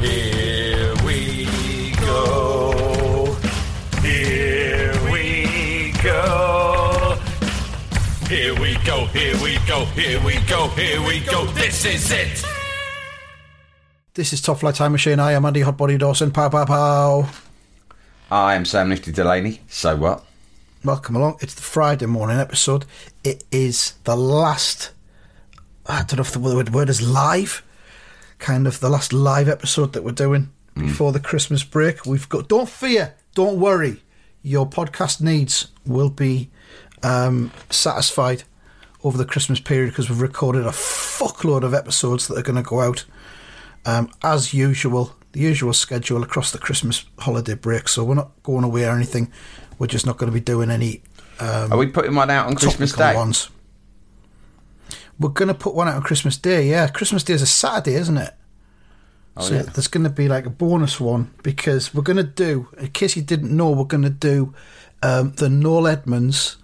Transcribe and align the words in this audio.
Here 0.00 0.94
we 1.04 1.92
go. 2.00 3.36
Here 4.00 4.94
we 5.12 5.92
go. 6.02 7.18
Here 8.26 8.54
we 8.58 8.74
go. 8.86 9.04
Here 9.06 9.36
we 9.42 9.58
go. 9.66 9.84
Here 9.84 10.24
we 10.24 10.40
go. 10.46 10.68
Here 10.68 11.06
we 11.06 11.20
go. 11.20 11.44
This 11.52 11.84
is 11.84 12.10
it. 12.10 12.42
This 14.14 14.32
is 14.32 14.40
Top 14.40 14.60
Flight 14.60 14.74
Time 14.74 14.92
Machine. 14.92 15.20
I 15.20 15.32
am 15.32 15.44
Andy 15.44 15.60
Hotbody 15.60 15.98
Dawson. 15.98 16.30
Pow, 16.30 16.48
pow, 16.48 16.64
pow. 16.64 17.28
I 18.30 18.54
am 18.54 18.64
Sam 18.64 18.88
Nifty 18.88 19.12
Delaney. 19.12 19.60
So 19.68 19.96
what? 19.96 20.24
Welcome 20.82 21.16
along. 21.16 21.36
It's 21.40 21.54
the 21.54 21.60
Friday 21.62 22.06
morning 22.06 22.38
episode. 22.38 22.86
It 23.22 23.44
is 23.52 23.94
the 24.04 24.16
last, 24.16 24.92
I 25.84 26.04
don't 26.04 26.16
know 26.16 26.22
if 26.22 26.32
the 26.32 26.38
word, 26.38 26.72
word 26.72 26.88
is 26.88 27.02
live, 27.06 27.62
kind 28.40 28.66
of 28.66 28.80
the 28.80 28.88
last 28.90 29.12
live 29.12 29.48
episode 29.48 29.92
that 29.92 30.02
we're 30.02 30.10
doing 30.12 30.50
before 30.74 31.12
the 31.12 31.20
Christmas 31.20 31.62
break. 31.62 32.04
We've 32.06 32.28
got, 32.28 32.48
don't 32.48 32.68
fear, 32.68 33.14
don't 33.34 33.60
worry. 33.60 34.02
Your 34.42 34.68
podcast 34.68 35.20
needs 35.20 35.68
will 35.86 36.08
be 36.10 36.50
um, 37.02 37.52
satisfied 37.68 38.44
over 39.04 39.16
the 39.18 39.24
Christmas 39.24 39.60
period 39.60 39.90
because 39.90 40.08
we've 40.08 40.20
recorded 40.20 40.66
a 40.66 40.70
fuckload 40.70 41.62
of 41.62 41.74
episodes 41.74 42.28
that 42.28 42.38
are 42.38 42.42
going 42.42 42.56
to 42.62 42.68
go 42.68 42.80
out 42.80 43.04
um, 43.86 44.10
as 44.22 44.52
usual, 44.54 45.14
the 45.32 45.40
usual 45.40 45.72
schedule 45.72 46.22
across 46.22 46.50
the 46.50 46.58
Christmas 46.58 47.04
holiday 47.18 47.54
break. 47.54 47.88
So 47.88 48.04
we're 48.04 48.14
not 48.14 48.42
going 48.42 48.64
away 48.64 48.84
or 48.84 48.90
anything. 48.96 49.30
We're 49.78 49.86
just 49.86 50.06
not 50.06 50.16
going 50.16 50.30
to 50.30 50.34
be 50.34 50.40
doing 50.44 50.70
any 50.70 51.02
Are 51.38 51.76
we 51.76 51.86
putting 51.86 52.14
one 52.14 52.30
out 52.30 52.46
on 52.46 52.56
Christmas 52.56 52.92
Day? 52.92 53.14
ones. 53.14 53.50
We're 55.20 55.28
going 55.28 55.48
to 55.48 55.54
put 55.54 55.74
one 55.74 55.86
out 55.86 55.96
on 55.96 56.02
Christmas 56.02 56.38
Day. 56.38 56.70
Yeah, 56.70 56.88
Christmas 56.88 57.22
Day 57.22 57.34
is 57.34 57.42
a 57.42 57.46
Saturday, 57.46 57.94
isn't 57.94 58.16
it? 58.16 58.34
Oh, 59.36 59.42
so 59.42 59.54
yeah. 59.54 59.62
there's 59.62 59.86
going 59.86 60.04
to 60.04 60.10
be 60.10 60.28
like 60.28 60.46
a 60.46 60.50
bonus 60.50 60.98
one 60.98 61.32
because 61.42 61.94
we're 61.94 62.02
going 62.02 62.16
to 62.16 62.22
do, 62.22 62.68
in 62.78 62.88
case 62.88 63.16
you 63.16 63.22
didn't 63.22 63.54
know, 63.54 63.70
we're 63.70 63.84
going 63.84 64.02
to 64.02 64.10
do 64.10 64.54
um, 65.02 65.32
the 65.32 65.50
Noel 65.50 65.86
Edmonds 65.86 66.56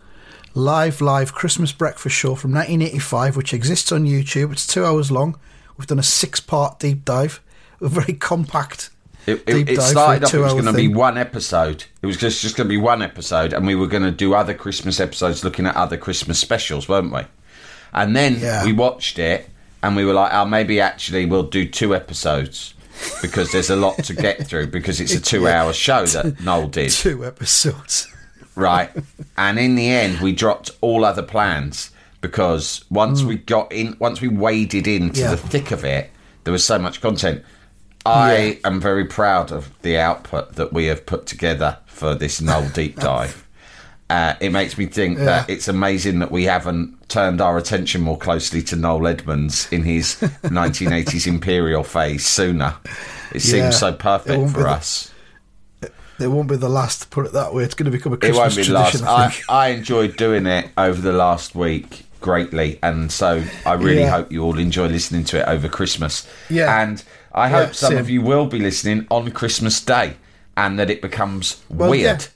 live, 0.54 1.02
live 1.02 1.34
Christmas 1.34 1.70
breakfast 1.70 2.16
show 2.16 2.34
from 2.34 2.52
1985, 2.52 3.36
which 3.36 3.52
exists 3.52 3.92
on 3.92 4.06
YouTube. 4.06 4.52
It's 4.52 4.66
two 4.66 4.86
hours 4.86 5.10
long. 5.10 5.38
We've 5.76 5.86
done 5.86 5.98
a 5.98 6.02
six 6.02 6.40
part 6.40 6.78
deep 6.78 7.04
dive, 7.04 7.42
a 7.82 7.88
very 7.88 8.14
compact 8.14 8.88
It, 9.26 9.44
deep 9.44 9.68
it, 9.68 9.74
it 9.74 9.82
started 9.82 10.24
off, 10.24 10.32
it 10.32 10.40
was 10.40 10.54
going 10.54 10.64
to 10.64 10.72
be 10.72 10.88
one 10.88 11.18
episode. 11.18 11.84
It 12.00 12.06
was 12.06 12.16
just, 12.16 12.40
just 12.40 12.56
going 12.56 12.66
to 12.66 12.72
be 12.72 12.78
one 12.78 13.02
episode, 13.02 13.52
and 13.52 13.66
we 13.66 13.74
were 13.74 13.86
going 13.86 14.02
to 14.02 14.10
do 14.10 14.32
other 14.32 14.54
Christmas 14.54 14.98
episodes 14.98 15.44
looking 15.44 15.66
at 15.66 15.76
other 15.76 15.98
Christmas 15.98 16.38
specials, 16.38 16.88
weren't 16.88 17.12
we? 17.12 17.20
And 17.96 18.14
then 18.14 18.38
Yeah. 18.38 18.64
we 18.64 18.72
watched 18.72 19.18
it, 19.18 19.48
and 19.82 19.96
we 19.96 20.04
were 20.04 20.12
like, 20.12 20.32
oh, 20.32 20.44
maybe 20.44 20.80
actually 20.80 21.26
we'll 21.26 21.42
do 21.44 21.66
two 21.66 21.94
episodes 21.94 22.74
because 23.22 23.52
there's 23.52 23.70
a 23.70 23.76
lot 23.76 23.96
to 24.04 24.14
get 24.14 24.46
through 24.46 24.68
because 24.68 25.00
it's 25.00 25.14
a 25.14 25.20
two 25.32 25.48
hour 25.48 25.72
show 25.72 26.06
that 26.06 26.40
Noel 26.44 26.68
did. 26.68 26.90
two 26.90 27.24
episodes. 27.24 28.08
right? 28.54 28.90
And 29.36 29.58
in 29.58 29.74
the 29.74 29.88
end, 29.88 30.20
we 30.20 30.32
dropped 30.32 30.70
all 30.80 31.04
other 31.04 31.22
plans 31.22 31.90
because 32.20 32.84
once 32.90 33.22
mm. 33.22 33.26
we 33.28 33.36
got 33.36 33.72
in, 33.72 33.96
once 33.98 34.20
we 34.20 34.28
waded 34.28 34.86
into. 34.86 35.20
Yeah. 35.20 35.30
the 35.32 35.36
thick 35.36 35.70
of 35.70 35.84
it, 35.84 36.10
there 36.44 36.52
was 36.52 36.64
so 36.64 36.78
much 36.78 37.00
content. 37.00 37.42
I 38.04 38.36
Yeah. 38.36 38.54
am 38.68 38.80
very 38.80 39.04
proud 39.04 39.52
of 39.52 39.70
the 39.82 39.98
output 39.98 40.54
that 40.54 40.72
we 40.72 40.86
have 40.86 41.06
put 41.06 41.26
together 41.26 41.78
for 41.86 42.14
this 42.14 42.40
Noel 42.40 42.68
deep 42.70 42.96
dive. 42.98 43.45
Uh, 44.08 44.34
it 44.40 44.50
makes 44.52 44.78
me 44.78 44.86
think 44.86 45.18
that 45.18 45.50
it's 45.50 45.66
amazing 45.66 46.20
that 46.20 46.30
we 46.30 46.44
haven't 46.44 47.08
turned 47.08 47.40
our 47.40 47.58
attention 47.58 48.00
more 48.00 48.16
closely 48.16 48.62
to 48.62 48.76
Noel 48.76 49.08
Edmonds 49.08 49.66
in 49.72 49.82
his 49.82 50.14
1980s 50.44 51.26
Imperial 51.26 51.82
phase 51.82 52.24
sooner. 52.24 52.76
It 53.34 53.40
seems 53.40 53.76
so 53.78 53.92
perfect 53.92 54.52
for 54.52 54.60
the- 54.62 54.68
us. 54.68 55.10
It 56.18 56.28
won't 56.28 56.48
be 56.48 56.56
the 56.56 56.68
last, 56.70 57.02
to 57.02 57.08
put 57.08 57.26
it 57.26 57.32
that 57.34 57.52
way. 57.52 57.62
It's 57.64 57.74
going 57.74 57.84
to 57.84 57.90
become 57.90 58.12
a 58.12 58.14
It 58.14 58.20
Christmas 58.20 58.38
won't 58.38 58.56
be 58.56 58.62
the 58.62 58.72
last. 58.72 58.90
tradition, 58.92 59.08
I 59.08 59.34
I. 59.48 59.66
I 59.66 59.68
enjoyed 59.70 60.16
doing 60.16 60.46
it 60.46 60.70
over 60.78 60.98
the 61.00 61.12
last 61.12 61.54
week 61.54 62.06
greatly, 62.22 62.78
and 62.82 63.12
so 63.12 63.42
I 63.66 63.74
really 63.74 64.00
Yeah. 64.00 64.10
hope 64.10 64.32
you 64.32 64.42
all 64.42 64.58
enjoy 64.58 64.86
listening 64.86 65.24
to 65.24 65.40
it 65.40 65.48
over 65.48 65.68
Christmas. 65.68 66.26
Yeah. 66.48 66.80
and 66.80 67.02
I 67.34 67.50
Yeah, 67.50 67.66
hope 67.66 67.74
some 67.74 67.90
same. 67.90 67.98
of 67.98 68.08
you 68.08 68.22
will 68.22 68.46
be 68.46 68.58
listening 68.58 69.06
on 69.10 69.30
Christmas 69.32 69.78
Day, 69.80 70.14
and 70.56 70.78
that 70.78 70.88
it 70.88 71.02
becomes 71.02 71.56
Well, 71.68 71.90
weird. 71.90 72.28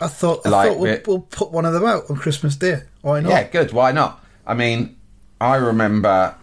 I 0.00 0.08
thought, 0.08 0.46
I 0.46 0.50
Like 0.50 0.68
thought 0.70 0.78
we'll, 0.78 1.00
we'll 1.06 1.20
put 1.20 1.52
one 1.52 1.64
of 1.64 1.72
them 1.72 1.84
out 1.84 2.10
on 2.10 2.16
Christmas 2.16 2.54
Day. 2.56 2.82
Why 3.00 3.20
not? 3.20 3.30
Yeah, 3.30 3.44
good. 3.44 3.72
Why 3.72 3.92
not? 3.92 4.22
I 4.46 4.54
mean, 4.54 4.96
I 5.40 5.56
remember 5.56 6.34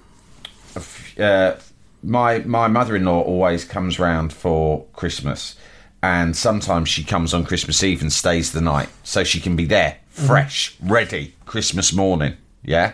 uh, 1.19 1.55
my 2.01 2.39
my 2.39 2.67
mother 2.67 2.95
in 2.95 3.05
law 3.05 3.21
always 3.21 3.65
comes 3.65 3.99
round 3.99 4.33
for 4.33 4.85
Christmas, 4.93 5.55
and 6.01 6.35
sometimes 6.35 6.89
she 6.89 7.03
comes 7.03 7.33
on 7.33 7.45
Christmas 7.45 7.83
Eve 7.83 8.01
and 8.01 8.11
stays 8.11 8.51
the 8.51 8.61
night, 8.61 8.89
so 9.03 9.23
she 9.23 9.39
can 9.39 9.55
be 9.55 9.65
there, 9.65 9.97
mm-hmm. 10.15 10.27
fresh, 10.27 10.75
ready, 10.81 11.35
Christmas 11.45 11.93
morning. 11.93 12.35
Yeah, 12.63 12.93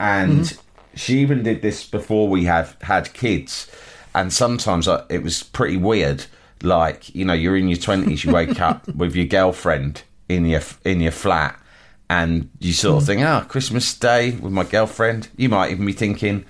and 0.00 0.40
mm-hmm. 0.40 0.96
she 0.96 1.18
even 1.18 1.42
did 1.42 1.62
this 1.62 1.86
before 1.86 2.28
we 2.28 2.44
have 2.44 2.76
had 2.82 3.12
kids, 3.12 3.70
and 4.14 4.32
sometimes 4.32 4.88
I, 4.88 5.04
it 5.08 5.22
was 5.22 5.42
pretty 5.42 5.76
weird. 5.76 6.26
Like 6.62 7.14
you 7.14 7.24
know, 7.24 7.32
you're 7.34 7.56
in 7.56 7.68
your 7.68 7.78
twenties, 7.78 8.24
you 8.24 8.32
wake 8.32 8.60
up 8.60 8.88
with 8.94 9.14
your 9.14 9.26
girlfriend 9.26 10.02
in 10.28 10.46
your 10.46 10.62
in 10.84 11.00
your 11.00 11.12
flat, 11.12 11.60
and 12.08 12.50
you 12.60 12.72
sort 12.72 13.02
of 13.02 13.06
think, 13.06 13.20
"Oh, 13.22 13.44
Christmas 13.48 13.92
Day 13.94 14.32
with 14.32 14.52
my 14.52 14.64
girlfriend." 14.64 15.28
You 15.36 15.48
might 15.50 15.70
even 15.70 15.84
be 15.86 15.92
thinking, 15.92 16.44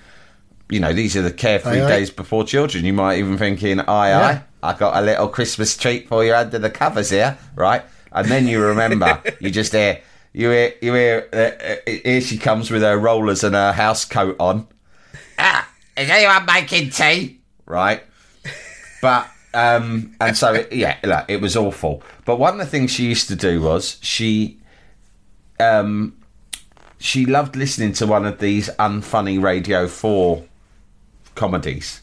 you 0.71 0.81
know, 0.81 0.93
these 0.93 1.17
are 1.17 1.23
the 1.23 1.33
carefree 1.33 1.81
Aye, 1.81 1.85
aye. 1.85 1.89
days 1.89 2.11
before 2.11 2.45
children. 2.45 2.85
You 2.85 2.93
might 2.93 3.19
even 3.19 3.37
thinking, 3.37 3.81
"Aye, 3.81 4.09
Yeah. 4.11 4.21
aye, 4.21 4.43
I 4.63 4.73
got 4.79 4.97
a 4.97 5.05
little 5.05 5.29
Christmas 5.29 5.77
treat 5.77 6.09
for 6.09 6.25
you 6.25 6.35
under 6.35 6.59
the 6.59 6.71
covers 6.71 7.11
here, 7.11 7.37
right?" 7.55 7.83
And 8.13 8.29
then 8.29 8.47
you 8.47 8.63
remember, 8.63 9.21
you 9.41 9.51
just 9.51 9.73
hear, 9.73 10.01
you 10.33 10.51
hear, 10.51 10.73
you 10.81 10.95
hear, 10.95 11.29
uh, 11.33 11.37
uh, 11.37 11.77
here 12.05 12.21
she 12.21 12.39
comes 12.39 12.71
with 12.71 12.83
her 12.83 12.97
rollers 12.97 13.43
and 13.45 13.55
her 13.55 13.73
house 13.73 14.05
coat 14.05 14.37
on. 14.39 14.69
Ah, 15.39 15.69
is 15.97 16.09
anyone 16.09 16.47
making 16.47 16.91
tea? 16.91 17.41
Right, 17.67 18.03
but 19.03 19.29
um, 19.55 20.15
and 20.21 20.37
so 20.37 20.53
it, 20.55 20.73
yeah, 20.73 21.25
it 21.29 21.41
was 21.41 21.57
awful. 21.57 22.03
But 22.25 22.39
one 22.39 22.55
of 22.55 22.59
the 22.59 22.67
things 22.67 22.91
she 22.93 23.05
used 23.07 23.29
to 23.29 23.37
do 23.37 23.61
was 23.61 23.99
she 24.03 24.59
um, 25.61 26.17
she 26.99 27.25
loved 27.27 27.57
listening 27.57 27.93
to 27.95 28.07
one 28.07 28.27
of 28.27 28.39
these 28.39 28.69
unfunny 28.79 29.41
Radio 29.43 29.87
4 29.89 30.43
comedies. 31.35 32.03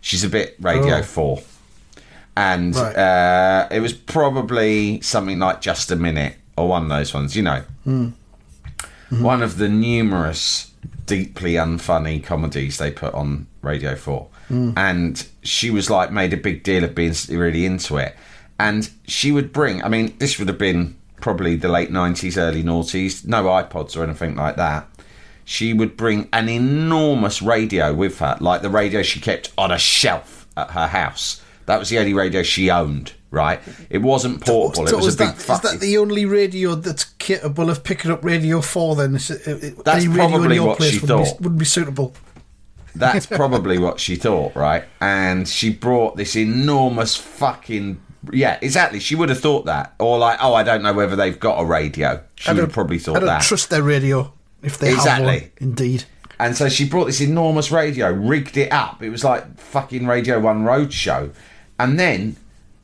She's 0.00 0.24
a 0.24 0.28
bit 0.28 0.56
Radio 0.60 0.98
Oh. 0.98 1.02
4. 1.02 1.42
And 2.36 2.74
Right. 2.74 2.96
uh, 2.96 3.68
it 3.70 3.80
was 3.80 3.92
probably 3.92 5.00
something 5.00 5.38
like 5.38 5.60
Just 5.60 5.90
a 5.90 5.96
Minute 5.96 6.36
or 6.56 6.68
one 6.68 6.84
of 6.84 6.88
those 6.88 7.12
ones, 7.14 7.36
you 7.36 7.42
know. 7.42 7.62
One 9.10 9.42
of 9.42 9.58
the 9.58 9.68
numerous 9.68 10.70
deeply 11.06 11.54
unfunny 11.54 12.22
comedies 12.22 12.78
they 12.78 12.90
put 12.90 13.12
on 13.14 13.46
Radio 13.60 13.94
4. 14.48 14.74
And 14.76 15.26
she 15.42 15.70
was 15.70 15.90
like, 15.90 16.12
made 16.12 16.32
a 16.32 16.36
big 16.36 16.62
deal 16.62 16.84
of 16.84 16.94
being 16.94 17.14
really 17.28 17.64
into 17.64 17.96
it. 17.96 18.16
And 18.58 18.88
she 19.06 19.32
would 19.32 19.52
bring, 19.52 19.82
I 19.82 19.88
mean, 19.88 20.14
this 20.18 20.38
would 20.38 20.48
have 20.48 20.58
been 20.58 20.96
probably 21.20 21.56
the 21.56 21.68
late 21.68 21.90
90s, 21.90 22.36
early 22.36 22.62
noughties, 22.62 23.26
no 23.26 23.44
iPods 23.44 23.96
or 23.96 24.04
anything 24.04 24.36
like 24.36 24.56
that. 24.56 24.88
She 25.44 25.72
would 25.72 25.96
bring 25.96 26.28
an 26.32 26.48
enormous 26.48 27.42
radio 27.42 27.92
with 27.92 28.18
her, 28.20 28.36
like 28.40 28.62
the 28.62 28.70
radio 28.70 29.02
she 29.02 29.20
kept 29.20 29.52
on 29.58 29.72
a 29.72 29.78
shelf 29.78 30.46
at 30.56 30.70
her 30.72 30.86
house. 30.86 31.42
That 31.66 31.78
was 31.78 31.88
the 31.88 31.98
only 31.98 32.14
radio 32.14 32.42
she 32.42 32.70
owned, 32.70 33.12
right? 33.30 33.60
It 33.90 33.98
wasn't 33.98 34.44
portable. 34.44 34.86
So 34.86 34.94
it 34.94 34.96
was 34.96 35.08
is 35.08 35.14
a 35.14 35.18
big 35.18 35.34
that, 35.34 35.64
is 35.64 35.70
that 35.72 35.80
the 35.80 35.98
only 35.98 36.24
radio 36.26 36.74
that's 36.74 37.04
capable 37.04 37.70
of 37.70 37.82
picking 37.82 38.10
up 38.10 38.24
Radio 38.24 38.60
4 38.60 38.96
then? 38.96 39.14
Is 39.14 39.30
it, 39.30 39.46
it, 39.46 39.84
That's 39.84 40.04
any 40.04 40.08
radio 40.08 40.24
in 40.24 40.30
probably 40.30 40.54
your 40.56 40.66
what 40.68 40.78
place 40.78 40.92
she 40.92 40.98
would 41.00 41.08
thought. 41.08 41.38
Be, 41.38 41.44
would 41.44 41.58
be 41.58 41.64
suitable. 41.64 42.14
That's 42.94 43.26
probably 43.26 43.78
what 43.78 43.98
she 44.00 44.16
thought, 44.16 44.54
right? 44.54 44.84
And 45.00 45.48
she 45.48 45.70
brought 45.70 46.16
this 46.16 46.36
enormous 46.36 47.16
fucking 47.16 48.00
yeah, 48.32 48.58
exactly. 48.62 49.00
She 49.00 49.16
would 49.16 49.30
have 49.30 49.40
thought 49.40 49.64
that, 49.64 49.94
or 49.98 50.16
like, 50.16 50.38
oh, 50.40 50.54
I 50.54 50.62
don't 50.62 50.82
know 50.82 50.92
whether 50.92 51.16
they've 51.16 51.38
got 51.40 51.60
a 51.60 51.64
radio. 51.64 52.22
She 52.36 52.52
would 52.52 52.60
have 52.62 52.72
probably 52.72 52.96
I 52.96 53.00
thought 53.00 53.14
don't 53.14 53.26
that. 53.26 53.42
trust 53.42 53.68
their 53.70 53.82
radio 53.82 54.32
if 54.62 54.78
they 54.78 54.90
have 54.90 54.98
Exactly. 54.98 55.38
one. 55.40 55.50
Indeed. 55.58 56.04
And 56.38 56.56
so 56.56 56.68
she 56.68 56.88
brought 56.88 57.06
this 57.06 57.20
enormous 57.20 57.72
radio, 57.72 58.12
rigged 58.12 58.56
it 58.56 58.72
up. 58.72 59.02
It 59.02 59.10
was 59.10 59.24
like 59.24 59.58
fucking 59.58 60.06
Radio 60.06 60.38
One 60.38 60.62
Roadshow. 60.64 61.32
And 61.80 61.98
then 61.98 62.36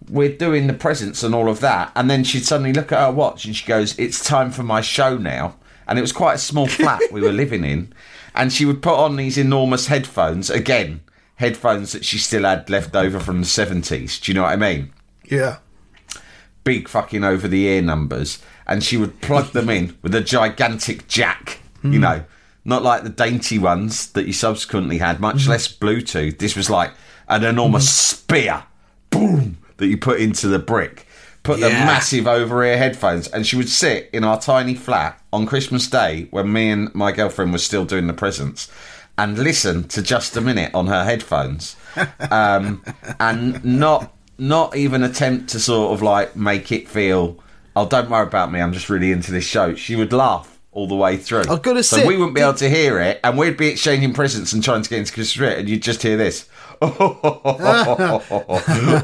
we're 0.08 0.36
doing 0.36 0.66
the 0.66 0.74
presents 0.74 1.22
and 1.22 1.34
all 1.34 1.48
of 1.48 1.60
that. 1.60 1.92
And 1.94 2.10
then 2.10 2.24
she'd 2.24 2.44
suddenly 2.44 2.72
look 2.72 2.90
at 2.90 2.98
her 3.04 3.12
watch 3.12 3.44
and 3.44 3.54
she 3.54 3.64
goes, 3.66 3.96
It's 3.98 4.24
time 4.24 4.50
for 4.50 4.62
my 4.64 4.80
show 4.80 5.16
now. 5.18 5.54
And 5.88 5.98
it 5.98 6.02
was 6.02 6.12
quite 6.12 6.34
a 6.34 6.38
small 6.38 6.66
flat 6.66 7.00
we 7.10 7.20
were 7.20 7.32
living 7.32 7.64
in. 7.64 7.92
And 8.34 8.52
she 8.52 8.64
would 8.64 8.82
put 8.82 8.94
on 8.98 9.16
these 9.16 9.38
enormous 9.38 9.86
headphones, 9.86 10.50
again, 10.50 11.00
headphones 11.36 11.92
that 11.92 12.04
she 12.04 12.18
still 12.18 12.44
had 12.44 12.68
left 12.70 12.94
over 12.94 13.18
from 13.18 13.40
the 13.40 13.46
70s. 13.46 14.20
Do 14.20 14.30
you 14.30 14.36
know 14.36 14.42
what 14.42 14.52
I 14.52 14.56
mean? 14.56 14.92
Yeah. 15.24 15.58
big 16.64 16.88
fucking 16.88 17.24
over 17.24 17.48
the 17.48 17.64
ear 17.64 17.82
numbers 17.82 18.38
and 18.68 18.84
she 18.84 18.96
would 18.98 19.20
plug 19.22 19.52
them 19.52 19.70
in 19.70 19.96
with 20.02 20.14
a 20.14 20.20
gigantic 20.20 21.08
jack, 21.08 21.60
you 21.82 21.92
hmm. 21.92 22.00
know, 22.00 22.24
not 22.64 22.82
like 22.82 23.02
the 23.02 23.08
dainty 23.08 23.58
ones 23.58 24.12
that 24.12 24.26
you 24.26 24.32
subsequently 24.32 24.98
had, 24.98 25.18
much 25.18 25.44
hmm. 25.44 25.50
less 25.50 25.66
Bluetooth. 25.66 26.38
This 26.38 26.54
was 26.54 26.68
like 26.68 26.92
an 27.28 27.42
enormous 27.42 27.86
hmm. 27.86 28.16
spear, 28.16 28.64
boom, 29.10 29.56
that 29.78 29.86
you 29.86 29.96
put 29.96 30.20
into 30.20 30.48
the 30.48 30.58
brick. 30.58 31.06
Put 31.48 31.60
the 31.60 31.70
massive 31.70 32.26
over 32.26 32.62
ear 32.64 32.76
headphones, 32.76 33.26
and 33.28 33.46
she 33.46 33.56
would 33.56 33.68
sit 33.68 34.10
in 34.12 34.22
our 34.22 34.38
tiny 34.40 34.74
flat 34.74 35.20
on 35.32 35.46
Christmas 35.46 35.88
Day 35.88 36.28
when 36.30 36.52
me 36.52 36.70
and 36.70 36.94
my 36.94 37.10
girlfriend 37.10 37.52
were 37.52 37.58
still 37.58 37.84
doing 37.84 38.06
the 38.06 38.12
presents 38.12 38.70
and 39.18 39.36
listen 39.38 39.88
to 39.88 40.00
just 40.00 40.36
a 40.36 40.40
minute 40.40 40.74
on 40.74 40.86
her 40.86 41.04
headphones. 41.04 41.76
Um, 42.30 42.84
and 43.18 43.64
not 43.64 44.12
not 44.38 44.76
even 44.76 45.02
attempt 45.02 45.48
to 45.48 45.58
sort 45.58 45.92
of 45.92 46.00
like 46.00 46.36
make 46.36 46.70
it 46.70 46.88
feel 46.88 47.42
oh 47.74 47.88
don't 47.88 48.08
worry 48.08 48.24
about 48.24 48.52
me 48.52 48.60
i'm 48.60 48.72
just 48.72 48.88
really 48.88 49.10
into 49.10 49.32
this 49.32 49.44
show. 49.44 49.74
She 49.74 49.96
would 49.96 50.12
laugh 50.12 50.60
all 50.70 50.86
the 50.86 50.94
way 50.94 51.16
through. 51.16 51.42
I 51.48 51.50
was 51.50 51.60
gonna 51.60 51.82
so 51.82 51.96
say- 51.96 52.06
we 52.06 52.16
wouldn't 52.16 52.36
be 52.36 52.40
able 52.40 52.54
to 52.54 52.70
hear 52.70 53.00
it 53.00 53.18
and 53.24 53.36
we'd 53.36 53.56
be 53.56 53.66
exchanging 53.68 54.12
presents 54.12 54.52
and 54.52 54.62
trying 54.62 54.82
to 54.82 54.90
get 54.90 55.00
into 55.00 55.12
Christmas 55.12 55.30
spirit 55.32 55.58
and 55.58 55.68
you'd 55.68 55.82
just 55.82 56.02
hear 56.02 56.16
this. 56.16 56.48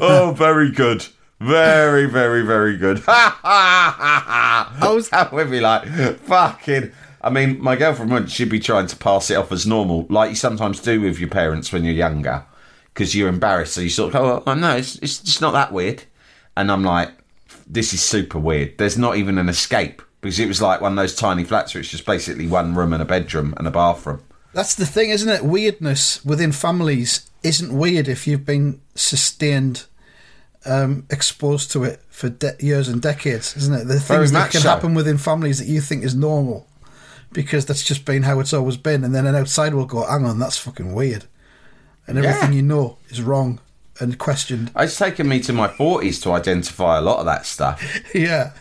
Oh 0.07 0.33
very 0.37 0.71
good 0.71 1.05
very 1.39 2.05
very 2.05 2.43
very 2.45 2.77
good 2.77 3.03
I 3.07 4.77
was- 4.81 5.09
we'd 5.31 5.51
be 5.51 5.59
like 5.61 5.85
fucking 6.19 6.91
I 7.21 7.31
mean, 7.31 7.59
my 7.59 7.75
girlfriend 7.75 8.11
would 8.11 8.29
she'd 8.31 8.49
be 8.49 8.59
trying 8.59 8.85
to 8.85 8.95
pass 8.95 9.31
it 9.31 9.35
off 9.35 9.51
as 9.51 9.65
normal, 9.65 10.05
like 10.11 10.29
you 10.29 10.35
sometimes 10.35 10.79
do 10.79 11.01
with 11.01 11.17
your 11.19 11.29
parents 11.29 11.73
when 11.73 11.83
you're 11.83 11.95
younger, 11.95 12.45
because 12.93 13.15
you're 13.15 13.29
embarrassed. 13.29 13.73
So 13.73 13.81
you 13.81 13.89
sort 13.89 14.13
of 14.13 14.21
go, 14.21 14.43
"Oh 14.45 14.53
no, 14.53 14.75
it's 14.75 14.97
it's 14.97 15.17
just 15.21 15.41
not 15.41 15.53
that 15.53 15.71
weird," 15.73 16.03
and 16.55 16.71
I'm 16.71 16.83
like, 16.83 17.09
"This 17.65 17.93
is 17.95 18.01
super 18.03 18.37
weird." 18.37 18.77
There's 18.77 18.95
not 18.99 19.17
even 19.17 19.39
an 19.39 19.49
escape 19.49 20.03
because 20.21 20.37
it 20.39 20.47
was 20.47 20.61
like 20.61 20.81
one 20.81 20.91
of 20.91 20.97
those 20.97 21.15
tiny 21.15 21.43
flats 21.43 21.73
where 21.73 21.81
it's 21.81 21.89
just 21.89 22.05
basically 22.05 22.45
one 22.45 22.75
room 22.75 22.93
and 22.93 23.01
a 23.01 23.05
bedroom 23.05 23.55
and 23.57 23.67
a 23.67 23.71
bathroom. 23.71 24.21
That's 24.53 24.75
the 24.75 24.85
thing, 24.85 25.09
isn't 25.09 25.27
it? 25.29 25.43
Weirdness 25.43 26.23
within 26.23 26.51
families 26.51 27.27
isn't 27.41 27.75
weird 27.75 28.07
if 28.07 28.27
you've 28.27 28.45
been 28.45 28.81
sustained, 28.93 29.85
um, 30.65 31.05
exposed 31.09 31.71
to 31.71 31.83
it 31.83 32.01
for 32.09 32.29
de- 32.29 32.55
years 32.59 32.87
and 32.87 33.01
decades, 33.01 33.55
isn't 33.57 33.73
it? 33.73 33.85
The 33.85 33.99
things 33.99 34.31
that 34.31 34.51
can 34.51 34.61
so. 34.61 34.69
happen 34.69 34.93
within 34.93 35.17
families 35.17 35.59
that 35.59 35.67
you 35.67 35.81
think 35.81 36.03
is 36.03 36.15
normal, 36.15 36.67
because 37.31 37.65
that's 37.65 37.83
just 37.83 38.05
been 38.05 38.23
how 38.23 38.39
it's 38.39 38.53
always 38.53 38.77
been, 38.77 39.03
and 39.03 39.13
then 39.13 39.25
an 39.27 39.35
outsider 39.35 39.75
will 39.75 39.85
go, 39.85 40.05
"Hang 40.05 40.25
on, 40.25 40.39
that's 40.39 40.57
fucking 40.57 40.93
weird," 40.93 41.25
and 42.07 42.17
everything 42.17 42.51
Yeah. 42.51 42.57
you 42.57 42.61
know 42.63 42.97
is 43.09 43.21
wrong 43.21 43.59
and 43.99 44.17
questioned. 44.17 44.71
It's 44.75 44.97
taken 44.97 45.27
me 45.29 45.39
to 45.41 45.53
my 45.53 45.67
40s 45.69 46.21
to 46.23 46.31
identify 46.33 46.97
a 46.97 47.01
lot 47.01 47.19
of 47.19 47.25
that 47.25 47.45
stuff. 47.45 47.81
yeah, 48.13 48.51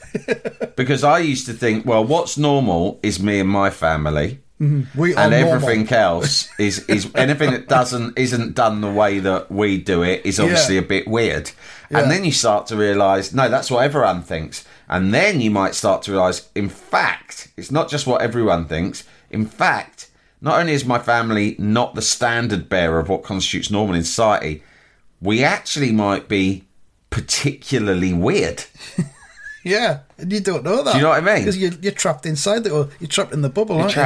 because 0.77 1.03
I 1.03 1.19
used 1.19 1.47
to 1.47 1.53
think, 1.53 1.85
well, 1.85 2.05
what's 2.05 2.39
normal 2.39 3.01
is 3.03 3.19
me 3.21 3.41
and 3.41 3.49
my 3.51 3.71
family, 3.71 4.41
Mm-hmm. 4.61 4.99
we 5.01 5.15
are 5.17 5.19
and 5.19 5.33
normal. 5.33 5.55
everything 5.69 5.93
else 5.93 6.49
is 6.61 6.89
is 6.89 7.11
anything 7.17 7.51
that 7.51 7.67
doesn't 7.67 8.17
isn't 8.17 8.55
done 8.55 8.81
the 8.83 8.91
way 8.91 9.19
that 9.19 9.51
we 9.51 9.79
do 9.79 10.03
it 10.05 10.25
is 10.25 10.39
obviously 10.39 10.77
Yeah. 10.77 10.83
a 10.83 10.85
bit 10.85 11.09
weird. 11.09 11.51
Yeah. 11.91 11.99
And 11.99 12.11
then 12.11 12.25
you 12.25 12.31
start 12.33 12.67
to 12.69 12.77
realise, 12.77 13.33
no, 13.35 13.49
that's 13.49 13.71
what 13.71 13.85
everyone 13.85 14.23
thinks. 14.23 14.65
And 14.89 15.13
then 15.13 15.41
you 15.41 15.51
might 15.51 15.75
start 15.75 16.03
to 16.03 16.13
realise, 16.13 16.49
in 16.55 16.69
fact, 16.69 17.49
it's 17.57 17.71
not 17.73 17.89
just 17.91 18.07
what 18.07 18.23
everyone 18.23 18.67
thinks. 18.67 19.03
In 19.31 19.45
fact, 19.45 20.09
not 20.41 20.61
only 20.61 20.73
is 20.73 20.85
my 20.85 20.99
family 21.01 21.57
not 21.59 21.95
the 21.97 22.03
standard 22.03 22.69
bearer 22.69 23.01
of 23.01 23.09
what 23.09 23.23
constitutes 23.25 23.71
normal 23.71 23.97
in 23.97 24.05
society, 24.05 24.63
we 25.21 25.43
actually 25.43 25.91
might 25.91 26.29
be 26.29 26.65
particularly 27.11 28.13
weird. 28.13 28.65
Yeah, 29.67 30.01
and 30.19 30.31
you 30.31 30.41
don't 30.41 30.63
know 30.63 30.83
that. 30.83 30.93
Do 30.93 30.99
you 30.99 31.05
know 31.05 31.09
what 31.09 31.23
I 31.23 31.35
mean? 31.35 31.39
Because 31.43 31.57
you're, 31.57 31.73
you're 31.81 31.91
trapped 31.93 32.27
inside 32.27 32.67
it, 32.67 32.71
or 32.71 32.91
you're 33.01 33.09
trapped 33.09 33.33
in 33.33 33.41
the 33.41 33.49
bubble, 33.49 33.81
aren't 33.81 33.97
you? 33.97 34.03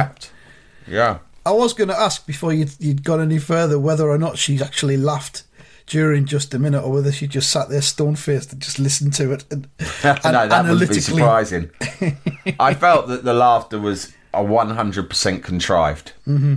Yeah. 0.87 1.19
I 1.45 1.51
was 1.51 1.73
going 1.73 1.87
to 1.87 1.97
ask 1.99 2.25
before 2.27 2.53
you'd, 2.53 2.71
you'd 2.79 3.03
gone 3.03 3.21
any 3.21 3.39
further 3.39 3.79
whether 3.79 4.07
or 4.09 4.17
not 4.17 4.37
she 4.37 4.61
actually 4.61 4.97
laughed 4.97 5.43
during 5.87 6.25
just 6.25 6.53
a 6.53 6.59
minute, 6.59 6.83
or 6.83 6.91
whether 6.91 7.11
she 7.11 7.25
just 7.27 7.49
sat 7.49 7.69
there 7.69 7.81
stone 7.81 8.15
faced 8.15 8.53
and 8.53 8.61
just 8.61 8.77
listened 8.77 9.11
to 9.13 9.31
it 9.31 9.43
and, 9.49 9.67
and 10.03 10.23
no, 10.23 10.47
that 10.47 10.65
would 10.69 10.87
be 10.87 10.99
surprising. 10.99 11.71
I 12.59 12.75
felt 12.75 13.07
that 13.07 13.23
the 13.23 13.33
laughter 13.33 13.79
was 13.79 14.13
a 14.31 14.43
100% 14.43 15.43
contrived. 15.43 16.11
Mm-hmm. 16.27 16.55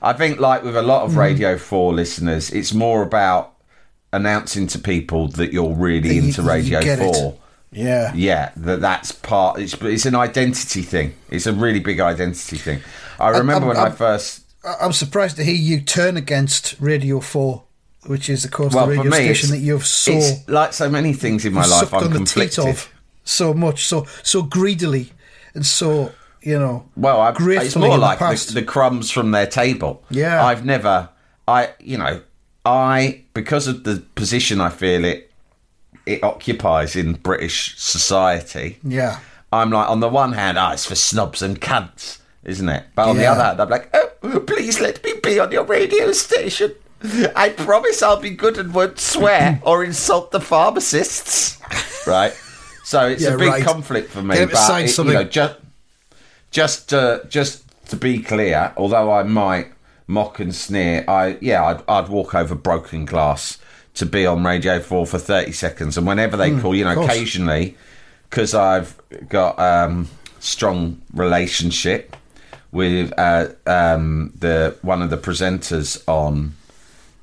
I 0.00 0.12
think, 0.14 0.40
like 0.40 0.62
with 0.64 0.76
a 0.76 0.82
lot 0.82 1.02
of 1.02 1.10
Mm-hmm. 1.10 1.18
Radio 1.18 1.58
4 1.58 1.92
listeners, 1.92 2.50
it's 2.50 2.72
more 2.72 3.02
about 3.02 3.52
announcing 4.12 4.66
to 4.68 4.78
people 4.78 5.28
that 5.28 5.52
you're 5.52 5.74
really 5.74 6.14
you- 6.16 6.22
into 6.22 6.40
you 6.42 6.48
Radio 6.48 6.80
Four. 6.96 7.32
it. 7.34 7.40
4. 7.74 7.82
Yeah, 7.84 8.12
Yeah, 8.14 8.50
that 8.56 8.80
that's 8.80 9.12
part. 9.12 9.58
It's 9.60 9.74
it's 9.74 10.06
an 10.06 10.14
identity 10.14 10.82
thing. 10.82 11.14
It's 11.30 11.46
a 11.46 11.52
really 11.52 11.80
big 11.80 12.00
identity 12.00 12.56
thing. 12.56 12.80
I 13.18 13.28
remember 13.30 13.66
I'm- 13.66 13.68
when 13.68 13.76
I 13.76 13.82
I'm- 13.84 13.96
first. 13.96 14.40
I- 14.64 14.76
I'm 14.82 14.92
surprised 14.92 15.36
to 15.36 15.44
hear 15.44 15.54
you 15.54 15.80
turn 15.80 16.16
against 16.16 16.76
Radio 16.80 17.20
Four, 17.20 17.64
which 18.06 18.28
is 18.28 18.44
of 18.44 18.50
course 18.50 18.74
Well, 18.74 18.86
the 18.86 18.96
radio 18.98 19.10
station 19.12 19.50
that 19.50 19.58
you've 19.58 19.86
so 19.86 20.20
like 20.46 20.72
so 20.72 20.88
many 20.88 21.12
things 21.12 21.44
in 21.44 21.52
my 21.52 21.66
life. 21.66 21.92
I'm 21.92 22.04
on 22.04 22.10
the 22.10 22.18
teat 22.20 22.52
conflicted. 22.52 22.66
of 22.66 22.88
so 23.24 23.54
much, 23.54 23.86
so 23.86 24.06
so 24.22 24.42
greedily, 24.42 25.12
and 25.54 25.64
so 25.66 26.12
you 26.42 26.58
know. 26.58 26.84
Well, 26.96 27.20
I, 27.20 27.30
it's 27.30 27.76
more 27.76 27.86
in 27.86 27.92
the 27.92 27.98
like 27.98 28.18
the, 28.18 28.52
the 28.54 28.62
crumbs 28.62 29.10
from 29.10 29.30
their 29.30 29.46
table. 29.46 30.02
Yeah. 30.10 30.44
I've 30.44 30.64
never, 30.64 31.08
I, 31.46 31.70
you 31.80 31.96
know, 31.98 32.20
I 32.64 33.22
because 33.34 33.66
of 33.68 33.84
the 33.84 34.02
position 34.14 34.60
I 34.60 34.68
feel 34.70 35.04
it 35.04 35.31
it 36.06 36.22
occupies 36.22 36.96
in 36.96 37.14
British 37.14 37.78
society. 37.78 38.78
Yeah. 38.82 39.20
I'm 39.52 39.70
like, 39.70 39.88
on 39.88 40.00
the 40.00 40.08
one 40.08 40.32
hand, 40.32 40.58
ah, 40.58 40.72
it's 40.72 40.86
for 40.86 40.94
snobs 40.94 41.42
and 41.42 41.60
cunts, 41.60 42.18
isn't 42.44 42.68
it? 42.68 42.84
But 42.94 43.08
on 43.08 43.16
the 43.18 43.26
other 43.26 43.42
hand, 43.44 43.60
I'm 43.60 43.68
like, 43.68 43.90
oh, 43.94 44.40
please 44.46 44.80
let 44.80 45.04
me 45.04 45.14
be 45.22 45.38
on 45.38 45.52
your 45.52 45.64
radio 45.64 46.12
station. 46.12 46.74
I 47.36 47.50
promise 47.50 48.00
I'll 48.02 48.20
be 48.20 48.30
good 48.30 48.56
and 48.58 48.72
won't 48.72 48.98
swear 48.98 49.60
or 49.66 49.84
insult 49.84 50.30
the 50.30 50.40
pharmacists. 50.40 51.58
Right? 52.06 52.32
So 52.84 53.08
it's 53.08 53.22
Yeah, 53.22 53.34
a 53.34 53.38
big 53.38 53.48
right. 53.48 53.64
conflict 53.64 54.10
for 54.10 54.22
me. 54.22 54.34
Get 54.36 54.42
him 54.42 54.48
to 54.50 54.54
but 54.54 54.82
it- 54.82 54.98
you 54.98 55.04
know, 55.12 55.24
just 55.24 55.58
just 56.50 56.92
uh, 56.94 57.20
just 57.28 57.64
to 57.90 57.96
be 57.96 58.20
clear, 58.20 58.72
although 58.76 59.12
I 59.12 59.22
might 59.22 59.72
mock 60.06 60.40
and 60.40 60.54
sneer, 60.54 61.04
I 61.08 61.38
yeah, 61.40 61.64
I'd, 61.64 61.82
I'd 61.88 62.08
walk 62.08 62.34
over 62.34 62.54
broken 62.54 63.04
glass 63.04 63.58
to 63.94 64.06
be 64.06 64.26
on 64.26 64.44
Radio 64.44 64.80
Four 64.80 65.06
for 65.06 65.18
thirty 65.18 65.52
seconds, 65.52 65.96
and 65.98 66.06
whenever 66.06 66.36
they 66.36 66.58
call, 66.60 66.74
you 66.74 66.84
know, 66.84 67.02
occasionally, 67.02 67.76
because 68.30 68.54
I've 68.54 68.96
got 69.28 69.58
um, 69.58 70.08
strong 70.40 71.00
relationship 71.12 72.16
with 72.70 73.12
uh, 73.18 73.48
um, 73.66 74.32
the 74.38 74.76
one 74.82 75.02
of 75.02 75.10
the 75.10 75.18
presenters 75.18 76.02
on 76.08 76.54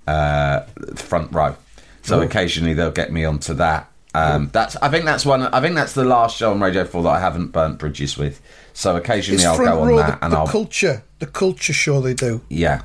uh, 0.08 0.62
front 0.96 1.32
row, 1.34 1.56
so 2.04 2.20
Oh. 2.20 2.22
occasionally 2.22 2.74
they'll 2.74 2.92
get 2.92 3.12
me 3.12 3.26
onto 3.26 3.54
that. 3.56 3.90
Um, 4.16 4.50
that's 4.52 4.76
I 4.78 4.90
think 4.90 5.06
that's 5.06 5.26
one. 5.26 5.44
I 5.44 5.62
think 5.62 5.76
that's 5.76 5.94
the 5.94 6.04
last 6.04 6.38
show 6.38 6.52
on 6.52 6.60
Radio 6.60 6.84
Four 6.86 7.04
that 7.04 7.10
I 7.10 7.20
haven't 7.20 7.48
burnt 7.48 7.78
bridges 7.80 8.18
with. 8.18 8.42
So 8.74 8.96
occasionally 8.96 9.36
It's 9.38 9.46
I'll 9.46 9.58
go 9.58 9.82
on 9.82 9.88
row 9.90 9.98
that, 9.98 10.20
the, 10.20 10.26
and 10.26 10.34
the 10.34 10.38
I'll 10.38 10.48
culture, 10.48 11.04
the 11.20 11.26
culture 11.28 11.74
show 11.74 12.00
they 12.02 12.14
do. 12.14 12.42
yeah, 12.50 12.82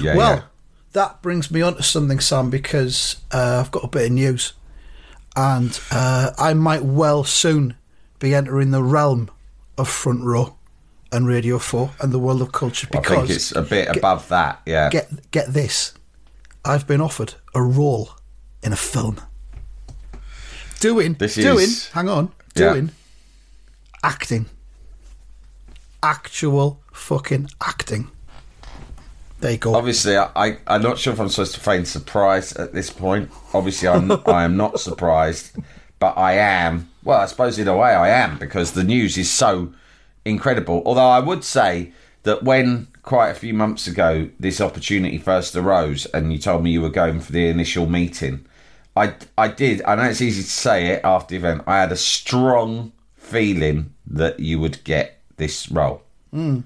yeah, 0.00 0.16
Well, 0.16 0.36
yeah. 0.36 0.42
That 0.94 1.22
brings 1.22 1.50
me 1.50 1.60
on 1.62 1.76
to 1.76 1.82
something, 1.82 2.18
Sam, 2.20 2.50
because 2.50 3.16
uh, 3.32 3.62
I've 3.64 3.70
got 3.70 3.84
a 3.84 3.88
bit 3.88 4.06
of 4.06 4.12
news, 4.12 4.54
and 5.36 5.78
uh, 5.90 6.30
I 6.38 6.54
might 6.54 6.82
well 6.82 7.22
soon 7.24 7.74
be 8.18 8.34
entering 8.34 8.70
the 8.70 8.82
realm 8.82 9.30
of 9.76 9.88
front 9.88 10.22
row 10.24 10.56
and 11.12 11.26
Radio 11.28 11.58
Four 11.58 11.90
and 12.00 12.10
the 12.12 12.18
world 12.18 12.40
of 12.42 12.50
culture. 12.52 12.88
I 12.92 12.98
Because 13.00 13.16
think 13.26 13.30
it's 13.30 13.52
a 13.54 13.62
bit 13.62 13.94
above 13.96 14.28
that. 14.28 14.62
Yeah, 14.66 14.88
get 14.90 15.30
get 15.30 15.52
this, 15.52 15.92
I've 16.64 16.86
been 16.86 17.00
offered 17.00 17.34
a 17.54 17.62
role 17.62 18.10
in 18.62 18.72
a 18.72 18.76
film. 18.76 19.20
Doing, 20.80 21.14
This 21.14 21.34
doing. 21.36 21.58
is- 21.64 21.88
Hang 21.88 22.08
on, 22.08 22.30
Yeah. 22.56 22.72
doing 22.72 22.90
acting, 24.02 24.46
actual 26.02 26.80
fucking 26.92 27.48
acting. 27.60 28.10
Go. 29.60 29.74
Obviously, 29.74 30.16
I, 30.16 30.30
I 30.34 30.56
I'm 30.66 30.82
not 30.82 30.98
sure 30.98 31.12
if 31.12 31.20
I'm 31.20 31.28
supposed 31.28 31.54
to 31.54 31.60
feign 31.60 31.84
surprise 31.84 32.52
at 32.54 32.72
this 32.72 32.90
point. 32.90 33.30
Obviously, 33.52 33.88
I'm 33.88 34.10
I 34.26 34.44
am 34.44 34.56
not 34.56 34.80
surprised, 34.80 35.56
but 35.98 36.16
I 36.16 36.34
am. 36.34 36.88
Well, 37.04 37.20
I 37.20 37.26
suppose 37.26 37.58
in 37.58 37.68
a 37.68 37.76
way 37.76 37.90
I 37.90 38.08
am 38.08 38.38
because 38.38 38.72
the 38.72 38.84
news 38.84 39.18
is 39.18 39.30
so 39.30 39.74
incredible. 40.24 40.82
Although 40.86 41.08
I 41.08 41.20
would 41.20 41.44
say 41.44 41.92
that 42.22 42.42
when 42.42 42.88
quite 43.02 43.28
a 43.28 43.34
few 43.34 43.52
months 43.52 43.86
ago 43.86 44.30
this 44.40 44.62
opportunity 44.62 45.18
first 45.18 45.54
arose, 45.54 46.06
and 46.06 46.32
you 46.32 46.38
told 46.38 46.64
me 46.64 46.70
you 46.70 46.80
were 46.80 46.88
going 46.88 47.20
for 47.20 47.32
the 47.32 47.46
initial 47.46 47.86
meeting, 47.86 48.46
I 48.96 49.14
I 49.36 49.48
did. 49.48 49.82
I 49.82 49.94
know 49.94 50.04
it's 50.04 50.22
easy 50.22 50.42
to 50.42 50.50
say 50.50 50.86
it 50.86 51.02
after 51.04 51.32
the 51.32 51.36
event. 51.36 51.64
I 51.66 51.80
had 51.80 51.92
a 51.92 51.96
strong 51.96 52.92
feeling 53.16 53.92
that 54.06 54.40
you 54.40 54.58
would 54.58 54.82
get 54.84 55.20
this 55.36 55.70
role. 55.70 56.02
Hmm. 56.30 56.60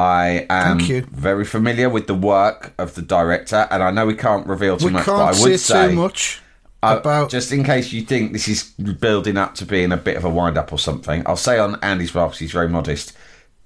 I 0.00 0.46
am 0.48 0.78
very 1.10 1.44
familiar 1.44 1.90
with 1.90 2.06
the 2.06 2.14
work 2.14 2.72
of 2.78 2.94
the 2.94 3.02
director, 3.02 3.68
and 3.70 3.82
I 3.82 3.90
know 3.90 4.06
we 4.06 4.14
can't 4.14 4.46
reveal 4.46 4.78
too 4.78 4.86
we 4.86 4.92
much, 4.92 5.04
can't 5.04 5.18
but 5.18 5.36
I 5.36 5.42
would 5.42 5.60
say 5.60 5.88
too 5.90 5.94
much 5.94 6.40
uh, 6.82 6.96
about. 6.98 7.28
just 7.28 7.52
in 7.52 7.64
case 7.64 7.92
you 7.92 8.00
think 8.00 8.32
this 8.32 8.48
is 8.48 8.62
building 8.94 9.36
up 9.36 9.54
to 9.56 9.66
being 9.66 9.92
a 9.92 9.98
bit 9.98 10.16
of 10.16 10.24
a 10.24 10.30
wind 10.30 10.56
up 10.56 10.72
or 10.72 10.78
something, 10.78 11.22
I'll 11.26 11.36
say 11.36 11.58
on 11.58 11.78
Andy's 11.82 12.12
behalf, 12.12 12.38
he's 12.38 12.52
very 12.52 12.68
modest. 12.68 13.12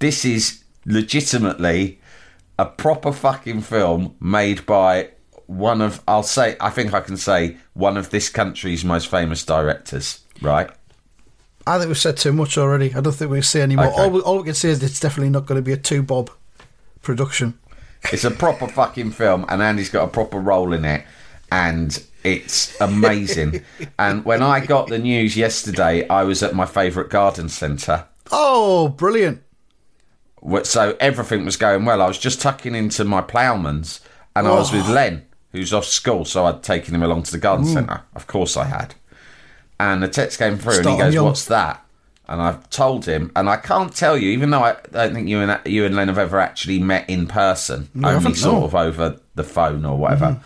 This 0.01 0.25
is 0.25 0.65
legitimately 0.85 2.01
a 2.59 2.67
proper 2.67 3.13
fucking 3.13 3.61
film 3.61 4.17
made 4.19 4.67
by 4.67 5.11
one 5.47 5.81
of, 5.81 6.03
I'll 6.09 6.25
say, 6.25 6.57
I 6.61 6.71
think 6.71 6.93
I 6.95 7.01
can 7.01 7.17
say, 7.17 7.59
one 7.75 7.97
of 7.97 8.11
this 8.11 8.29
country's 8.29 8.85
most 8.85 9.09
famous 9.09 9.45
directors, 9.45 10.21
right? 10.43 10.69
I 11.67 11.79
think 11.79 11.89
we've 11.89 11.99
said 11.99 12.17
too 12.17 12.33
much 12.33 12.59
already. 12.59 12.95
I 12.95 13.01
don't 13.01 13.13
think 13.13 13.31
we 13.31 13.39
can 13.39 13.43
say 13.43 13.63
any 13.63 13.77
more. 13.77 13.87
Okay. 13.87 14.03
All, 14.03 14.11
we, 14.11 14.21
all 14.21 14.39
we 14.39 14.45
can 14.45 14.55
say 14.55 14.71
is 14.71 14.83
it's 14.83 15.01
definitely 15.01 15.31
not 15.31 15.47
going 15.47 15.57
to 15.57 15.63
be 15.63 15.73
a 15.73 15.77
two 15.77 16.03
bob 16.03 16.31
production. 17.03 17.59
It's 18.13 18.25
a 18.25 18.31
proper 18.31 18.69
fucking 18.69 19.13
film, 19.13 19.47
and 19.49 19.63
Andy's 19.63 19.89
got 19.89 20.05
a 20.05 20.09
proper 20.09 20.39
role 20.39 20.75
in 20.75 20.85
it, 20.85 21.05
and 21.51 22.05
it's 22.23 22.79
amazing. 22.81 23.65
and 23.99 24.25
when 24.27 24.43
I 24.43 24.65
got 24.65 24.89
the 24.89 24.99
news 24.99 25.37
yesterday, 25.37 26.07
I 26.09 26.25
was 26.25 26.43
at 26.43 26.55
my 26.55 26.67
favourite 26.67 27.09
garden 27.09 27.49
centre. 27.49 28.07
Oh, 28.31 28.89
brilliant! 28.89 29.43
So 30.65 30.97
everything 31.01 31.47
was 31.47 31.57
going 31.57 31.87
well. 31.87 32.03
I 32.03 32.07
was 32.07 32.19
just 32.19 32.43
tucking 32.43 32.75
into 32.75 33.05
my 33.05 33.23
ploughman's, 33.23 34.01
and 34.37 34.47
I 34.47 34.51
was 34.51 34.71
with 34.71 34.87
oh. 34.89 34.93
Len, 34.93 35.25
who's 35.53 35.73
off 35.73 35.87
school, 35.87 36.27
so 36.27 36.45
I'd 36.45 36.63
taken 36.63 36.95
him 36.95 37.03
along 37.03 37.23
to 37.25 37.33
the 37.33 37.39
garden 37.39 37.65
centre. 37.65 38.03
Of 38.15 38.27
course, 38.27 38.57
I 38.59 38.65
had. 38.65 38.95
And 39.81 40.03
the 40.03 40.09
text 40.09 40.39
came 40.39 40.57
through, 40.59 40.79
and 40.79 40.89
he 40.89 40.97
goes, 40.99 41.15
young. 41.15 41.25
"What's 41.27 41.47
that?" 41.47 41.85
And 42.29 42.41
I've 42.41 42.71
told 42.71 43.05
him, 43.05 43.31
and 43.37 43.49
I 43.51 43.57
can't 43.57 43.95
tell 43.95 44.17
you, 44.17 44.31
even 44.31 44.51
though 44.51 44.63
I 44.63 44.77
don't 44.93 45.13
think 45.15 45.29
you 45.29 45.41
and 45.41 45.61
you 45.67 45.85
and 45.85 45.95
Len 45.95 46.09
have 46.09 46.17
ever 46.19 46.41
actually 46.41 46.79
met 46.79 47.09
in 47.11 47.27
person, 47.27 47.89
No, 47.93 48.09
only 48.09 48.35
sort 48.35 48.61
no. 48.61 48.65
of 48.65 48.75
over 48.75 49.17
the 49.35 49.45
phone 49.45 49.85
or 49.85 49.99
whatever. 49.99 50.41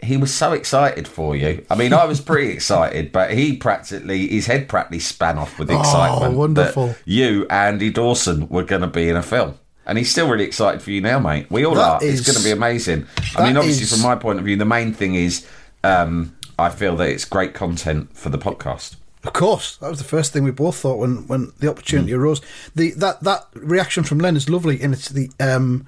He 0.00 0.16
was 0.16 0.32
so 0.32 0.52
excited 0.52 1.08
for 1.08 1.34
you. 1.34 1.64
I 1.70 1.74
mean, 1.74 1.92
I 1.92 2.04
was 2.04 2.20
pretty 2.20 2.48
excited, 2.52 3.10
but 3.12 3.32
he 3.32 3.56
practically 3.56 4.28
his 4.28 4.46
head 4.46 4.68
practically 4.68 5.00
span 5.00 5.38
off 5.38 5.58
with 5.58 5.70
excitement. 5.70 6.34
Oh, 6.34 6.38
wonderful. 6.38 6.86
That 6.88 6.98
you, 7.04 7.46
Andy 7.48 7.90
Dawson, 7.90 8.48
were 8.48 8.62
going 8.62 8.82
to 8.82 8.86
be 8.88 9.08
in 9.08 9.16
a 9.16 9.22
film. 9.22 9.58
And 9.86 9.96
he's 9.96 10.10
still 10.10 10.28
really 10.28 10.44
excited 10.44 10.82
for 10.82 10.90
you 10.90 11.00
now, 11.00 11.18
mate. 11.18 11.46
We 11.50 11.64
all 11.64 11.74
That 11.74 12.02
are. 12.02 12.04
is- 12.04 12.20
it's 12.20 12.28
going 12.28 12.36
to 12.38 12.44
be 12.44 12.50
amazing. 12.52 13.06
I 13.36 13.44
mean, 13.46 13.56
obviously, 13.56 13.84
is- 13.84 13.90
from 13.92 14.02
my 14.02 14.14
point 14.16 14.38
of 14.38 14.44
view, 14.44 14.56
the 14.56 14.66
main 14.66 14.92
thing 14.92 15.14
is 15.14 15.46
um, 15.82 16.36
I 16.58 16.70
feel 16.70 16.96
that 16.96 17.08
it's 17.08 17.24
great 17.24 17.54
content 17.54 18.16
for 18.16 18.28
the 18.30 18.38
podcast. 18.38 18.96
Of 19.24 19.32
course, 19.32 19.76
that 19.78 19.88
was 19.90 19.98
the 19.98 20.04
first 20.04 20.32
thing 20.32 20.44
we 20.44 20.50
both 20.52 20.76
thought 20.76 20.98
when, 20.98 21.26
when 21.26 21.52
the 21.58 21.68
opportunity 21.68 22.12
Mm. 22.12 22.18
arose. 22.18 22.40
The 22.74 22.92
that 22.92 23.22
that 23.24 23.46
reaction 23.54 24.04
from 24.04 24.18
Len 24.18 24.36
is 24.36 24.48
lovely, 24.48 24.80
and 24.80 24.94
it's 24.94 25.08
the 25.08 25.30
um, 25.40 25.86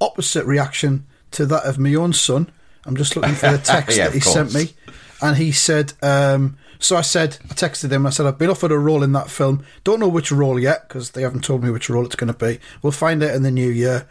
opposite 0.00 0.44
reaction 0.46 1.06
to 1.32 1.46
that 1.46 1.64
of 1.64 1.78
my 1.78 1.94
own 1.94 2.12
son. 2.12 2.50
I'm 2.86 2.96
just 2.96 3.14
looking 3.16 3.34
for 3.34 3.50
the 3.52 3.58
text 3.64 3.96
Yeah, 3.98 4.06
that 4.08 4.14
he 4.14 4.20
sent 4.20 4.54
me, 4.54 4.74
and 5.22 5.36
he 5.36 5.52
said. 5.52 5.92
Um, 6.02 6.56
so 6.82 6.96
I 6.96 7.02
said, 7.02 7.36
I 7.50 7.52
texted 7.52 7.90
him. 7.92 8.06
I 8.06 8.10
said, 8.10 8.24
I've 8.24 8.38
been 8.38 8.48
offered 8.48 8.72
a 8.72 8.78
role 8.78 9.02
in 9.02 9.12
that 9.12 9.28
film. 9.28 9.62
Don't 9.84 10.00
know 10.00 10.08
which 10.08 10.32
role 10.32 10.58
yet 10.58 10.88
because 10.88 11.10
they 11.10 11.20
haven't 11.20 11.44
told 11.44 11.62
me 11.62 11.68
which 11.70 11.90
role 11.90 12.06
it's 12.06 12.16
going 12.16 12.32
to 12.32 12.38
be. 12.46 12.58
We'll 12.80 12.90
find 12.92 13.22
out 13.22 13.34
in 13.34 13.42
the 13.42 13.50
new 13.50 13.68
year. 13.68 14.08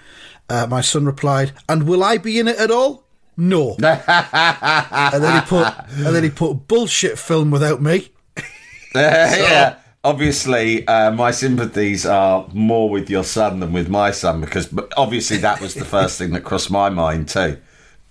Uh, 0.47 0.67
my 0.69 0.81
son 0.81 1.05
replied, 1.05 1.51
"And 1.67 1.87
will 1.87 2.03
I 2.03 2.19
be 2.19 2.37
in 2.39 2.47
it 2.47 2.57
at 2.59 2.69
all? 2.69 3.05
No." 3.39 3.75
and 3.81 5.23
then 5.23 5.41
he 5.41 5.47
put, 5.47 5.73
and 5.91 6.15
then 6.15 6.23
he 6.23 6.29
put 6.29 6.67
bullshit 6.67 7.17
film 7.17 7.51
without 7.51 7.81
me. 7.81 8.11
yeah. 8.95 9.77
Obviously, 10.03 10.87
uh, 10.87 11.11
my 11.11 11.31
sympathies 11.31 12.05
are 12.05 12.47
more 12.53 12.89
with 12.89 13.09
your 13.09 13.23
son 13.23 13.59
than 13.59 13.73
with 13.73 13.89
my 13.89 14.11
son 14.11 14.39
because 14.39 14.73
obviously 14.95 15.37
that 15.37 15.59
was 15.59 15.73
the 15.73 15.83
first 15.83 16.17
thing 16.17 16.31
that 16.31 16.45
crossed 16.45 16.71
my 16.71 16.89
mind 16.89 17.27
too. 17.27 17.57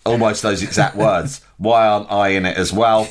Almost 0.05 0.43
those 0.43 0.63
exact 0.63 0.97
words. 0.97 1.41
Why 1.57 1.87
aren't 1.87 2.11
I 2.13 2.29
in 2.29 2.45
it 2.45 2.57
as 2.59 2.73
well? 2.73 3.09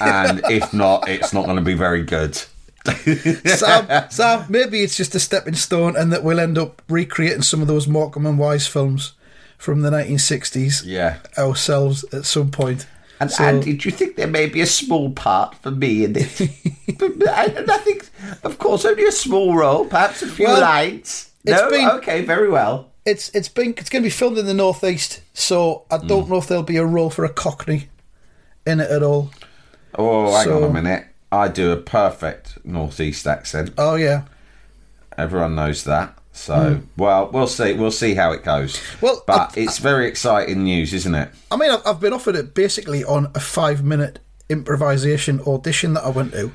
And 0.00 0.40
if 0.44 0.72
not, 0.72 1.08
it's 1.08 1.32
not 1.32 1.44
going 1.44 1.56
to 1.56 1.62
be 1.62 1.74
very 1.74 2.02
good. 2.02 2.36
Sam, 3.44 4.10
Sam, 4.10 4.46
maybe 4.48 4.82
it's 4.82 4.96
just 4.96 5.14
a 5.16 5.20
stepping 5.20 5.54
stone, 5.54 5.96
and 5.96 6.12
that 6.12 6.22
we'll 6.22 6.38
end 6.38 6.58
up 6.58 6.82
recreating 6.88 7.42
some 7.42 7.60
of 7.60 7.66
those 7.66 7.88
Morecambe 7.88 8.26
and 8.26 8.38
Wise 8.38 8.68
films 8.68 9.14
from 9.58 9.82
the 9.82 9.90
1960s 9.90 10.82
Yeah. 10.84 11.16
ourselves 11.38 12.04
at 12.12 12.24
some 12.24 12.50
point. 12.50 12.86
And 13.18 13.30
So- 13.30 13.44
Andy, 13.44 13.72
do 13.74 13.88
you 13.88 13.94
think 13.94 14.16
there 14.16 14.26
may 14.26 14.46
be 14.46 14.60
a 14.60 14.66
small 14.66 15.10
part 15.10 15.54
for 15.62 15.70
me 15.70 16.04
in 16.04 16.16
it? 16.16 16.40
I, 17.28 17.78
think, 17.78 18.08
of 18.44 18.58
course, 18.58 18.84
only 18.84 19.04
a 19.06 19.12
small 19.12 19.54
role, 19.56 19.86
perhaps 19.86 20.22
a 20.22 20.26
few 20.28 20.46
Well, 20.46 20.60
lines. 20.60 21.30
it's 21.44 21.60
No, 21.60 21.70
been- 21.70 21.88
okay, 21.90 22.22
very 22.22 22.50
well. 22.50 22.90
It's 23.06 23.28
it's 23.34 23.48
been 23.48 23.72
it's 23.76 23.88
going 23.88 24.02
to 24.02 24.06
be 24.06 24.10
filmed 24.10 24.36
in 24.36 24.46
the 24.46 24.52
northeast, 24.54 25.20
so 25.32 25.84
I 25.92 25.98
don't 25.98 26.26
mm. 26.26 26.28
know 26.30 26.38
if 26.38 26.48
there'll 26.48 26.64
be 26.64 26.76
a 26.76 26.84
role 26.84 27.08
for 27.08 27.24
a 27.24 27.28
Cockney 27.28 27.88
in 28.66 28.80
it 28.80 28.90
at 28.90 29.04
all. 29.04 29.30
Oh, 29.94 30.34
hang 30.34 30.44
So- 30.44 30.56
on 30.56 30.70
a 30.70 30.72
minute. 30.72 31.06
I 31.30 31.46
do 31.48 31.70
a 31.70 31.76
perfect 31.76 32.58
northeast 32.64 33.26
accent. 33.26 33.70
Oh 33.78 33.94
yeah. 33.94 34.22
Everyone 35.16 35.54
knows 35.54 35.84
that. 35.84 36.15
So, 36.36 36.82
well, 36.98 37.30
we'll 37.32 37.46
see. 37.46 37.72
We'll 37.72 37.90
see 37.90 38.14
how 38.14 38.30
it 38.32 38.44
goes. 38.44 38.78
Hmm. 38.78 39.06
Well, 39.06 39.24
but 39.26 39.56
I- 39.56 39.60
it's 39.60 39.78
very 39.78 40.06
exciting 40.06 40.64
news, 40.64 40.92
isn't 40.92 41.14
it? 41.14 41.30
I 41.50 41.56
mean, 41.56 41.70
I've, 41.70 41.80
I've 41.86 42.00
been 42.00 42.12
offered 42.12 42.36
it 42.36 42.54
basically 42.54 43.02
on 43.04 43.30
a 43.34 43.40
five 43.40 43.82
minute 43.82 44.18
improvisation 44.48 45.40
audition 45.40 45.94
that 45.94 46.04
I 46.04 46.10
went 46.10 46.32
to. 46.32 46.52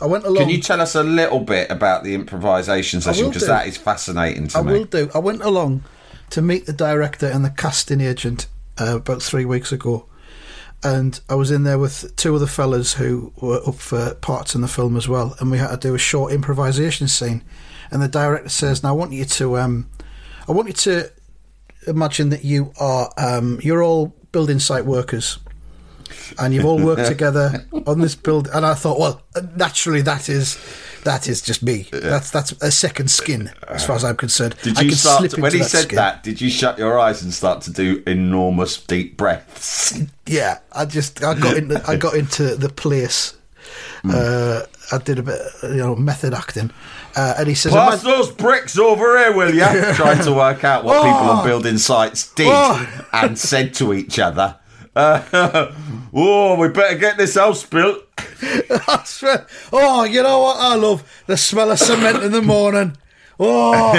I 0.00 0.06
went 0.06 0.24
along. 0.24 0.38
Can 0.38 0.50
you 0.50 0.60
tell 0.60 0.80
us 0.80 0.94
a 0.94 1.02
little 1.02 1.40
bit 1.40 1.70
about 1.70 2.04
the 2.04 2.14
improvisation 2.14 3.00
session 3.00 3.28
because 3.28 3.46
that 3.46 3.66
is 3.66 3.76
fascinating 3.76 4.48
to 4.48 4.58
I 4.58 4.62
me. 4.62 4.70
I 4.70 4.72
will 4.78 4.84
do. 4.84 5.10
I 5.14 5.18
went 5.18 5.42
along 5.42 5.84
to 6.30 6.42
meet 6.42 6.66
the 6.66 6.72
director 6.72 7.26
and 7.26 7.44
the 7.44 7.50
casting 7.50 8.00
agent 8.00 8.46
uh, 8.80 8.96
about 8.96 9.22
three 9.22 9.44
weeks 9.44 9.72
ago, 9.72 10.06
and 10.82 11.20
I 11.28 11.34
was 11.34 11.50
in 11.50 11.64
there 11.64 11.78
with 11.78 12.14
two 12.16 12.34
other 12.34 12.46
fellas 12.46 12.94
who 12.94 13.32
were 13.40 13.60
up 13.66 13.76
for 13.76 14.14
parts 14.14 14.54
in 14.54 14.60
the 14.62 14.68
film 14.68 14.96
as 14.96 15.08
well, 15.08 15.36
and 15.38 15.50
we 15.50 15.58
had 15.58 15.68
to 15.68 15.76
do 15.76 15.94
a 15.94 15.98
short 15.98 16.32
improvisation 16.32 17.08
scene. 17.08 17.42
And 17.90 18.02
the 18.02 18.08
director 18.08 18.48
says, 18.48 18.82
"Now 18.82 18.90
I 18.90 18.92
want 18.92 19.12
you 19.12 19.24
to, 19.24 19.58
um, 19.58 19.88
I 20.48 20.52
want 20.52 20.68
you 20.68 20.74
to 20.74 21.10
imagine 21.86 22.30
that 22.30 22.44
you 22.44 22.72
are, 22.78 23.10
um, 23.16 23.60
you're 23.62 23.82
all 23.82 24.14
building 24.32 24.58
site 24.58 24.84
workers." 24.84 25.38
And 26.38 26.54
you've 26.54 26.64
all 26.64 26.78
worked 26.78 27.06
together 27.14 27.66
on 27.86 28.00
this 28.00 28.14
build, 28.14 28.48
and 28.52 28.64
I 28.64 28.74
thought, 28.74 28.98
well, 28.98 29.22
naturally, 29.56 30.00
that 30.02 30.28
is 30.28 30.58
that 31.04 31.28
is 31.28 31.40
just 31.40 31.62
me. 31.62 31.86
That's 31.92 32.30
that's 32.30 32.52
a 32.62 32.70
second 32.70 33.10
skin, 33.10 33.50
as 33.68 33.86
far 33.86 33.96
as 33.96 34.04
I'm 34.04 34.16
concerned. 34.16 34.56
Did 34.62 34.78
I 34.78 34.82
you 34.82 34.88
can 34.90 34.98
start 34.98 35.18
slip 35.20 35.32
to, 35.32 35.40
when 35.40 35.52
he 35.52 35.58
that 35.58 35.64
said 35.70 35.82
skin. 35.84 35.96
that? 35.96 36.22
Did 36.22 36.40
you 36.40 36.50
shut 36.50 36.78
your 36.78 36.98
eyes 36.98 37.22
and 37.22 37.32
start 37.32 37.62
to 37.62 37.70
do 37.70 38.02
enormous 38.06 38.80
deep 38.80 39.16
breaths? 39.16 40.00
Yeah, 40.26 40.58
I 40.72 40.86
just 40.86 41.22
I 41.22 41.34
got 41.34 41.56
into 41.56 41.82
I 41.86 41.96
got 41.96 42.14
into 42.14 42.56
the 42.56 42.68
place. 42.68 43.34
Uh, 44.06 44.60
I 44.92 44.98
did 44.98 45.18
a 45.18 45.22
bit, 45.22 45.40
you 45.62 45.76
know, 45.76 45.96
method 45.96 46.34
acting, 46.34 46.70
uh, 47.16 47.34
and 47.38 47.48
he 47.48 47.54
says, 47.54 47.72
Pass 47.72 48.02
"Imagine- 48.02 48.10
those 48.20 48.30
bricks 48.32 48.78
over 48.78 49.18
here, 49.18 49.32
will 49.32 49.54
you? 49.54 49.64
Trying 49.94 50.22
to 50.24 50.32
work 50.32 50.64
out 50.64 50.84
what 50.84 50.96
people 51.02 51.12
on 51.30 51.44
building 51.44 51.78
sites 51.78 52.32
did 52.34 52.48
Oh. 52.50 53.04
and 53.12 53.38
said 53.38 53.74
to 53.74 53.92
each 53.94 54.18
other. 54.18 54.56
Uh, 54.96 55.72
oh, 56.14 56.56
we 56.58 56.68
better 56.68 56.96
get 56.98 57.16
this 57.16 57.34
house 57.34 57.64
built. 57.64 58.00
Oh, 59.72 60.04
you 60.04 60.22
know 60.22 60.40
what 60.40 60.56
I 60.58 60.74
love? 60.76 61.02
The 61.26 61.36
smell 61.36 61.70
of 61.70 61.78
cement 61.78 62.22
in 62.22 62.32
the 62.32 62.42
morning. 62.42 62.96
Oh. 63.40 63.92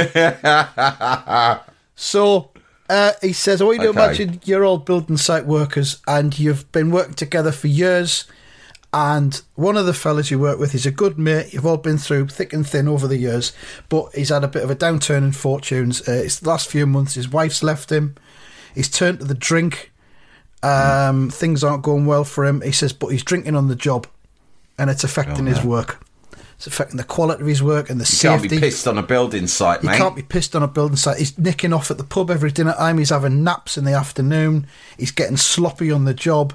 so 1.96 2.52
uh, 2.90 3.12
he 3.22 3.34
says, 3.34 3.62
I 3.62 3.66
want 3.66 3.78
you 3.78 3.84
to 3.84 3.90
Okay. 3.90 4.04
imagine 4.04 4.42
you're 4.46 4.64
all 4.66 4.78
building 4.78 5.18
site 5.18 5.46
workers 5.46 6.02
and 6.08 6.38
you've 6.38 6.72
been 6.72 6.92
working 6.92 7.16
together 7.16 7.52
for 7.52 7.68
years. 7.68 8.26
And 8.98 9.42
one 9.56 9.76
of 9.76 9.86
the 9.86 9.94
fellas 9.94 10.32
you 10.32 10.40
work 10.40 10.58
with 10.58 10.74
is 10.74 10.86
a 10.86 10.92
good 10.92 11.20
mate. 11.20 11.52
You've 11.54 11.66
all 11.66 11.76
been 11.76 11.98
through 11.98 12.28
thick 12.30 12.54
and 12.54 12.66
thin 12.66 12.88
over 12.88 13.10
the 13.10 13.18
years, 13.18 13.52
but 13.90 14.16
he's 14.16 14.30
had 14.30 14.46
a 14.46 14.48
bit 14.48 14.64
of 14.64 14.70
a 14.72 14.76
downturn 14.76 15.18
in 15.18 15.34
fortunes. 15.34 16.08
Uh, 16.08 16.14
it's 16.14 16.40
the 16.40 16.48
last 16.48 16.70
few 16.70 16.86
months, 16.88 17.16
his 17.16 17.28
wife's 17.28 17.62
left 17.62 17.92
him. 17.92 18.16
He's 18.74 18.88
turned 18.88 19.20
to 19.20 19.26
the 19.26 19.34
drink. 19.34 19.92
Um, 20.64 21.30
Things 21.30 21.62
aren't 21.62 21.84
going 21.84 22.06
well 22.06 22.24
for 22.24 22.46
him. 22.46 22.62
He 22.62 22.72
says, 22.72 22.94
but 22.94 23.08
he's 23.10 23.22
drinking 23.24 23.58
on 23.58 23.68
the 23.68 23.76
job 23.76 24.08
and 24.80 24.90
it's 24.90 25.04
affecting 25.04 25.46
his 25.46 25.62
work. 25.62 26.02
It's 26.56 26.68
affecting 26.68 26.96
the 26.96 27.04
quality 27.04 27.42
of 27.42 27.48
his 27.50 27.62
work 27.62 27.90
and 27.90 28.00
the 28.00 28.06
safety. 28.06 28.28
You 28.28 28.50
can't 28.50 28.50
be 28.50 28.60
pissed 28.60 28.88
on 28.88 28.98
a 28.98 29.04
building 29.04 29.48
site, 29.48 29.82
He 29.82 29.88
mate. 29.88 29.98
can't 29.98 30.16
be 30.16 30.22
pissed 30.24 30.56
on 30.56 30.64
a 30.64 30.70
building 30.70 30.96
site. 30.96 31.18
He's 31.18 31.38
nicking 31.38 31.74
off 31.74 31.92
at 31.92 31.98
the 31.98 32.06
pub 32.06 32.32
every 32.32 32.50
dinner 32.50 32.74
time. 32.74 32.98
He's 32.98 33.10
having 33.10 33.44
naps 33.44 33.78
in 33.78 33.84
the 33.84 33.92
afternoon. 33.92 34.68
He's 34.98 35.12
getting 35.12 35.36
sloppy 35.36 35.92
on 35.92 36.06
the 36.06 36.14
job. 36.14 36.54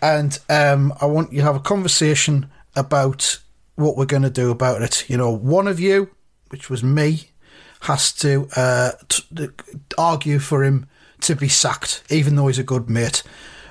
And 0.00 0.38
um, 0.48 0.94
I 1.00 1.06
want 1.06 1.32
you 1.32 1.38
to 1.38 1.44
have 1.44 1.56
a 1.56 1.60
conversation 1.60 2.50
about 2.76 3.40
what 3.74 3.96
we're 3.96 4.06
going 4.06 4.22
to 4.22 4.30
do 4.30 4.50
about 4.50 4.82
it. 4.82 5.08
You 5.08 5.16
know, 5.16 5.30
one 5.30 5.66
of 5.66 5.80
you, 5.80 6.10
which 6.50 6.70
was 6.70 6.82
me, 6.82 7.30
has 7.82 8.12
to, 8.12 8.48
uh, 8.56 8.92
t- 9.08 9.48
argue 9.96 10.38
for 10.38 10.64
him 10.64 10.86
to 11.20 11.34
be 11.34 11.48
sacked, 11.48 12.02
even 12.10 12.36
though 12.36 12.46
he's 12.46 12.58
a 12.58 12.64
good 12.64 12.88
mate. 12.88 13.22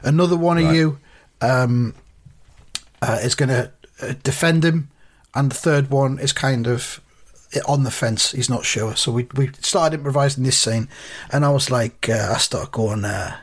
Another 0.04 0.38
one 0.38 0.58
of 0.58 0.74
you 0.74 1.00
um, 1.42 1.94
uh, 3.02 3.20
is 3.22 3.36
going 3.36 3.50
to 3.50 3.72
uh, 4.02 4.14
defend 4.24 4.64
him, 4.64 4.90
and 5.34 5.52
the 5.52 5.56
third 5.56 5.90
one 5.90 6.20
is 6.20 6.34
kind 6.34 6.68
of 6.68 7.02
on 7.68 7.84
the 7.84 7.92
fence. 7.92 8.32
He's 8.32 8.50
not 8.50 8.66
sure. 8.66 8.96
So 8.96 9.12
we 9.12 9.28
we 9.36 9.52
started 9.62 9.98
improvising 9.98 10.44
this 10.44 10.60
scene, 10.60 10.88
and 11.32 11.46
I 11.46 11.50
was 11.50 11.72
like, 11.72 12.10
uh, 12.10 12.34
I 12.36 12.38
started 12.38 12.72
going, 12.72 13.06
uh, 13.06 13.38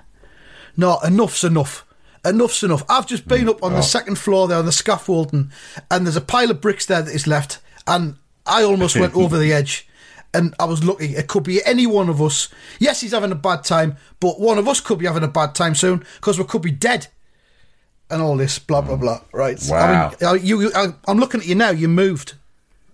no, 0.77 0.99
enough's 1.05 1.45
enough. 1.45 1.85
Enough's 2.25 2.63
enough. 2.63 2.83
I've 2.89 3.07
just 3.07 3.29
been 3.29 3.49
up 3.49 3.63
on 3.63 3.73
the 3.73 3.83
second 3.83 4.17
floor 4.19 4.49
there 4.49 4.59
on 4.59 4.65
the 4.67 4.73
scaffolding, 4.73 5.51
and 5.91 6.07
there's 6.07 6.17
a 6.17 6.21
pile 6.23 6.51
of 6.51 6.61
bricks 6.61 6.87
there 6.87 7.03
that 7.03 7.15
is 7.15 7.27
left, 7.27 7.59
and 7.87 8.17
I 8.47 8.63
almost 8.63 8.97
went 8.97 9.15
over 9.23 9.39
the 9.39 9.53
edge. 9.53 9.89
And 10.33 10.53
I 10.59 10.65
was 10.65 10.83
lucky. 10.83 11.15
It 11.15 11.29
could 11.29 11.45
be 11.45 11.65
any 11.65 11.87
one 11.87 12.09
of 12.09 12.21
us. 12.21 12.49
Yes, 12.81 13.01
he's 13.03 13.13
having 13.13 13.31
a 13.31 13.37
bad 13.37 13.63
time, 13.63 13.97
but 14.19 14.41
one 14.41 14.59
of 14.59 14.67
us 14.67 14.81
could 14.81 14.99
be 14.99 15.07
having 15.07 15.23
a 15.23 15.29
bad 15.29 15.55
time 15.55 15.77
soon 15.77 16.05
because 16.17 16.39
we 16.41 16.45
could 16.45 16.63
be 16.63 16.73
dead. 16.73 17.07
And 18.11 18.21
all 18.21 18.37
this, 18.37 18.59
blah 18.59 18.81
blah 18.81 18.97
blah. 18.97 19.21
Right? 19.33 19.61
Wow. 19.69 20.13
I 20.21 20.33
mean, 20.35 20.45
you, 20.45 20.61
you, 20.63 20.73
I, 20.75 20.89
I'm 21.07 21.19
looking 21.19 21.41
at 21.41 21.47
you 21.47 21.55
now. 21.55 21.71
You 21.71 21.87
moved. 21.89 22.35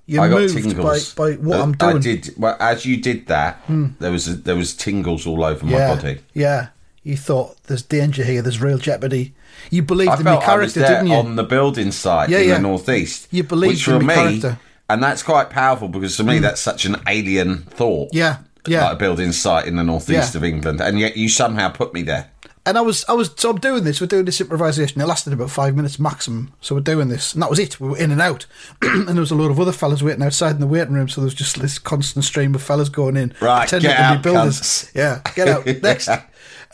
You 0.06 0.20
I 0.20 0.28
got 0.28 0.40
moved 0.40 0.54
by, 0.54 0.60
tingles 0.70 1.14
by 1.14 1.32
what 1.34 1.60
Uh, 1.60 1.62
I'm 1.62 1.72
doing. 1.72 1.92
Hmm. 1.92 1.96
I 1.96 2.00
did. 2.00 2.34
Well, 2.36 2.56
as 2.60 2.84
you 2.84 2.96
did 2.98 3.26
that, 3.28 3.62
there 4.00 4.12
was 4.12 4.42
there 4.42 4.56
was 4.56 4.74
tingles 4.76 5.26
all 5.26 5.42
over 5.42 5.64
my 5.64 5.78
body. 5.96 6.18
Yeah. 6.34 6.68
You 7.02 7.16
thought 7.16 7.56
there's 7.64 7.82
danger 7.82 8.22
here. 8.24 8.42
There's 8.42 8.60
real 8.60 8.78
jeopardy. 8.78 9.34
You 9.70 9.82
believed 9.82 10.10
I 10.10 10.16
in 10.20 10.24
your 10.26 10.32
I 10.34 10.36
was 10.36 10.44
character, 10.44 10.80
there 10.80 10.88
didn't 10.96 11.06
you? 11.08 11.14
on 11.14 11.36
the 11.36 11.44
building 11.44 11.92
site 11.92 12.28
Yeah, 12.28 12.38
in 12.38 12.48
yeah. 12.48 12.54
the 12.56 12.60
northeast. 12.62 13.28
You 13.30 13.42
believed 13.42 13.74
which 13.74 13.88
in 13.88 14.00
for 14.00 14.04
me, 14.06 14.14
character. 14.14 14.58
and 14.88 15.02
that's 15.02 15.22
quite 15.22 15.48
powerful 15.50 15.88
because 15.88 16.16
to 16.18 16.24
me 16.24 16.38
mm. 16.38 16.42
that's 16.42 16.60
such 16.60 16.84
an 16.84 16.96
alien 17.08 17.58
thought. 17.64 18.10
Yeah, 18.12 18.38
yeah. 18.66 18.84
like 18.84 18.92
a 18.94 18.98
building 18.98 19.32
site 19.32 19.66
in 19.66 19.76
the 19.76 19.82
northeast 19.84 20.34
Yeah. 20.34 20.38
of 20.38 20.44
England, 20.44 20.80
and 20.82 20.98
yet 21.00 21.16
you 21.16 21.28
somehow 21.30 21.70
put 21.70 21.94
me 21.94 22.02
there. 22.02 22.30
And 22.66 22.76
I 22.76 22.82
was, 22.82 23.06
I 23.08 23.14
was, 23.14 23.30
so 23.36 23.48
I'm 23.50 23.58
doing 23.58 23.84
this. 23.84 24.02
We're 24.02 24.06
doing 24.06 24.26
this 24.26 24.38
improvisation. 24.38 25.00
It 25.00 25.06
lasted 25.06 25.32
about 25.32 25.50
five 25.50 25.74
minutes 25.74 25.98
maximum. 25.98 26.52
So 26.60 26.74
we're 26.74 26.82
doing 26.82 27.08
this, 27.08 27.32
and 27.32 27.42
that 27.42 27.48
was 27.48 27.58
it. 27.58 27.80
We 27.80 27.88
were 27.88 27.96
in 27.96 28.10
and 28.10 28.20
out, 28.20 28.44
and 28.82 29.08
there 29.08 29.14
was 29.16 29.30
a 29.30 29.34
load 29.34 29.50
of 29.50 29.58
other 29.58 29.72
fellas 29.72 30.02
waiting 30.02 30.22
outside 30.22 30.50
in 30.56 30.60
the 30.60 30.66
waiting 30.66 30.92
room. 30.92 31.08
So 31.08 31.22
there 31.22 31.26
was 31.26 31.34
just 31.34 31.58
this 31.58 31.78
constant 31.78 32.26
stream 32.26 32.54
of 32.54 32.62
fellas 32.62 32.90
going 32.90 33.16
in, 33.16 33.32
Right, 33.40 33.62
pretending 33.62 33.90
get 33.90 33.96
to 33.96 34.02
out, 34.02 34.16
be 34.18 34.30
builders. 34.30 34.60
cunts. 34.60 34.94
Yeah, 34.94 35.22
get 35.34 35.48
out 35.48 35.64
next. 35.82 36.10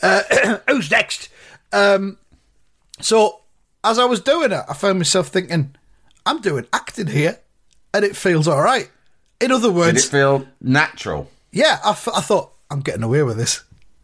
Uh, 0.01 0.57
who's 0.69 0.89
next? 0.91 1.29
Um, 1.73 2.17
so 2.99 3.41
as 3.83 3.99
I 3.99 4.05
was 4.05 4.19
doing 4.21 4.51
it, 4.51 4.63
I 4.67 4.73
found 4.73 4.99
myself 4.99 5.27
thinking, 5.27 5.75
I'm 6.25 6.41
doing 6.41 6.65
acting 6.73 7.07
here, 7.07 7.39
and 7.93 8.03
it 8.03 8.15
feels 8.15 8.47
all 8.47 8.61
right. 8.61 8.89
In 9.39 9.51
other 9.51 9.71
words, 9.71 10.01
Did 10.01 10.07
it 10.07 10.11
feel 10.11 10.47
natural? 10.61 11.29
yeah, 11.51 11.79
I, 11.83 11.91
I 11.91 12.21
thought 12.21 12.51
I'm 12.69 12.81
getting 12.81 13.03
away 13.03 13.23
with 13.23 13.37
this 13.37 13.63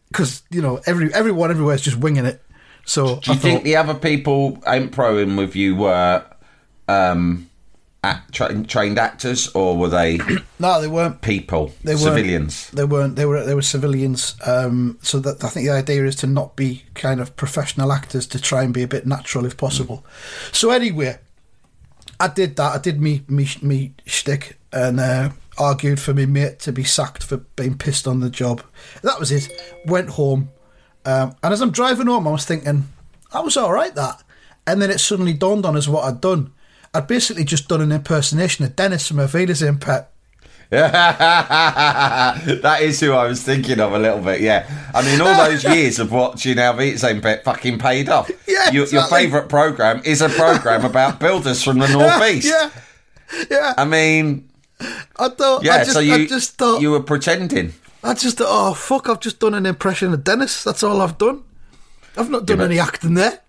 because 0.09 0.43
you 0.51 0.62
know 0.62 0.79
every 0.85 1.13
everyone 1.13 1.50
everywhere 1.50 1.75
is 1.75 1.81
just 1.81 1.97
winging 1.97 2.25
it. 2.25 2.41
So 2.85 3.15
Do 3.21 3.31
I 3.31 3.33
you 3.35 3.39
think 3.39 3.63
the 3.63 3.75
other 3.77 3.93
people 3.95 4.57
improing 4.67 5.35
with 5.38 5.55
you 5.55 5.75
were 5.75 6.23
um, 6.88 7.50
act, 8.03 8.33
tra- 8.33 8.63
trained 8.63 9.00
actors, 9.00 9.48
or 9.55 9.77
were 9.77 9.89
they 9.89 10.17
no, 10.60 10.81
they 10.81 10.88
weren't. 10.88 11.22
people, 11.22 11.72
They 11.83 11.93
weren't. 11.93 12.03
civilians? 12.03 12.69
They 12.72 12.83
weren't. 12.83 13.15
They 13.15 13.25
were. 13.25 13.43
They 13.43 13.55
were 13.55 13.62
civilians. 13.62 14.36
Um, 14.45 14.98
so 15.01 15.19
that 15.19 15.43
I 15.43 15.50
think 15.50 15.65
the 15.67 15.74
idea 15.74 16.05
is 16.05 16.15
to 16.17 16.27
not 16.27 16.55
be 16.55 16.83
kind 16.93 17.19
of 17.22 17.36
professional 17.36 17.91
actors 17.91 18.27
to 18.27 18.39
try 18.41 18.63
and 18.63 18.74
be 18.74 18.83
a 18.83 18.88
bit 18.88 19.05
natural 19.07 19.45
if 19.45 19.55
possible. 19.57 20.05
So 20.51 20.69
anyway, 20.72 21.17
I 22.19 22.27
did 22.27 22.55
that. 22.57 22.75
I 22.75 22.77
did 22.79 23.01
me 23.01 23.24
me 23.27 23.48
me 23.62 23.93
shtick 24.05 24.57
and 24.72 25.00
uh, 25.00 25.29
argued 25.57 26.00
for 26.00 26.13
me 26.13 26.25
mate 26.25 26.60
to 26.60 26.72
be 26.72 26.83
sacked 26.83 27.24
for 27.24 27.38
being 27.55 27.77
pissed 27.77 28.07
on 28.07 28.19
the 28.19 28.29
job. 28.29 28.62
That 29.01 29.19
was 29.19 29.31
it. 29.31 29.50
Went 29.86 30.10
home, 30.12 30.50
um, 31.05 31.36
and 31.43 31.53
as 31.53 31.62
I'm 31.62 31.72
driving 31.72 32.07
home, 32.07 32.27
I 32.27 32.31
was 32.31 32.45
thinking 32.45 32.89
I 33.31 33.39
was 33.39 33.57
all 33.57 33.72
right 33.72 33.93
that, 33.95 34.22
and 34.67 34.82
then 34.82 34.91
it 34.91 34.99
suddenly 34.99 35.34
dawned 35.34 35.65
on 35.65 35.75
us 35.77 35.88
what 35.88 36.04
I'd 36.06 36.21
done. 36.21 36.51
I'd 36.93 37.08
basically 37.08 37.43
just 37.43 37.67
done 37.67 37.82
an 37.82 37.91
impersonation 37.91 38.65
of 38.65 38.75
Dennis 38.75 39.08
from 39.08 39.19
Auf 39.19 39.34
Wiedersehen 39.34 39.79
Pet. 39.79 40.10
that 40.73 42.79
is 42.82 42.99
who 42.99 43.13
I 43.13 43.27
was 43.27 43.43
thinking 43.43 43.79
of 43.79 43.93
a 43.93 43.99
little 43.99 44.21
bit. 44.21 44.41
Yeah, 44.41 44.67
I 44.93 45.03
mean, 45.03 45.21
all 45.21 45.36
those 45.49 45.63
years 45.75 45.99
of 45.99 46.12
watching 46.12 46.58
Own 46.58 47.21
Pet 47.21 47.43
fucking 47.43 47.77
paid 47.79 48.10
off. 48.10 48.29
Yeah, 48.47 48.71
your, 48.71 48.88
your 48.88 49.03
favourite 49.08 49.49
program 49.49 50.01
is 50.06 50.21
a 50.21 50.29
program 50.29 50.86
about 50.86 51.19
builders 51.19 51.63
from 51.63 51.79
the 51.79 51.88
northeast. 51.88 52.47
yeah, 52.47 52.69
yeah. 53.51 53.73
I 53.77 53.86
mean, 53.86 54.49
I 54.79 55.29
thought. 55.29 55.63
yeah. 55.63 55.75
I 55.75 55.77
just, 55.79 55.93
so 55.93 55.99
you 55.99 56.13
I 56.13 56.25
just 56.25 56.58
thought. 56.58 56.82
you 56.82 56.91
were 56.91 57.01
pretending. 57.03 57.73
I 58.03 58.13
just 58.15 58.38
thought. 58.38 58.47
Oh 58.49 58.73
fuck! 58.73 59.10
I've 59.10 59.19
just 59.19 59.39
done 59.39 59.53
an 59.53 59.65
impression 59.65 60.13
of 60.13 60.23
Dennis. 60.23 60.63
That's 60.63 60.84
all 60.84 61.01
I've 61.01 61.17
done. 61.17 61.43
I've 62.17 62.29
not 62.29 62.45
done 62.45 62.58
but- 62.58 62.65
any 62.65 62.79
acting 62.79 63.13
there. 63.15 63.39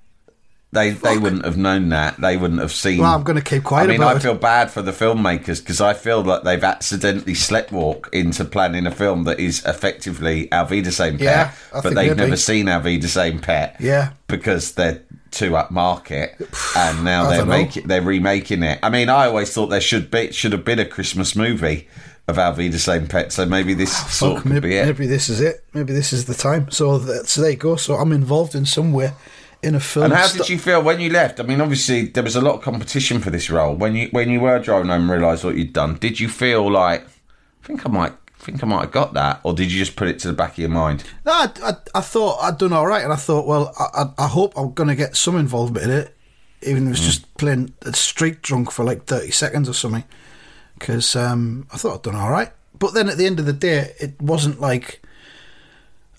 They 0.75 0.91
they 0.91 1.17
wouldn't 1.17 1.45
have 1.45 1.57
known 1.57 1.89
that. 1.91 2.21
They 2.21 2.37
wouldn't 2.37 2.61
have 2.61 2.73
seen. 2.73 2.99
Well, 2.99 3.15
I'm 3.15 3.23
going 3.23 3.39
to 3.39 3.43
keep 3.43 3.65
quiet 3.65 3.85
I 3.85 3.87
mean, 3.87 4.03
I 4.03 4.15
it. 4.17 4.23
feel 4.23 4.35
bad 4.35 4.71
for 4.71 4.83
the 4.83 4.91
filmmakers 4.93 5.61
because 5.61 5.81
I 5.81 5.95
feel 5.95 6.23
that 6.25 6.45
they've 6.45 6.63
accidentally 6.63 7.35
sleptwalk 7.35 8.13
into 8.13 8.45
planning 8.45 8.87
a 8.87 8.91
film 8.91 9.25
that 9.25 9.41
is 9.41 9.65
effectively 9.65 10.53
Auf 10.53 10.71
Wiedersehen 10.71 11.19
Pet, 11.19 11.23
Yeah, 11.25 11.53
I 11.73 11.81
but 11.81 11.95
they've 11.95 12.17
never 12.17 12.37
seen 12.37 12.69
Auf 12.69 12.85
Wiedersehen 12.85 13.41
Pet. 13.41 13.77
Yeah. 13.81 14.11
because 14.27 14.73
they're 14.73 15.01
too 15.31 15.53
upmarket, 15.53 16.37
and 16.77 17.05
now 17.05 17.29
they're 17.31 17.47
making 17.47 17.87
they're 17.87 18.03
remaking 18.03 18.63
it. 18.63 18.79
I 18.83 18.91
mean, 18.91 19.09
I 19.09 19.27
always 19.27 19.53
thought 19.55 19.69
there 19.69 19.81
should 19.81 20.11
be 20.11 20.33
should 20.33 20.53
have 20.53 20.65
been 20.65 20.79
a 20.79 20.85
Christmas 20.87 21.35
movie 21.37 21.89
of 22.27 22.39
Auf 22.39 22.57
Wiedersehen 22.57 23.07
Pet, 23.07 23.33
so 23.33 23.45
maybe 23.45 23.75
this 23.75 23.93
ah, 23.93 24.07
sort 24.07 24.35
Fuck, 24.35 24.43
could 24.45 24.53
maybe, 24.53 24.69
be 24.71 24.77
it. 24.77 24.87
maybe 24.87 25.07
this 25.07 25.29
is 25.29 25.41
it. 25.41 25.63
Maybe 25.73 25.93
this 25.93 26.13
is 26.13 26.25
the 26.25 26.35
time. 26.35 26.71
So, 26.71 26.99
that, 26.99 27.29
so 27.29 27.43
there 27.43 27.51
you 27.51 27.57
go. 27.57 27.77
So 27.77 27.97
I'm 27.97 28.13
involved 28.13 28.55
in 28.55 28.65
some 28.65 28.93
way 28.93 29.13
in 29.65 29.75
a 29.75 29.81
film. 29.81 30.07
And 30.07 30.15
how 30.15 30.27
Sto- 30.27 30.39
did 30.39 30.49
you 30.51 30.59
feel 30.59 30.83
when 30.83 31.01
you 31.01 31.11
left? 31.11 31.41
I 31.41 31.43
mean, 31.43 31.61
obviously 31.61 32.07
there 32.07 32.23
was 32.23 32.37
a 32.37 32.41
lot 32.41 32.57
of 32.57 32.63
competition 32.63 33.21
for 33.21 33.31
this 33.31 33.51
role. 33.51 33.75
When 33.75 33.95
you 33.95 34.09
when 34.11 34.31
you 34.31 34.41
were 34.41 34.59
driving 34.59 34.89
home 34.89 35.03
and 35.03 35.11
realised 35.11 35.45
what 35.45 35.57
you'd 35.57 35.73
done, 35.73 35.95
did 35.97 36.21
you 36.21 36.29
feel 36.29 36.71
like, 36.71 37.03
I 37.03 37.67
think 37.67 37.87
I 37.87 37.89
might, 37.89 38.13
think 38.39 38.63
I 38.63 38.67
might 38.67 38.83
have 38.83 38.93
got 38.93 39.15
that, 39.15 39.41
or 39.43 39.55
did 39.55 39.73
you 39.73 39.79
just 39.79 39.97
put 39.97 40.09
it 40.09 40.19
to 40.21 40.29
the 40.29 40.35
back 40.35 40.53
of 40.53 40.59
your 40.59 40.69
mind? 40.69 41.05
No, 41.25 41.33
I, 41.33 41.51
I, 41.63 41.73
I 41.97 42.01
thought 42.01 42.39
I'd 42.43 42.59
done 42.59 42.73
all 42.73 42.87
right, 42.87 43.03
and 43.03 43.13
I 43.13 43.17
thought, 43.17 43.47
well, 43.47 43.75
I, 43.79 44.03
I, 44.03 44.25
I 44.25 44.29
hope 44.29 44.53
I'm 44.57 44.73
going 44.75 44.89
to 44.89 44.95
get 44.95 45.17
some 45.17 45.37
involvement 45.37 45.85
in 45.87 45.91
it, 45.91 46.17
even 46.63 46.87
if 46.87 46.95
it's 46.95 47.05
just 47.05 47.35
playing 47.37 47.75
a 47.83 47.93
street 47.95 48.43
drunk 48.43 48.71
for 48.71 48.85
like 48.85 49.07
30 49.07 49.31
seconds 49.31 49.69
or 49.69 49.75
something. 49.75 50.05
Because 50.79 51.17
um, 51.17 51.67
I 51.73 51.79
thought 51.79 51.95
I'd 51.95 52.03
done 52.03 52.17
all 52.17 52.31
right. 52.31 52.51
But 52.79 52.95
then 52.95 53.09
at 53.09 53.17
the 53.17 53.27
end 53.27 53.39
of 53.39 53.47
the 53.47 53.53
day, 53.53 53.95
it 54.01 54.21
wasn't 54.21 54.61
like. 54.61 55.01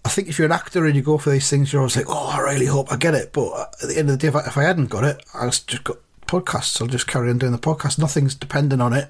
I 0.06 0.10
think 0.10 0.28
if 0.30 0.38
you're 0.38 0.46
an 0.46 0.52
actor 0.52 0.86
and 0.86 0.96
you 0.96 1.02
go 1.02 1.18
for 1.18 1.32
these 1.32 1.50
things, 1.50 1.74
you're 1.74 1.82
always 1.82 1.98
like, 1.98 2.06
oh, 2.08 2.28
I 2.34 2.40
really 2.40 2.68
hope 2.68 2.92
I 2.92 2.96
get 2.96 3.16
it. 3.16 3.34
But 3.34 3.74
at 3.82 3.90
the 3.90 3.98
end 3.98 4.10
of 4.10 4.18
the 4.18 4.18
day, 4.18 4.28
if 4.28 4.36
I, 4.36 4.42
if 4.48 4.58
I 4.58 4.64
hadn't 4.64 4.88
got 4.90 5.04
it, 5.04 5.24
I 5.34 5.46
just 5.48 5.68
just 5.68 5.84
got 5.84 5.98
podcasts. 6.28 6.80
I'll 6.80 6.88
just 6.88 7.08
carry 7.08 7.30
on 7.30 7.40
doing 7.40 7.52
the 7.52 7.58
podcast. 7.58 7.98
Nothing's 7.98 8.36
dependent 8.36 8.82
on 8.82 8.94
it. 8.94 9.10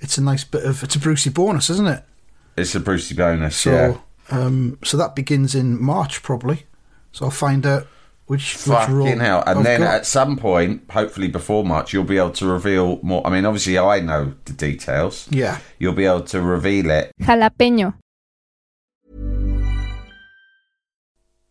It's 0.00 0.16
a 0.16 0.22
nice 0.22 0.44
bit 0.44 0.64
of. 0.64 0.82
It's 0.84 0.94
a 0.94 1.00
Brucey 1.00 1.30
bonus, 1.30 1.68
isn't 1.70 1.88
it? 1.88 2.04
It's 2.56 2.74
a 2.74 2.80
Brucey 2.80 3.14
bonus, 3.14 3.56
So, 3.56 3.70
yeah. 4.30 4.38
um, 4.38 4.78
so 4.84 4.96
that 4.96 5.14
begins 5.14 5.54
in 5.54 5.80
March 5.80 6.22
probably. 6.22 6.64
So 7.12 7.24
I'll 7.26 7.30
find 7.32 7.64
out 7.66 7.86
which 8.26 8.54
which 8.66 8.66
role. 8.88 9.06
Fucking 9.06 9.20
hell! 9.20 9.42
And 9.46 9.58
I've 9.60 9.64
then 9.64 9.80
got. 9.80 9.94
at 9.94 10.06
some 10.06 10.36
point, 10.36 10.82
hopefully 10.90 11.28
before 11.28 11.64
March, 11.64 11.92
you'll 11.92 12.04
be 12.04 12.18
able 12.18 12.30
to 12.32 12.46
reveal 12.46 13.00
more. 13.02 13.26
I 13.26 13.30
mean, 13.30 13.44
obviously, 13.44 13.78
I 13.78 14.00
know 14.00 14.34
the 14.44 14.52
details. 14.52 15.26
yeah, 15.30 15.58
You'll 15.78 15.94
be 15.94 16.04
able 16.04 16.22
to 16.22 16.40
reveal 16.40 16.90
it. 16.90 17.10
Jalapeño. 17.20 17.94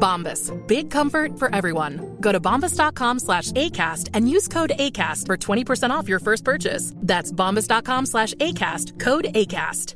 Bombas. 0.00 0.50
Big 0.66 0.90
comfort 0.90 1.38
for 1.38 1.54
everyone. 1.54 2.16
Go 2.20 2.32
to 2.32 2.40
bombas.com 2.40 3.18
slash 3.18 3.52
ACAST 3.52 4.08
and 4.14 4.28
use 4.28 4.48
code 4.48 4.72
ACAST 4.76 5.26
for 5.26 5.36
20% 5.36 5.90
off 5.90 6.08
your 6.08 6.18
first 6.18 6.44
purchase. 6.44 6.92
That's 6.96 7.30
bombas.com 7.30 8.06
slash 8.06 8.34
ACAST. 8.34 8.98
Code 8.98 9.26
ACAST. 9.34 9.94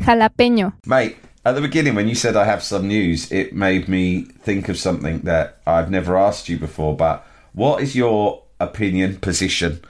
Jalapeño. 0.00 0.74
Mate, 0.86 1.16
at 1.44 1.54
the 1.54 1.60
beginning 1.60 1.94
when 1.94 2.08
you 2.08 2.14
said 2.14 2.36
I 2.36 2.44
have 2.44 2.62
some 2.62 2.86
news, 2.86 3.32
it 3.32 3.52
made 3.52 3.88
me 3.88 4.22
think 4.22 4.68
of 4.68 4.78
something 4.78 5.20
that 5.20 5.60
I've 5.66 5.90
never 5.90 6.16
asked 6.16 6.48
you 6.48 6.58
before. 6.58 6.96
But 6.96 7.26
what 7.52 7.82
is 7.82 7.96
your 7.96 8.44
opinion, 8.60 9.16
position 9.16 9.80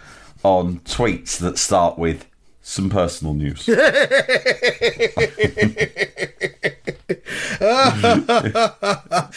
on 0.42 0.78
tweets 0.80 1.38
that 1.38 1.58
start 1.58 1.98
with 1.98 2.26
some 2.68 2.90
personal 2.90 3.34
news? 3.34 3.68
I 7.60 9.28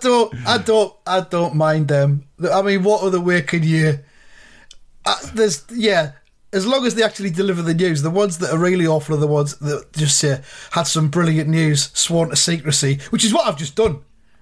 don't, 0.00 0.34
I 0.46 0.58
don't, 0.58 0.94
I 1.06 1.20
don't 1.20 1.54
mind 1.54 1.88
them. 1.88 2.24
I 2.50 2.62
mean, 2.62 2.82
what 2.82 3.02
other 3.02 3.20
way 3.20 3.42
can 3.42 3.62
you? 3.62 3.98
Uh, 5.04 5.16
there's, 5.34 5.64
yeah. 5.70 6.12
As 6.52 6.66
long 6.66 6.84
as 6.84 6.96
they 6.96 7.02
actually 7.02 7.30
deliver 7.30 7.62
the 7.62 7.74
news, 7.74 8.02
the 8.02 8.10
ones 8.10 8.38
that 8.38 8.50
are 8.50 8.58
really 8.58 8.86
awful 8.86 9.14
are 9.14 9.18
the 9.18 9.26
ones 9.26 9.56
that 9.58 9.92
just 9.92 10.18
say 10.18 10.40
had 10.72 10.84
some 10.84 11.08
brilliant 11.08 11.48
news, 11.48 11.90
sworn 11.94 12.30
to 12.30 12.36
secrecy, 12.36 12.98
which 13.10 13.24
is 13.24 13.32
what 13.32 13.46
I've 13.46 13.58
just 13.58 13.76
done. 13.76 14.00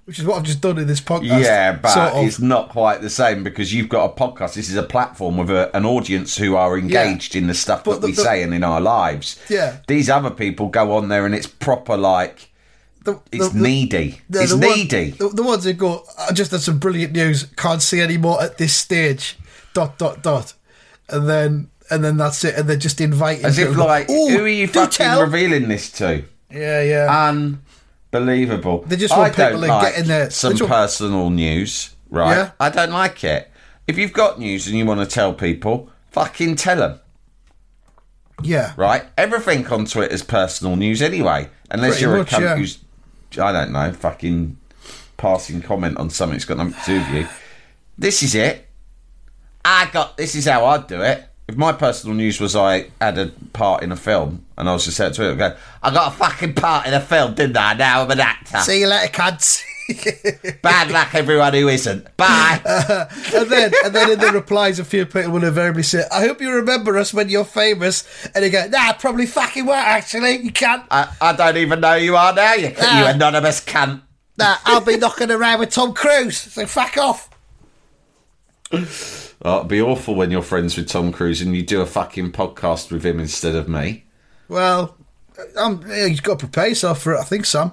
Which 0.09 0.18
is 0.18 0.25
what 0.25 0.38
I've 0.38 0.42
just 0.44 0.62
done 0.62 0.79
in 0.79 0.87
this 0.87 1.03
podcast. 1.03 1.42
Yeah, 1.44 1.73
but 1.73 1.90
sort 1.90 2.12
of. 2.14 2.25
it's 2.27 2.38
not 2.40 2.71
quite 2.71 3.03
the 3.03 3.11
same 3.11 3.44
because 3.44 3.75
you've 3.75 3.90
got 3.90 4.07
a 4.11 4.14
podcast. 4.18 4.55
This 4.55 4.71
is 4.71 4.75
a 4.77 4.83
platform 4.83 5.37
with 5.37 5.51
a, 5.51 5.71
an 5.77 5.85
audience 5.85 6.35
who 6.38 6.57
are 6.57 6.79
engaged 6.79 7.37
in 7.37 7.47
the 7.47 7.53
stuff 7.53 7.85
But 7.85 7.90
that 7.97 8.01
the- 8.01 8.07
we 8.07 8.12
the- 8.14 8.23
say 8.23 8.42
and 8.42 8.55
in 8.55 8.64
our 8.64 8.81
lives. 8.81 9.38
Yeah. 9.51 9.77
These 9.87 10.09
other 10.09 10.31
people 10.31 10.68
go 10.68 10.97
on 10.97 11.09
there 11.11 11.27
and 11.27 11.35
it's 11.35 11.47
proper 11.47 11.94
like 11.99 12.51
The- 13.05 13.21
it's 13.31 13.53
needy. 13.53 14.23
it's 14.31 14.53
the 14.53 14.66
one- 14.66 14.79
needy. 14.79 15.11
the, 15.11 15.42
ones 15.42 15.64
that 15.64 15.75
go, 15.75 16.03
I 16.18 16.33
just 16.33 16.53
had 16.53 16.61
some 16.62 16.79
brilliant 16.79 17.12
news, 17.12 17.44
can't 17.57 17.83
see 17.83 18.01
any 18.01 18.16
more 18.16 18.42
at 18.42 18.57
this 18.57 18.75
stage. 18.75 19.37
Dot 19.75 19.99
dot 19.99 20.23
dot, 20.23 20.55
and 21.11 21.29
then 21.29 21.68
and 21.90 22.03
then 22.03 22.16
that's 22.16 22.42
it, 22.44 22.55
and 22.57 22.66
they're 22.66 22.79
just 22.79 22.99
inviting. 23.03 23.44
As 23.44 23.59
if 23.59 23.68
people. 23.68 23.85
like, 23.85 24.07
who 24.07 24.42
are 24.42 24.49
you 24.49 24.66
fucking 24.68 24.90
tell. 24.90 25.21
revealing 25.21 25.68
this 25.68 25.92
to? 25.92 26.25
Yeah, 26.51 26.81
yeah. 26.83 27.29
Unbelievable. 28.12 28.85
They 28.87 28.97
just 28.97 29.16
want 29.16 29.35
people 29.35 29.61
to 29.61 29.66
like 29.66 29.92
get 29.92 30.01
in 30.01 30.09
there. 30.09 30.31
Some 30.31 30.57
personal 30.57 31.31
news, 31.31 31.94
right? 32.11 32.37
Yeah. 32.37 32.51
I 32.59 32.71
don't 32.71 32.90
like 32.90 33.23
it. 33.25 33.51
If 33.87 33.99
you've 33.99 34.12
got 34.12 34.38
news 34.38 34.66
and 34.66 34.77
you 34.77 34.87
want 34.87 35.01
to 35.01 35.07
tell 35.07 35.35
people, 35.35 35.90
fucking 36.11 36.57
tell 36.57 36.77
them, 36.77 37.01
yeah. 38.42 38.73
right? 38.77 39.05
Everything 39.16 39.66
on 39.66 39.87
Twitter 39.87 40.12
is 40.12 40.23
personal 40.23 40.77
news 40.77 41.03
anyway, 41.03 41.49
unless 41.71 41.92
Pretty 41.92 42.05
you're 42.05 42.18
much, 42.18 42.33
a 42.33 42.37
cunt 42.37 42.40
yeah. 42.40 42.57
who's, 42.57 42.79
I 43.40 43.53
don't 43.53 43.73
know, 43.73 43.92
fucking 43.92 44.57
passing 45.16 45.61
comment 45.61 45.99
on 45.99 46.11
something 46.11 46.35
that's 46.35 46.44
got 46.44 46.59
nothing 46.59 46.75
to 46.75 46.87
do 46.87 46.99
with 46.99 47.14
you. 47.14 47.29
This 47.99 48.23
is 48.23 48.35
it. 48.35 48.66
I 49.64 49.90
got. 49.92 50.16
This 50.16 50.35
is 50.35 50.47
how 50.47 50.64
I'd 50.66 50.87
do 50.87 51.03
it. 51.03 51.25
If 51.49 51.57
my 51.57 51.73
personal 51.73 52.14
news 52.14 52.40
was 52.40 52.55
I 52.55 52.90
had 53.01 53.18
a 53.18 53.29
part 53.53 53.83
in 53.83 53.90
a 53.90 53.97
film 53.97 54.44
and 54.59 54.68
I 54.68 54.73
was 54.75 54.85
just 54.85 54.97
saying 54.99 55.12
to 55.14 55.31
it, 55.31 55.37
go, 55.38 55.57
I 55.83 55.90
got 55.92 56.12
a 56.12 56.16
fucking 56.16 56.55
part 56.55 56.87
in 56.87 56.92
a 56.92 57.01
film, 57.01 57.35
didn't 57.35 57.57
I? 57.57 57.75
Now 57.75 58.03
I'm 58.03 58.11
an 58.11 58.21
actor. 58.21 58.59
See 58.59 58.81
you 58.81 58.88
later, 58.88 59.11
cunts. 59.12 59.62
Bad 60.62 60.90
luck, 60.90 61.14
everyone 61.14 61.55
who 61.55 61.68
isn't. 61.68 62.14
Bye. 62.18 62.61
and 63.35 63.49
then 63.51 63.73
and 63.85 63.94
then 63.94 64.11
in 64.11 64.18
the 64.18 64.33
replies, 64.33 64.79
a 64.79 64.85
few 64.85 65.07
people 65.07 65.31
will 65.33 65.44
invariably 65.44 65.83
say, 65.83 66.05
"I 66.12 66.27
hope 66.27 66.42
you 66.42 66.53
remember 66.53 66.99
us 66.99 67.14
when 67.14 67.31
you're 67.31 67.44
famous." 67.47 68.05
And 68.35 68.44
they 68.44 68.51
go, 68.51 68.66
"Nah, 68.68 68.92
probably 68.94 69.25
fucking 69.25 69.64
won't. 69.64 69.79
Actually, 69.87 70.37
you 70.42 70.53
can't. 70.53 70.85
I, 70.90 71.09
I 71.23 71.33
don't 71.35 71.57
even 71.57 71.81
know 71.81 71.99
who 71.99 72.05
you 72.05 72.16
are 72.16 72.35
now, 72.35 72.53
you, 72.53 72.68
you 72.68 72.75
Ah. 72.79 73.12
anonymous 73.14 73.64
cunt. 73.64 74.03
Nah, 74.37 74.57
I'll 74.66 74.83
be 74.83 74.99
knocking 74.99 75.31
around 75.31 75.61
with 75.61 75.71
Tom 75.71 75.94
Cruise. 75.94 76.37
So 76.37 76.66
fuck 76.66 76.99
off." 76.99 77.31
Oh, 78.71 79.57
it'd 79.59 79.68
be 79.68 79.81
awful 79.81 80.14
when 80.14 80.31
you're 80.31 80.42
friends 80.42 80.77
with 80.77 80.88
Tom 80.88 81.12
Cruise 81.12 81.40
and 81.40 81.55
you 81.57 81.62
do 81.62 81.81
a 81.81 81.87
fucking 81.87 82.33
podcast 82.33 82.90
with 82.92 83.07
him 83.07 83.18
instead 83.21 83.55
of 83.55 83.68
me. 83.68 84.05
Well, 84.49 84.97
yeah, 85.57 86.07
you've 86.07 86.23
got 86.23 86.39
to 86.39 86.47
prepare 86.47 86.69
yourself 86.69 87.03
for 87.03 87.15
it. 87.15 87.21
I 87.21 87.25
think, 87.25 87.45
Sam. 87.45 87.73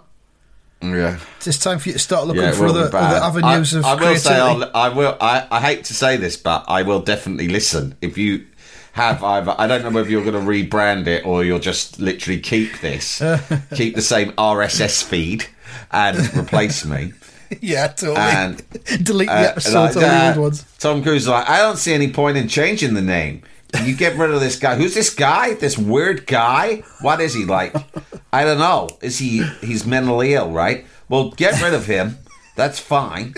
Yeah. 0.81 1.19
It's 1.45 1.57
time 1.57 1.79
for 1.79 1.89
you 1.89 1.93
to 1.93 1.99
start 1.99 2.27
looking 2.27 2.43
Yeah, 2.43 2.51
for 2.51 2.67
other, 2.67 2.85
other 2.95 2.97
avenues 2.97 3.73
I, 3.75 3.79
of 3.79 3.85
I 3.85 3.91
will 3.93 3.97
creativity. 3.97 4.19
say, 4.29 4.39
I'll, 4.39 4.71
I 4.75 4.89
will. 4.89 5.17
I, 5.19 5.47
I 5.49 5.59
hate 5.61 5.85
to 5.85 5.93
say 5.93 6.17
this, 6.17 6.37
but 6.37 6.65
I 6.67 6.83
will 6.83 6.99
definitely 6.99 7.47
listen. 7.47 7.95
If 8.01 8.17
you 8.17 8.45
have 8.93 9.23
either, 9.23 9.55
I 9.57 9.67
don't 9.67 9.83
know 9.83 9.89
whether 9.89 10.09
you're 10.09 10.23
going 10.23 10.33
to 10.35 10.39
rebrand 10.51 11.07
it 11.07 11.25
or 11.25 11.43
you'll 11.43 11.59
just 11.59 11.99
literally 11.99 12.39
keep 12.39 12.81
this, 12.81 13.17
keep 13.73 13.95
the 13.95 14.01
same 14.01 14.31
RSS 14.33 15.03
feed, 15.03 15.45
and 15.91 16.17
replace 16.37 16.85
me. 16.85 17.13
yeah, 17.61 17.87
totally. 17.87 18.17
And 18.17 18.63
Delete 19.03 19.29
uh, 19.29 19.41
the 19.41 19.49
episodes, 19.49 19.95
like 19.95 20.05
that. 20.05 20.37
old 20.37 20.43
ones. 20.43 20.65
Tom 20.77 21.01
Cruise 21.03 21.23
is 21.23 21.27
like, 21.29 21.49
I 21.49 21.59
don't 21.59 21.77
see 21.77 21.93
any 21.93 22.11
point 22.11 22.37
in 22.37 22.47
changing 22.47 22.93
the 22.93 23.01
name. 23.01 23.41
You 23.83 23.95
get 23.95 24.17
rid 24.17 24.31
of 24.31 24.39
this 24.39 24.57
guy. 24.57 24.75
Who's 24.75 24.93
this 24.93 25.13
guy? 25.13 25.53
This 25.55 25.77
weird 25.77 26.27
guy? 26.27 26.83
What 27.01 27.19
is 27.21 27.33
he 27.33 27.45
like? 27.45 27.75
I 28.31 28.43
don't 28.43 28.59
know. 28.59 28.89
Is 29.01 29.19
he? 29.19 29.43
He's 29.61 29.85
mentally 29.85 30.33
ill, 30.33 30.51
right? 30.51 30.85
Well, 31.09 31.31
get 31.31 31.61
rid 31.61 31.73
of 31.73 31.85
him. 31.85 32.17
That's 32.55 32.79
fine. 32.79 33.33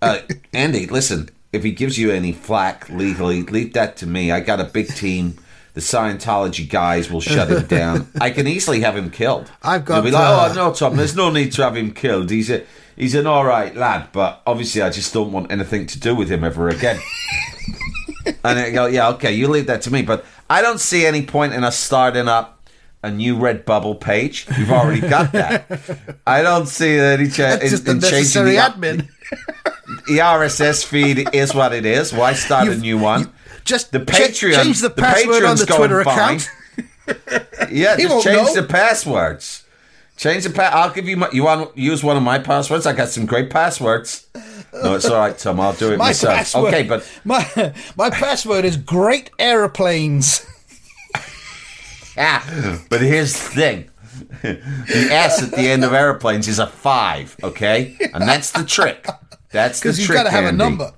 Uh, 0.00 0.20
Andy, 0.52 0.86
listen. 0.86 1.28
If 1.52 1.62
he 1.64 1.70
gives 1.72 1.98
you 1.98 2.10
any 2.10 2.32
flack 2.32 2.88
legally, 2.88 3.42
leave 3.42 3.74
that 3.74 3.96
to 3.98 4.06
me. 4.06 4.32
I 4.32 4.40
got 4.40 4.58
a 4.58 4.64
big 4.64 4.88
team. 4.88 5.38
The 5.74 5.80
Scientology 5.80 6.68
guys 6.68 7.10
will 7.10 7.20
shut 7.20 7.50
him 7.50 7.66
down. 7.66 8.08
I 8.20 8.30
can 8.30 8.46
easily 8.46 8.80
have 8.80 8.96
him 8.96 9.10
killed. 9.10 9.50
I've 9.62 9.84
got, 9.84 9.96
They'll 9.96 10.04
be 10.04 10.10
like, 10.10 10.22
uh, 10.22 10.48
oh 10.50 10.54
no, 10.54 10.74
Tom. 10.74 10.96
There's 10.96 11.16
no 11.16 11.30
need 11.30 11.52
to 11.52 11.62
have 11.62 11.76
him 11.76 11.92
killed. 11.92 12.30
He's 12.30 12.50
a 12.50 12.64
he's 12.96 13.14
an 13.14 13.26
all 13.26 13.44
right 13.44 13.74
lad, 13.74 14.08
but 14.12 14.42
obviously 14.46 14.82
I 14.82 14.90
just 14.90 15.12
don't 15.14 15.32
want 15.32 15.50
anything 15.52 15.86
to 15.86 16.00
do 16.00 16.14
with 16.14 16.30
him 16.30 16.44
ever 16.44 16.68
again. 16.68 16.98
And 18.26 18.58
I 18.58 18.70
go, 18.70 18.86
yeah, 18.86 19.08
okay, 19.10 19.32
you 19.32 19.48
leave 19.48 19.66
that 19.66 19.82
to 19.82 19.92
me, 19.92 20.02
but 20.02 20.24
I 20.50 20.62
don't 20.62 20.80
see 20.80 21.04
any 21.06 21.24
point 21.24 21.52
in 21.54 21.64
us 21.64 21.78
starting 21.78 22.28
up 22.28 22.58
a 23.02 23.10
new 23.10 23.36
Redbubble 23.36 24.00
page. 24.00 24.46
We've 24.56 24.70
already 24.70 25.00
got 25.00 25.32
that. 25.32 25.66
I 26.26 26.42
don't 26.42 26.66
see 26.66 26.96
any 26.98 27.28
chance 27.28 27.62
in, 27.86 27.96
in 27.96 28.00
changing 28.00 28.44
the, 28.44 28.56
admin. 28.56 29.08
the 30.06 30.18
RSS 30.18 30.84
feed 30.84 31.34
is 31.34 31.54
what 31.54 31.72
it 31.72 31.84
is. 31.84 32.12
Why 32.12 32.32
start 32.34 32.68
a 32.68 32.70
You've- 32.72 32.80
new 32.82 32.98
one? 32.98 33.32
Just 33.64 33.92
The 33.92 34.00
Patreon, 34.00 34.62
change 34.64 34.80
the 34.80 34.90
password 34.90 35.44
on 35.44 35.56
the 35.56 35.66
Twitter 35.66 36.00
account. 36.00 36.48
Yeah, 37.70 37.96
He 37.96 38.02
just 38.04 38.24
change 38.24 38.48
know. 38.48 38.54
the 38.54 38.62
passwords. 38.64 39.64
Change 40.16 40.44
the 40.44 40.50
pa- 40.50 40.70
I'll 40.72 40.92
give 40.92 41.08
you 41.08 41.16
my. 41.16 41.28
You 41.32 41.42
want 41.44 41.74
to 41.74 41.80
use 41.80 42.04
one 42.04 42.16
of 42.16 42.22
my 42.22 42.38
passwords? 42.38 42.86
I 42.86 42.92
got 42.92 43.08
some 43.08 43.24
great 43.26 43.50
passwords. 43.50 44.26
No, 44.72 44.94
it's 44.94 45.04
all 45.04 45.18
right, 45.18 45.36
Tom. 45.36 45.60
I'll 45.60 45.74
do 45.74 45.92
it 45.92 45.98
My 45.98 46.06
myself. 46.06 46.34
password. 46.36 46.72
Okay, 46.74 46.82
but 46.84 47.08
my 47.24 47.72
my 47.96 48.10
password 48.10 48.64
is 48.64 48.76
great 48.76 49.30
aeroplanes. 49.38 50.46
yeah, 52.16 52.78
but 52.88 53.00
here's 53.00 53.32
the 53.34 53.38
thing: 53.50 53.90
the 54.42 55.08
S 55.10 55.42
at 55.42 55.50
the 55.50 55.68
end 55.68 55.84
of 55.84 55.92
airplanes 55.92 56.48
is 56.48 56.58
a 56.58 56.66
five. 56.66 57.36
Okay, 57.42 57.96
and 58.14 58.22
that's 58.26 58.52
the 58.52 58.64
trick. 58.64 59.06
That's 59.50 59.80
the 59.80 59.92
trick. 59.92 59.96
Because 59.96 59.98
you've 59.98 60.08
got 60.16 60.22
to 60.24 60.30
have 60.30 60.44
a 60.46 60.52
number. 60.52 60.92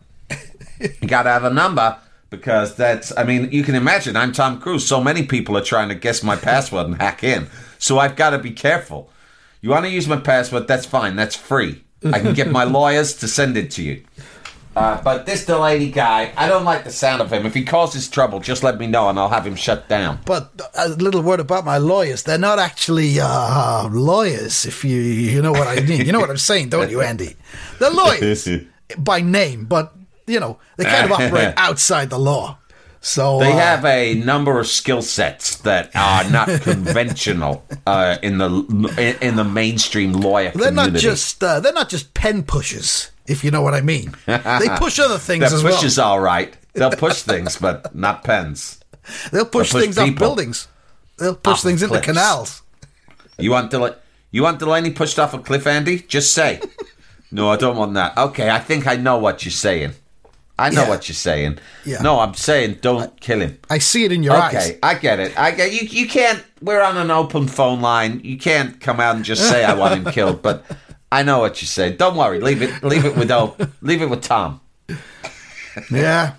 You 0.81 1.09
got 1.09 1.25
to 1.25 1.31
have 1.31 1.45
a 1.45 1.51
number 1.51 1.99
because 2.31 2.77
that's. 2.77 3.17
I 3.17 3.25
mean, 3.25 3.51
you 3.51 3.63
can 3.65 3.75
imagine. 3.75 4.17
I'm 4.17 4.33
Tom 4.33 4.61
Cruise. 4.61 4.87
So 4.87 5.01
many 5.03 5.25
people 5.27 5.57
are 5.57 5.65
trying 5.65 5.89
to 5.89 5.95
guess 5.95 6.23
my 6.23 6.37
password 6.37 6.87
and 6.87 7.01
hack 7.01 7.25
in. 7.25 7.49
So 7.79 7.99
I've 7.99 8.17
got 8.17 8.31
to 8.31 8.39
be 8.39 8.51
careful. 8.53 9.11
You 9.61 9.71
want 9.71 9.85
to 9.87 9.91
use 9.91 10.07
my 10.07 10.19
password? 10.19 10.69
That's 10.69 10.87
fine. 10.87 11.17
That's 11.17 11.35
free. 11.37 11.85
I 12.13 12.21
can 12.21 12.35
get 12.35 12.51
my 12.51 12.65
lawyers 12.65 13.15
to 13.17 13.29
send 13.29 13.57
it 13.57 13.71
to 13.73 13.83
you. 13.83 14.05
Uh, 14.77 15.01
but 15.03 15.25
this 15.25 15.47
Delaney 15.47 15.91
guy, 15.91 16.33
I 16.37 16.49
don't 16.49 16.65
like 16.65 16.83
the 16.83 16.91
sound 16.91 17.23
of 17.23 17.33
him. 17.33 17.47
If 17.47 17.55
he 17.55 17.65
causes 17.65 18.09
trouble, 18.09 18.41
just 18.41 18.65
let 18.65 18.77
me 18.77 18.89
know 18.89 19.09
and 19.09 19.19
I'll 19.19 19.29
have 19.29 19.47
him 19.47 19.55
shut 19.55 19.89
down. 19.89 20.19
But 20.27 20.51
a 20.75 20.89
little 20.89 21.23
word 21.23 21.39
about 21.39 21.65
my 21.65 21.79
lawyers. 21.79 22.25
They're 22.25 22.39
not 22.39 22.59
actually 22.59 23.21
uh, 23.21 23.89
lawyers, 23.89 24.67
if 24.67 24.85
you 24.85 24.97
you 24.97 25.41
know 25.43 25.53
what 25.53 25.69
I 25.69 25.81
mean. 25.81 26.05
You 26.05 26.13
know 26.13 26.19
what 26.19 26.31
I'm 26.31 26.39
saying, 26.39 26.71
don't 26.71 26.91
you, 26.91 27.03
Andy? 27.03 27.37
They're 27.79 27.91
lawyers 27.91 28.49
by 28.99 29.21
name, 29.21 29.67
but, 29.67 29.95
you 30.27 30.41
know, 30.41 30.59
they 30.77 30.85
kind 30.85 31.05
of 31.05 31.13
operate 31.21 31.55
outside 31.57 32.11
the 32.11 32.19
law. 32.19 32.59
So 33.07 33.39
They 33.39 33.53
uh, 33.53 33.57
have 33.59 33.85
a 33.85 34.15
number 34.15 34.59
of 34.59 34.67
skill 34.67 35.03
sets 35.03 35.59
that 35.59 35.95
are 35.95 36.25
not 36.31 36.49
conventional 36.63 37.63
uh, 37.87 38.17
in 38.23 38.39
the 38.39 39.19
in, 39.21 39.37
the 39.37 39.45
mainstream 39.45 40.15
lawyer 40.15 40.53
They're 40.53 40.69
community. 40.69 40.93
not 40.95 41.01
just 41.01 41.45
uh, 41.45 41.61
they're 41.61 41.75
not 41.75 41.91
just 41.91 42.15
pen 42.15 42.45
pushers, 42.45 43.11
if 43.27 43.45
you 43.45 43.51
know 43.51 43.61
what 43.61 43.75
I 43.75 43.83
mean. 43.83 44.15
They 44.27 44.69
push 44.79 44.99
other 44.99 45.19
things 45.29 45.41
Their 45.41 45.53
as 45.55 45.63
push 45.63 45.73
well. 45.73 45.85
is 45.85 45.99
all 45.99 46.19
right. 46.19 46.57
They'll 46.73 46.93
push 46.93 47.21
things, 47.21 47.59
but 47.59 47.95
not 47.95 48.25
pens. 48.25 48.81
They'll 49.31 49.45
push, 49.45 49.71
push 49.73 49.83
things 49.83 49.99
off 49.99 50.15
buildings. 50.17 50.67
They'll 51.19 51.37
push 51.37 51.61
things 51.61 51.83
into 51.83 52.01
cliffs. 52.01 52.07
canals. 52.07 52.63
You 53.39 53.51
want 53.51 53.71
Del- 53.71 53.97
you 54.31 54.43
want 54.43 54.61
Delaney 54.61 54.91
pushed 54.93 55.19
off 55.19 55.35
a 55.35 55.39
cliff, 55.41 55.67
Andy? 55.67 55.99
Just 56.01 56.33
say. 56.33 56.59
no, 57.31 57.51
I 57.51 57.57
don't 57.57 57.77
want 57.77 57.93
that. 57.95 58.17
Okay, 58.17 58.49
I 58.49 58.61
think 58.61 58.87
I 58.87 58.97
know 58.97 59.19
what 59.19 59.45
you're 59.45 59.53
saying. 59.53 59.93
I 60.59 60.71
know 60.71 60.83
Yeah. 60.83 60.89
what 60.89 61.09
you're 61.09 61.15
saying. 61.17 61.59
Yeah. 61.85 62.01
No, 62.03 62.21
I'm 62.21 62.35
saying 62.35 62.79
don't 62.81 63.19
kill 63.21 63.41
him. 63.41 63.59
I 63.69 63.79
see 63.79 64.05
it 64.05 64.13
in 64.13 64.23
your 64.23 64.35
eyes. 64.37 64.55
Okay, 64.55 64.79
I 64.83 64.95
get 64.95 65.19
it. 65.19 65.37
I 65.39 65.51
get 65.51 65.73
you. 65.73 65.89
You 65.89 66.09
can't. 66.09 66.45
We're 66.63 66.81
on 66.83 66.97
an 66.97 67.11
open 67.11 67.49
phone 67.49 67.81
line. 67.81 68.21
You 68.23 68.39
can't 68.39 68.81
come 68.81 69.01
out 69.01 69.17
and 69.17 69.25
just 69.25 69.49
say 69.49 69.65
I 69.65 69.75
want 69.75 69.95
him 70.07 70.13
killed. 70.13 70.43
But 70.43 70.65
I 71.11 71.23
know 71.25 71.41
what 71.41 71.61
you're 71.61 71.67
saying. 71.67 71.97
Don't 71.97 72.17
worry. 72.17 72.39
Leave 72.41 72.63
it. 72.63 72.83
Leave 72.85 73.05
it 73.05 73.17
with 73.17 73.31
O. 73.33 73.57
Leave 73.83 74.01
it 74.03 74.09
with 74.11 74.23
Tom. 74.23 74.61
Yeah. 75.91 76.35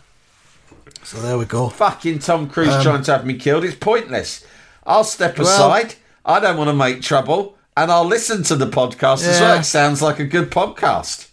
So 1.03 1.19
there 1.19 1.37
we 1.37 1.45
go. 1.45 1.69
Fucking 1.69 2.19
Tom 2.19 2.49
Cruise 2.49 2.69
um, 2.73 2.81
trying 2.83 3.03
to 3.03 3.11
have 3.11 3.25
me 3.25 3.35
killed. 3.35 3.63
It's 3.63 3.75
pointless. 3.75 4.45
I'll 4.85 5.03
step 5.03 5.37
Well- 5.37 5.47
aside. 5.47 5.95
I 6.25 6.39
don't 6.39 6.57
want 6.57 6.69
to 6.69 6.73
make 6.73 7.03
trouble, 7.03 7.55
and 7.77 7.91
I'll 7.91 8.05
listen 8.05 8.41
to 8.43 8.55
the 8.55 8.65
podcast 8.65 9.27
as 9.27 9.39
well. 9.39 9.59
It 9.59 9.63
sounds 9.65 10.01
like 10.01 10.19
a 10.19 10.25
good 10.25 10.49
podcast. 10.49 11.27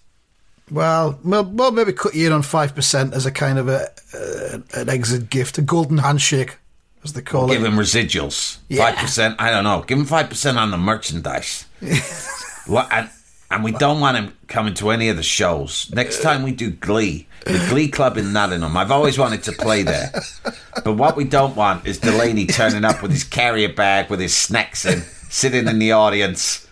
Well, 0.71 1.19
well, 1.25 1.45
well, 1.45 1.71
maybe 1.71 1.93
cut 1.93 2.15
you 2.15 2.27
in 2.27 2.33
on 2.33 2.43
five 2.43 2.75
percent 2.75 3.15
as 3.15 3.27
a 3.27 3.31
kind 3.31 3.59
of 3.59 3.69
a 3.69 3.89
uh, 4.15 4.59
an 4.75 4.89
exit 4.89 5.29
gift, 5.29 5.59
a 5.59 5.63
golden 5.63 5.99
handshake, 5.99 6.59
as 7.05 7.13
they 7.13 7.23
call 7.23 7.47
Give 7.49 7.57
it. 7.57 7.65
Give 7.65 7.73
him 7.73 7.79
residuals. 7.79 8.59
Yeah. 8.69 8.85
Five 8.85 8.97
percent. 8.97 9.37
I 9.39 9.51
don't 9.51 9.65
know. 9.65 9.83
Give 9.83 9.99
him 9.99 10.05
five 10.07 10.29
percent 10.29 10.59
on 10.59 10.71
the 10.71 10.79
merchandise. 10.79 11.67
And, 12.69 13.11
and 13.51 13.65
we 13.65 13.73
don't 13.73 14.01
want 14.01 14.17
him 14.17 14.37
coming 14.47 14.73
to 14.75 14.91
any 14.91 15.09
of 15.09 15.17
the 15.17 15.23
shows. 15.25 15.91
Next 15.93 16.23
time 16.23 16.45
we 16.45 16.53
do 16.53 16.71
Glee, 16.71 17.27
the 17.45 17.67
Glee 17.69 17.89
Club 17.89 18.17
in 18.17 18.33
Nottingham. 18.33 18.77
I've 18.77 18.93
always 18.93 19.19
wanted 19.19 19.43
to 19.43 19.53
play 19.53 19.83
there, 19.83 20.13
but 20.85 20.95
what 20.95 21.17
we 21.17 21.25
don't 21.25 21.57
want 21.57 21.85
is 21.87 21.99
Delaney 21.99 22.47
turning 22.47 22.85
up 22.85 23.03
with 23.03 23.11
his 23.11 23.25
carrier 23.25 23.69
bag 23.69 24.11
with 24.11 24.21
his 24.21 24.35
snacks 24.35 24.85
in, 24.85 25.01
sitting 25.29 25.67
in 25.67 25.81
the 25.81 25.91
audience, 25.93 26.67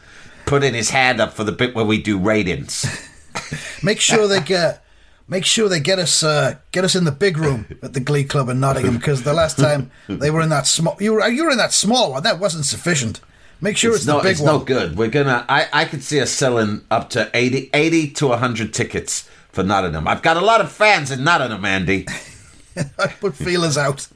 putting 0.46 0.72
his 0.72 0.90
hand 0.90 1.20
up 1.20 1.33
for 1.33 1.42
the 1.42 1.53
bit 1.53 1.74
where 1.74 1.85
we 1.85 2.00
do 2.00 2.16
ratings. 2.16 2.87
Make 3.83 4.01
sure 4.01 4.27
they 4.29 4.41
get. 4.41 4.85
Make 5.29 5.45
sure 5.45 5.69
they 5.69 5.79
get 5.79 6.01
us 6.01 6.25
uh, 6.25 6.57
get 6.73 6.83
us 6.83 6.97
in 6.97 7.05
the 7.05 7.13
big 7.13 7.39
room 7.39 7.65
at 7.85 7.93
the 7.93 8.01
Glee 8.01 8.25
Club 8.25 8.49
in 8.49 8.59
Nottingham 8.59 8.97
because 8.97 9.23
the 9.23 9.33
last 9.33 9.57
time 9.59 9.93
they 10.09 10.29
were 10.29 10.41
in 10.41 10.49
that 10.49 10.67
small 10.67 10.97
you 10.99 11.13
were 11.15 11.29
you 11.29 11.45
were 11.45 11.53
in 11.53 11.59
that 11.59 11.73
small 11.73 12.11
one 12.11 12.25
that 12.25 12.41
wasn't 12.41 12.65
sufficient. 12.65 13.21
Make 13.61 13.77
sure 13.77 13.91
it's, 13.93 14.01
It's, 14.01 14.07
no, 14.09 14.17
the 14.17 14.23
big 14.25 14.33
it's 14.33 14.41
one. 14.41 14.55
no 14.55 14.65
good. 14.65 14.97
We're 14.97 15.09
gonna. 15.09 15.45
I, 15.49 15.69
I 15.73 15.85
could 15.85 16.03
see 16.03 16.19
us 16.21 16.31
selling 16.33 16.81
up 16.91 17.11
to 17.11 17.31
80, 17.33 17.71
80 17.73 18.11
to 18.13 18.31
hundred 18.31 18.75
tickets 18.75 19.29
for 19.53 19.63
Nottingham. 19.63 20.09
I've 20.09 20.23
got 20.23 20.37
a 20.37 20.41
lot 20.41 20.61
of 20.63 20.73
fans 20.73 21.13
in 21.13 21.23
Nottingham, 21.23 21.65
Andy. 21.65 22.07
I 22.99 23.07
put 23.07 23.37
feelers 23.37 23.79
out. 23.79 24.09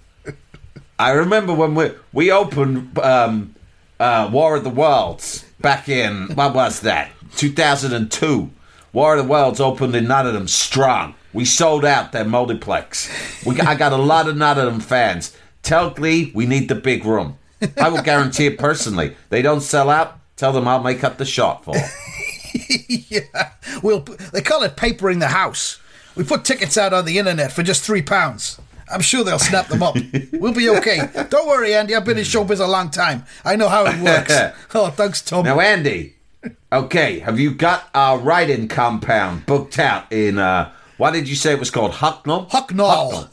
I 0.99 1.11
remember 1.11 1.55
when 1.55 1.75
we 1.77 1.91
we 2.13 2.33
opened 2.33 2.99
um, 2.99 3.55
uh, 4.01 4.29
War 4.33 4.57
of 4.57 4.65
the 4.65 4.71
Worlds 4.71 5.45
back 5.61 5.89
in 5.89 6.35
what 6.35 6.55
was 6.55 6.81
that? 6.81 7.11
Two 7.37 7.53
thousand 7.53 7.93
and 7.93 8.11
two. 8.11 8.51
War 8.95 9.17
of 9.17 9.25
the 9.25 9.29
Worlds 9.29 9.61
opened 9.61 9.97
in 9.97 10.07
Nottingham 10.07 10.47
strong. 10.47 11.17
We 11.33 11.45
sold 11.45 11.85
out 11.85 12.13
their 12.13 12.25
multiplex. 12.25 13.11
We 13.45 13.57
got, 13.57 13.67
I 13.67 13.75
got 13.75 13.93
a 13.93 13.97
lot 13.97 14.29
of 14.29 14.37
Nottingham 14.37 14.79
fans. 14.79 15.37
Tell 15.65 15.91
Glee 15.91 16.31
we 16.33 16.47
need 16.47 16.69
the 16.69 16.77
big 16.77 17.05
room. 17.05 17.37
I 17.77 17.89
will 17.89 18.03
guarantee 18.03 18.47
it 18.47 18.57
personally. 18.57 19.17
They 19.31 19.43
don't 19.43 19.63
sell 19.63 19.91
out. 19.91 20.21
Tell 20.37 20.53
them 20.53 20.69
I'll 20.69 20.83
make 20.83 21.03
up 21.03 21.19
the 21.19 21.25
shortfall. 21.25 21.75
yeah, 23.09 23.51
we'll. 23.83 24.01
They 24.33 24.43
call 24.43 24.63
it 24.63 24.77
papering 24.77 25.19
the 25.19 25.29
house. 25.29 25.81
We 26.15 26.23
put 26.23 26.45
tickets 26.45 26.79
out 26.79 26.93
on 26.93 27.05
the 27.05 27.19
internet 27.19 27.51
for 27.51 27.65
just 27.65 27.83
three 27.83 28.03
pounds. 28.03 28.61
I'm 28.89 29.01
sure 29.01 29.25
they'll 29.25 29.41
snap 29.41 29.67
them 29.67 29.83
up. 29.83 29.97
we'll 30.33 30.53
be 30.53 30.69
okay. 30.69 31.01
Don't 31.31 31.49
worry, 31.49 31.75
Andy. 31.75 31.97
I've 31.97 32.05
been 32.05 32.19
in 32.19 32.25
showbiz 32.25 32.61
a 32.61 32.67
long 32.67 32.91
time. 32.91 33.25
I 33.45 33.57
know 33.57 33.69
how 33.69 33.87
it 33.87 34.01
works. 34.01 34.37
oh, 34.75 34.91
thanks, 34.91 35.21
Tom. 35.23 35.45
Now, 35.45 35.59
Andy, 35.59 36.14
okay, 36.73 37.19
have 37.21 37.39
you 37.39 37.53
got 37.55 37.89
our 37.95 38.19
writing 38.19 38.69
compound 38.69 39.47
booked 39.47 39.79
out 39.79 40.11
in, 40.13 40.39
uh, 40.39 40.73
what 40.97 41.13
did 41.13 41.29
you 41.29 41.35
say 41.37 41.53
it 41.53 41.59
was 41.59 41.71
called? 41.71 41.93
Hucknall? 41.93 42.49
Hucknall. 42.51 43.29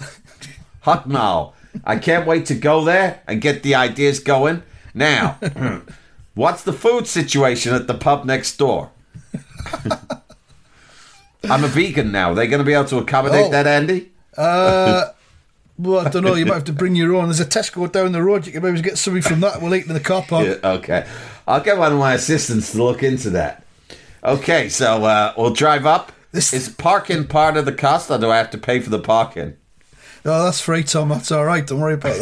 Hucknall. 0.86 1.54
I 1.86 1.98
can't 1.98 2.28
wait 2.28 2.46
to 2.48 2.56
go 2.56 2.84
there 2.84 3.22
and 3.28 3.40
get 3.42 3.64
the 3.64 3.76
ideas 3.76 4.20
going. 4.20 4.64
Now, 4.94 5.38
what's 6.36 6.64
the 6.64 6.74
food 6.74 7.08
situation 7.08 7.74
at 7.74 7.88
the 7.88 7.94
pub 7.94 8.26
next 8.26 8.58
door? 8.58 8.92
I'm 11.44 11.64
a 11.64 11.68
vegan 11.68 12.12
now. 12.12 12.32
Are 12.32 12.36
they 12.36 12.48
going 12.48 12.60
to 12.60 12.66
be 12.66 12.74
able 12.74 12.86
to 12.86 12.98
accommodate 13.00 13.46
Oh. 13.48 13.52
that, 13.52 13.66
Andy? 13.68 14.12
Well, 14.38 16.06
I 16.06 16.10
don't 16.10 16.24
know. 16.24 16.36
You 16.36 16.46
might 16.46 16.54
have 16.56 16.64
to 16.66 16.74
bring 16.74 16.94
your 16.96 17.16
own. 17.16 17.26
There's 17.26 17.40
a 17.40 17.46
Tesco 17.46 17.92
down 17.92 18.12
the 18.12 18.22
road. 18.22 18.46
You 18.46 18.52
can 18.52 18.62
maybe 18.62 18.82
get 18.82 18.98
something 19.00 19.24
from 19.24 19.40
that. 19.40 19.62
We'll 19.62 19.74
eat 19.74 19.88
in 19.88 19.94
the 19.94 20.00
car 20.00 20.22
park. 20.22 20.46
Yeah, 20.46 20.70
okay. 20.74 21.08
I'll 21.52 21.62
get 21.62 21.78
one 21.78 21.92
of 21.92 22.00
my 22.00 22.14
assistants 22.14 22.72
to 22.72 22.84
look 22.84 23.04
into 23.04 23.30
that. 23.32 23.64
Okay, 24.24 24.70
so 24.70 25.04
uh, 25.04 25.34
we'll 25.38 25.54
drive 25.54 25.86
up. 25.86 26.12
This- 26.32 26.54
Is 26.54 26.70
parking 26.70 27.28
part 27.28 27.58
of 27.58 27.66
the 27.66 27.74
cost, 27.74 28.10
or 28.10 28.18
do 28.18 28.30
I 28.30 28.38
have 28.38 28.52
to 28.52 28.58
pay 28.58 28.80
for 28.80 28.90
the 28.90 29.00
parking? 29.00 29.58
Oh, 30.24 30.46
that's 30.46 30.62
free, 30.62 30.84
Tom. 30.84 31.10
That's 31.10 31.32
all 31.32 31.44
right. 31.44 31.66
Don't 31.66 31.80
worry 31.82 31.96
about 31.96 32.18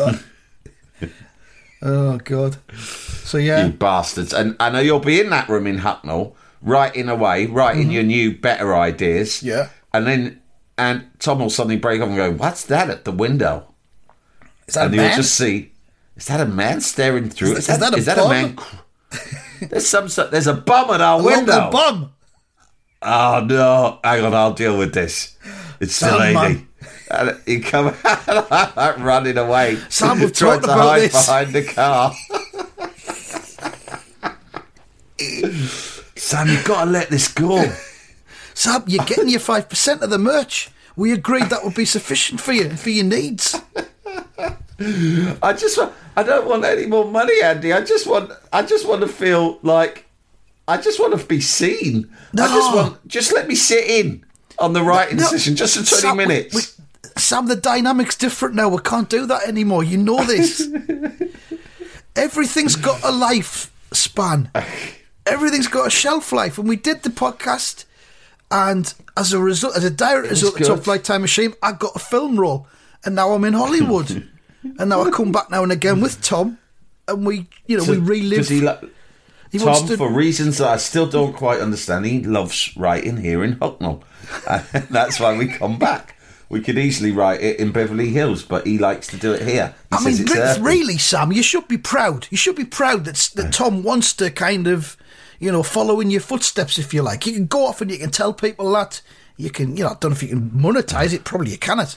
that. 1.02 1.10
oh 1.82 2.18
God. 2.18 2.58
So 2.78 3.38
yeah, 3.38 3.68
You 3.68 3.74
bastards. 3.74 4.34
And 4.34 4.56
I 4.60 4.70
know 4.70 4.80
you'll 4.80 5.00
be 5.00 5.20
in 5.22 5.30
that 5.30 5.48
room 5.50 5.68
in 5.68 5.80
Hucknall, 5.80 6.34
writing 6.62 7.10
away, 7.10 7.46
writing 7.46 7.92
your 7.92 8.04
new, 8.04 8.36
better 8.38 8.76
ideas. 8.76 9.34
Mm-hmm. 9.38 9.48
Yeah. 9.48 9.70
And 9.94 10.08
then, 10.08 10.42
and 10.78 11.08
Tom 11.20 11.40
will 11.40 11.50
suddenly 11.50 11.78
break 11.78 12.02
off 12.02 12.08
and 12.08 12.16
go, 12.18 12.32
What's 12.32 12.64
that 12.66 12.90
at 12.90 13.06
the 13.06 13.12
window? 13.12 13.68
is 14.68 14.76
that 14.76 14.86
and 14.86 14.94
a 14.94 14.98
you'll 14.98 15.06
man? 15.06 15.16
just 15.18 15.36
see, 15.36 15.72
Is 16.16 16.26
that 16.28 16.40
a 16.40 16.46
man 16.46 16.82
staring 16.82 17.30
through? 17.30 17.58
Is 17.58 17.68
that- 17.68 17.94
is 17.98 18.06
that 18.06 18.18
a 18.18 18.24
a 18.24 18.30
man? 18.30 18.56
cr- 18.56 18.76
There's 19.62 19.88
some 19.88 20.08
there's 20.32 20.48
a 20.48 20.54
bum 20.54 20.90
at 20.92 21.02
our 21.02 21.20
A 21.20 21.24
window. 21.24 21.70
bum. 21.72 22.14
Oh 23.02 23.44
no! 23.46 24.00
Hang 24.04 24.24
on, 24.26 24.34
I'll 24.34 24.54
deal 24.54 24.78
with 24.78 24.94
this. 24.94 25.36
It's 25.80 25.96
Sam, 25.96 26.14
Delaney. 26.14 26.34
man. 26.34 26.68
And 27.12 27.40
you 27.46 27.62
come 27.64 27.94
out 28.06 29.00
running 29.02 29.38
away. 29.38 29.78
Sam, 29.90 30.20
we've 30.20 30.32
to 30.34 30.46
hide 30.46 31.02
this. 31.02 31.12
behind 31.26 31.54
the 31.54 31.64
car. 31.64 32.14
Sam, 36.16 36.48
you've 36.50 36.64
got 36.66 36.86
to 36.86 36.92
let 36.92 37.10
this 37.10 37.28
go. 37.30 37.74
Sam, 38.54 38.84
you're 38.88 39.06
getting 39.06 39.30
your 39.30 39.40
five 39.40 39.70
percent 39.70 40.02
of 40.04 40.10
the 40.10 40.18
merch. 40.20 40.70
We 40.96 41.12
agreed 41.14 41.46
that 41.46 41.64
would 41.64 41.76
be 41.76 41.86
sufficient 41.86 42.42
for 42.42 42.52
you 42.54 42.70
for 42.72 42.90
your 42.90 43.06
needs. 43.06 43.60
I 44.80 45.54
just 45.54 45.78
want. 45.78 45.94
I 46.16 46.24
don't 46.24 46.48
want 46.48 46.64
any 46.66 46.86
more 46.86 47.06
money, 47.06 47.34
Andy. 47.44 47.74
I 47.74 47.82
just 47.84 48.08
want. 48.08 48.32
I 48.54 48.62
just 48.64 48.88
want 48.88 49.02
to 49.02 49.08
feel 49.08 49.60
like. 49.62 50.06
I 50.68 50.78
just 50.78 51.00
want 51.00 51.20
to 51.20 51.26
be 51.26 51.42
seen. 51.42 52.10
No. 52.34 52.44
I 52.44 52.48
just 52.48 52.76
want. 52.76 53.08
Just 53.08 53.34
let 53.34 53.48
me 53.48 53.56
sit 53.56 53.86
in 53.90 54.24
on 54.60 54.74
the 54.74 54.84
writing 54.84 55.18
No, 55.18 55.24
session 55.26 55.56
just 55.56 55.78
for 55.78 55.84
twenty 55.86 56.02
Sam, 56.02 56.18
minutes. 56.18 56.56
we- 56.56 56.86
Sam, 57.18 57.48
the 57.48 57.56
dynamic's 57.56 58.16
different 58.16 58.56
now. 58.56 58.70
We 58.70 58.82
can't 58.82 59.10
do 59.10 59.26
that 59.26 59.48
anymore. 59.48 59.84
You 59.84 59.98
know 59.98 60.24
this. 60.24 60.66
Everything's 62.16 62.76
got 62.76 63.04
a 63.04 63.12
life 63.12 63.72
span. 63.92 64.52
Everything's 65.26 65.68
got 65.68 65.88
a 65.88 65.90
shelf 65.90 66.32
life. 66.32 66.58
And 66.58 66.68
we 66.68 66.76
did 66.76 67.04
the 67.04 67.10
podcast, 67.10 67.86
and 68.52 68.94
as 69.18 69.34
a 69.34 69.40
result, 69.40 69.76
as 69.78 69.84
a 69.84 69.90
direct 69.90 70.30
result 70.30 70.60
of 70.62 70.68
Top. 70.68 70.80
Flight 70.80 71.04
Time 71.04 71.22
Machine, 71.22 71.54
I 71.62 71.72
got 71.74 71.96
a 71.96 72.00
film 72.00 72.40
role, 72.40 72.68
and 73.06 73.16
now 73.16 73.32
I'm 73.32 73.44
in 73.44 73.54
Hollywood. 73.54 74.28
and 74.64 74.90
now 74.90 75.02
I 75.02 75.10
come 75.12 75.32
back 75.32 75.50
now 75.50 75.64
and 75.64 75.72
again 75.72 76.02
with 76.02 76.22
Tom, 76.22 76.58
and 77.08 77.26
we, 77.26 77.48
you 77.66 77.78
know, 77.78 77.84
we 77.86 77.98
relive. 77.98 78.48
He 78.48 78.62
lo- 78.62 78.80
he 79.52 79.58
Tom, 79.58 79.88
to- 79.88 79.98
for 79.98 80.12
reasons 80.12 80.60
that 80.60 80.68
I 80.68 80.78
still 80.78 81.08
don't 81.08 81.34
quite 81.36 81.60
understand, 81.60 82.06
he 82.06 82.22
loves 82.24 82.76
writing 82.78 83.18
here 83.18 83.44
in 83.44 83.56
Hucknall. 83.56 84.04
And 84.48 84.88
that's 84.90 85.20
why 85.20 85.36
we 85.36 85.48
come 85.48 85.80
back. 85.80 86.16
We 86.50 86.62
could 86.62 86.78
easily 86.78 87.12
write 87.12 87.42
it 87.42 87.60
in 87.60 87.72
Beverly 87.72 88.10
Hills, 88.10 88.44
but 88.44 88.66
he 88.66 88.78
likes 88.78 89.08
to 89.08 89.18
do 89.18 89.34
it 89.34 89.42
here. 89.42 89.74
He 89.92 89.98
I 89.98 90.04
mean, 90.04 90.16
it's 90.20 90.60
really, 90.60 90.98
Sam, 90.98 91.32
you 91.32 91.44
should 91.44 91.68
be 91.68 91.78
proud. 91.78 92.28
You 92.30 92.38
should 92.38 92.56
be 92.56 92.66
proud 92.66 93.06
that, 93.06 93.30
that 93.36 93.54
Tom 93.54 93.84
wants 93.84 94.14
to 94.14 94.30
kind 94.32 94.68
of, 94.68 94.98
you 95.40 95.52
know, 95.52 95.64
follow 95.64 96.00
in 96.00 96.10
your 96.12 96.22
footsteps, 96.22 96.78
if 96.80 96.94
you 96.94 97.02
like. 97.04 97.26
You 97.26 97.34
can 97.34 97.46
go 97.48 97.66
off 97.68 97.82
and 97.82 97.90
you 97.92 97.98
can 97.98 98.10
tell 98.12 98.34
people 98.34 98.72
that. 98.74 99.02
you 99.38 99.50
can, 99.52 99.78
you 99.78 99.84
know, 99.84 99.92
I 99.92 99.96
don't 100.00 100.12
know 100.12 100.16
if 100.16 100.24
you 100.24 100.30
can 100.30 100.50
monetize 100.52 101.14
it. 101.14 101.24
Probably 101.24 101.52
you 101.52 101.58
cannot, 101.60 101.96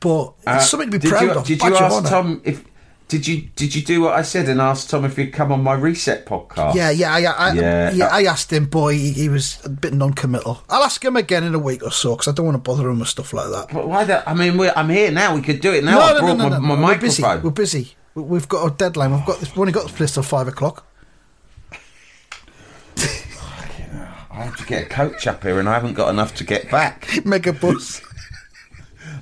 but 0.00 0.32
Uh, 0.46 0.54
it's 0.56 0.68
something 0.70 0.90
to 0.90 0.98
be 0.98 1.08
proud 1.08 1.22
you, 1.22 1.30
of. 1.32 1.46
Did 1.46 1.62
you 1.62 1.76
ask. 1.76 2.08
Tom 2.08 2.40
if 2.44 2.64
did 3.08 3.26
you 3.26 3.48
did 3.56 3.74
you 3.74 3.82
do 3.82 4.02
what 4.02 4.14
I 4.14 4.22
said 4.22 4.48
and 4.48 4.60
ask 4.60 4.88
Tom 4.88 5.04
if 5.04 5.16
he'd 5.16 5.32
come 5.32 5.50
on 5.50 5.62
my 5.64 5.72
reset 5.74 6.26
podcast? 6.26 6.74
Yeah, 6.76 6.90
yeah, 6.90 7.12
I, 7.12 7.24
I, 7.24 7.52
Yeah. 7.54 7.90
yeah. 7.92 8.06
I 8.06 8.22
asked 8.22 8.52
him, 8.52 8.66
boy, 8.66 8.94
he, 8.94 9.10
he 9.10 9.28
was 9.28 9.58
a 9.64 9.68
bit 9.68 9.92
non-committal. 9.92 10.62
I'll 10.68 10.84
ask 10.84 11.04
him 11.04 11.16
again 11.16 11.42
in 11.42 11.52
a 11.54 11.58
week 11.58 11.82
or 11.82 11.90
so 11.90 12.14
because 12.14 12.28
I 12.28 12.32
don't 12.32 12.46
want 12.46 12.54
to 12.54 12.70
bother 12.70 12.88
him 12.88 13.00
with 13.00 13.08
stuff 13.08 13.32
like 13.32 13.50
that. 13.50 13.74
But 13.74 13.88
why? 13.88 14.04
The, 14.04 14.28
I 14.28 14.34
mean, 14.34 14.56
we're, 14.56 14.72
I'm 14.76 14.88
here 14.88 15.10
now. 15.10 15.34
We 15.34 15.42
could 15.42 15.60
do 15.60 15.72
it 15.74 15.82
now. 15.82 15.98
No, 15.98 16.00
I 16.02 16.20
brought 16.20 16.38
my, 16.38 16.58
my 16.76 16.92
We're 16.92 16.98
busy. 16.98 17.22
We're 17.22 17.50
busy. 17.50 17.94
We- 18.14 18.22
We've 18.22 18.48
got 18.48 18.64
a 18.66 18.70
deadline. 18.76 19.12
We've 19.12 19.26
got 19.26 19.40
this. 19.40 19.50
We've 19.50 19.58
only 19.58 19.72
got 19.72 19.84
this 19.88 19.92
place 19.96 20.14
till 20.14 20.22
five 20.22 20.46
o'clock. 20.46 20.86
I 24.30 24.44
have 24.44 24.56
to 24.58 24.64
get 24.66 24.82
a 24.84 24.86
coach 24.88 25.26
up 25.26 25.42
here, 25.42 25.58
and 25.58 25.68
I 25.68 25.74
haven't 25.74 25.94
got 25.94 26.10
enough 26.10 26.34
to 26.36 26.44
get 26.44 26.70
back. 26.70 27.08
Mega 27.24 27.52
bus. 27.52 28.00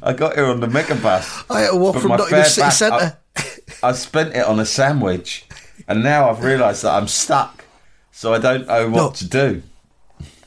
I 0.02 0.12
got 0.12 0.34
here 0.34 0.46
on 0.46 0.60
the 0.60 0.66
megabus. 0.66 1.44
I 1.50 1.60
had 1.62 1.70
to 1.70 1.76
walk 1.76 1.96
from 1.96 2.10
Nottingham 2.10 2.44
City 2.44 2.60
back, 2.62 2.72
Centre. 2.72 3.18
I, 3.36 3.88
I 3.88 3.92
spent 3.92 4.34
it 4.34 4.44
on 4.44 4.58
a 4.60 4.66
sandwich, 4.66 5.46
and 5.86 6.02
now 6.02 6.30
I've 6.30 6.42
realised 6.42 6.82
that 6.84 6.92
I'm 6.94 7.08
stuck, 7.08 7.64
so 8.12 8.32
I 8.34 8.38
don't 8.38 8.66
know 8.66 8.88
what 8.90 8.96
No. 8.96 9.10
to 9.10 9.28
do. 9.28 9.62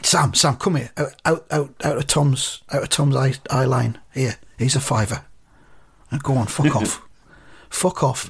Sam, 0.04 0.34
Sam, 0.34 0.56
come 0.56 0.76
here. 0.78 0.92
Out, 0.98 1.14
out, 1.26 1.46
out, 1.52 1.74
out 1.84 1.98
of 1.98 2.08
Tom's, 2.08 2.62
out 2.72 2.82
of 2.84 2.90
Tom's 2.90 3.16
eye, 3.16 3.34
eye 3.50 3.66
line. 3.66 4.00
Here, 4.14 4.38
he's 4.58 4.76
a 4.76 4.80
fiver. 4.80 5.26
Now 6.12 6.18
go 6.20 6.36
on, 6.36 6.48
fuck 6.48 6.76
off, 6.76 7.02
fuck 7.70 8.04
off, 8.04 8.30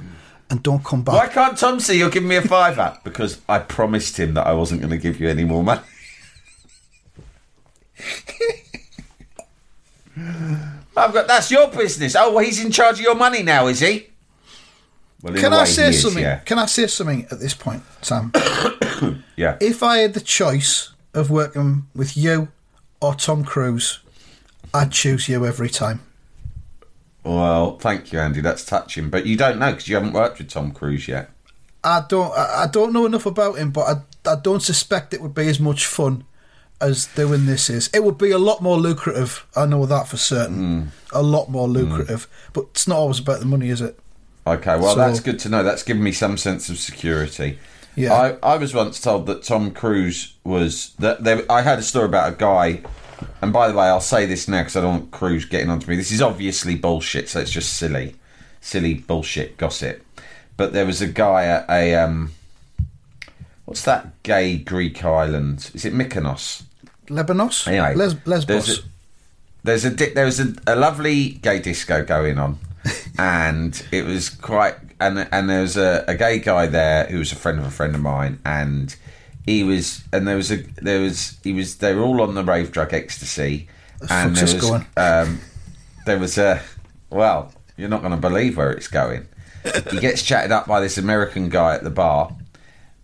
and 0.50 0.62
don't 0.62 0.84
come 0.84 1.04
back. 1.04 1.16
Why 1.16 1.28
can't 1.28 1.58
Tom 1.58 1.80
see 1.80 1.98
you're 1.98 2.10
giving 2.10 2.30
me 2.30 2.36
a 2.36 2.42
fiver? 2.42 2.98
Because 3.04 3.40
I 3.48 3.60
promised 3.60 4.20
him 4.20 4.34
that 4.34 4.46
I 4.48 4.54
wasn't 4.54 4.82
going 4.82 4.92
to 4.92 4.98
give 4.98 5.20
you 5.20 5.30
any 5.30 5.46
more 5.46 5.64
money. 5.64 5.82
I've 10.96 11.14
got 11.14 11.28
that's 11.28 11.50
your 11.50 11.70
business. 11.70 12.16
Oh, 12.16 12.34
well, 12.34 12.44
he's 12.44 12.64
in 12.64 12.72
charge 12.72 12.96
of 12.96 13.02
your 13.02 13.16
money 13.16 13.44
now, 13.44 13.68
is 13.68 13.80
he? 13.80 14.08
Well, 15.22 15.34
Can 15.36 15.54
a 15.54 15.58
I 15.58 15.60
way 15.60 15.66
say 15.66 15.84
he 15.84 15.90
is, 15.90 16.02
something? 16.02 16.24
Yeah. 16.24 16.40
Can 16.40 16.60
I 16.60 16.66
say 16.66 16.88
something 16.88 17.28
at 17.32 17.40
this 17.40 17.54
point, 17.54 17.84
Sam? 18.02 18.32
yeah. 19.36 19.58
if 19.62 19.84
I 19.84 19.98
had 19.98 20.14
the 20.14 20.22
choice 20.22 20.92
of 21.14 21.30
working 21.30 21.88
with 21.96 22.18
you 22.18 22.50
or 23.00 23.16
Tom 23.16 23.44
Cruise, 23.44 24.00
I'd 24.74 24.92
choose 24.92 25.30
you 25.30 25.46
every 25.46 25.70
time. 25.70 26.02
Well, 27.24 27.78
thank 27.78 28.12
you, 28.12 28.20
Andy. 28.20 28.42
That's 28.42 28.66
touching, 28.66 29.10
but 29.10 29.26
you 29.26 29.38
don't 29.38 29.60
know 29.60 29.72
because 29.72 29.88
you 29.88 29.96
haven't 29.96 30.14
worked 30.14 30.40
with 30.40 30.50
Tom 30.50 30.72
Cruise 30.72 31.08
yet. 31.08 31.30
I 31.84 32.04
don't. 32.08 32.32
I 32.36 32.64
I 32.64 32.68
don't 32.68 32.94
know 32.94 33.06
enough 33.06 33.26
about 33.26 33.58
him, 33.58 33.72
but 33.72 34.06
I, 34.26 34.32
I 34.32 34.36
don't 34.42 34.62
suspect 34.62 35.14
it 35.14 35.22
would 35.22 35.36
be 35.36 35.48
as 35.48 35.60
much 35.60 35.86
fun 35.86 36.26
as 36.82 37.06
doing 37.08 37.46
this 37.46 37.70
is. 37.70 37.90
It 37.94 38.04
would 38.04 38.18
be 38.18 38.32
a 38.32 38.38
lot 38.40 38.62
more 38.62 38.78
lucrative. 38.78 39.46
I 39.56 39.66
know 39.66 39.86
that 39.86 40.08
for 40.08 40.18
certain. 40.18 40.92
A 41.14 41.22
lot 41.22 41.50
more 41.50 41.68
lucrative, 41.68 42.28
but 42.54 42.66
it's 42.72 42.88
not 42.88 42.98
always 42.98 43.20
about 43.20 43.40
the 43.40 43.46
money, 43.46 43.70
is 43.70 43.82
it? 43.82 43.98
Okay, 44.48 44.78
well, 44.78 44.94
So- 44.96 45.00
that's 45.00 45.20
good 45.20 45.40
to 45.40 45.50
know. 45.50 45.64
That's 45.64 45.84
given 45.84 46.04
me 46.04 46.12
some 46.12 46.38
sense 46.38 46.70
of 46.70 46.78
security. 46.78 47.60
Yeah. 47.96 48.14
I, 48.44 48.54
I 48.54 48.58
was 48.58 48.74
once 48.74 49.00
told 49.02 49.26
that 49.28 49.44
Tom 49.44 49.72
Cruise 49.72 50.34
was 50.46 50.94
that 51.00 51.24
there, 51.26 51.44
I 51.52 51.62
heard 51.62 51.80
a 51.80 51.84
story 51.84 52.06
about 52.06 52.34
a 52.34 52.36
guy, 52.38 52.82
and 53.42 53.52
by 53.52 53.68
the 53.68 53.74
way, 53.78 53.86
I'll 53.88 54.00
say 54.00 54.26
this 54.26 54.48
now 54.48 54.62
because 54.62 54.78
I 54.78 54.82
don't 54.82 54.92
want 54.92 55.12
Cruise 55.12 55.44
getting 55.46 55.70
onto 55.70 55.90
me. 55.90 55.98
This 55.98 56.12
is 56.12 56.22
obviously 56.22 56.76
bullshit, 56.76 57.28
so 57.28 57.42
it's 57.42 57.52
just 57.52 57.74
silly, 57.74 58.16
silly 58.62 58.94
bullshit 58.96 59.58
gossip. 59.58 60.06
But 60.56 60.72
there 60.72 60.86
was 60.86 61.02
a 61.02 61.08
guy 61.08 61.46
at 61.46 61.70
a 61.70 61.96
um, 61.96 62.32
what's 63.66 63.84
that 63.84 64.24
gay 64.24 64.58
Greek 64.58 65.04
island? 65.04 65.70
Is 65.74 65.84
it 65.86 65.94
Mykonos? 65.94 66.64
Lebanos, 67.08 67.68
Anyway, 67.68 67.96
Les- 67.96 68.16
Lesbos. 68.26 68.46
There's 68.66 68.80
a, 68.80 68.82
there's 69.64 69.86
a 69.86 69.90
di- 69.92 70.14
there 70.14 70.26
was 70.26 70.40
a, 70.40 70.54
a 70.68 70.76
lovely 70.76 71.30
gay 71.30 71.60
disco 71.60 72.04
going 72.04 72.38
on, 72.40 72.58
and 73.18 73.84
it 73.92 74.06
was 74.06 74.30
quite 74.30 74.76
and 75.00 75.28
and 75.32 75.50
there 75.50 75.62
was 75.62 75.78
a, 75.78 76.04
a 76.08 76.16
gay 76.16 76.40
guy 76.40 76.68
there 76.68 77.06
who 77.06 77.20
was 77.20 77.32
a 77.32 77.36
friend 77.36 77.60
of 77.60 77.66
a 77.66 77.72
friend 77.72 77.96
of 77.96 78.02
mine, 78.02 78.40
and 78.46 78.96
he 79.46 79.64
was 79.64 80.04
and 80.14 80.28
there 80.28 80.36
was 80.38 80.52
a 80.52 80.58
there 80.82 81.02
was 81.02 81.38
he 81.44 81.54
was 81.54 81.78
they 81.78 81.94
were 81.94 82.04
all 82.04 82.22
on 82.22 82.36
the 82.36 82.44
rave 82.44 82.72
drug 82.72 82.94
ecstasy, 82.94 83.68
and 84.10 84.36
there 84.36 84.46
was 84.56 84.72
um 84.98 85.42
there 86.06 86.20
was 86.20 86.38
a 86.38 86.62
well 87.10 87.52
you're 87.78 87.90
not 87.90 88.02
going 88.02 88.12
to 88.12 88.18
believe 88.18 88.58
where 88.58 88.72
it's 88.72 88.88
going. 88.88 89.28
he 89.92 90.00
gets 90.00 90.22
chatted 90.24 90.52
up 90.52 90.68
by 90.68 90.80
this 90.80 90.98
American 90.98 91.50
guy 91.50 91.76
at 91.76 91.84
the 91.84 91.90
bar. 91.90 92.36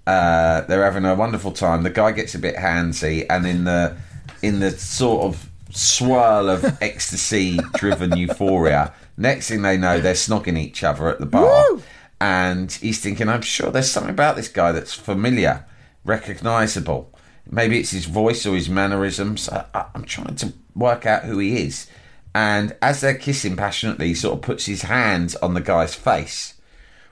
Uh, 0.08 0.62
they're 0.62 0.86
having 0.86 1.04
a 1.04 1.13
wonderful 1.13 1.52
time. 1.52 1.84
The 1.84 1.89
guy 1.89 2.13
gets 2.13 2.34
a 2.34 2.39
bit 2.39 2.56
handsy, 2.56 3.26
and 3.30 3.46
in 3.46 3.65
the 3.65 3.98
in 4.41 4.62
the 4.62 4.72
sort 4.72 5.26
of 5.26 5.50
swirl 5.70 6.50
of 6.50 6.63
ecstasy-driven 6.82 8.15
euphoria, 8.15 8.93
next 9.17 9.50
thing 9.50 9.63
they 9.63 9.78
know, 9.78 10.00
they're 10.00 10.13
snogging 10.13 10.58
each 10.58 10.82
other 10.82 11.10
at 11.10 11.20
the 11.20 11.26
bar. 11.26 11.65
Woo! 11.72 11.84
And 12.22 12.72
he's 12.72 13.02
thinking, 13.02 13.28
"I'm 13.28 13.41
sure 13.41 13.70
there's 13.70 13.91
something 13.91 14.10
about 14.10 14.38
this 14.38 14.48
guy 14.48 14.72
that's 14.72 14.93
familiar, 14.93 15.65
recognisable. 16.06 17.13
Maybe 17.50 17.78
it's 17.78 17.91
his 17.91 18.06
voice 18.06 18.46
or 18.46 18.56
his 18.56 18.70
mannerisms. 18.70 19.50
I, 19.50 19.65
I, 19.74 19.88
I'm 19.93 20.06
trying 20.06 20.38
to 20.38 20.54
work 20.74 21.06
out 21.06 21.26
who 21.26 21.38
he 21.39 21.63
is." 21.63 21.88
And 22.34 22.78
as 22.82 23.02
they're 23.02 23.13
kissing 23.13 23.58
passionately, 23.58 24.08
he 24.08 24.13
sort 24.13 24.36
of 24.36 24.41
puts 24.41 24.67
his 24.67 24.84
hands 24.84 25.36
on 25.38 25.54
the 25.54 25.60
guy's 25.60 25.96
face. 25.96 26.54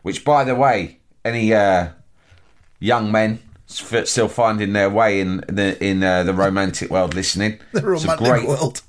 Which, 0.02 0.24
by 0.24 0.46
the 0.46 0.56
way, 0.56 1.00
any 1.26 1.54
uh, 1.54 1.90
young 2.80 3.12
men 3.12 3.40
still 3.68 4.28
finding 4.28 4.74
their 4.74 4.90
way 4.90 5.20
in 5.20 5.38
the 5.48 5.82
in 5.84 6.04
uh, 6.04 6.24
the 6.24 6.34
romantic 6.34 6.90
world 6.90 7.14
listening. 7.14 7.60
the 7.72 7.80
it's 7.80 8.04
a 8.04 8.08
romantic 8.08 8.28
great, 8.28 8.48
world. 8.48 8.82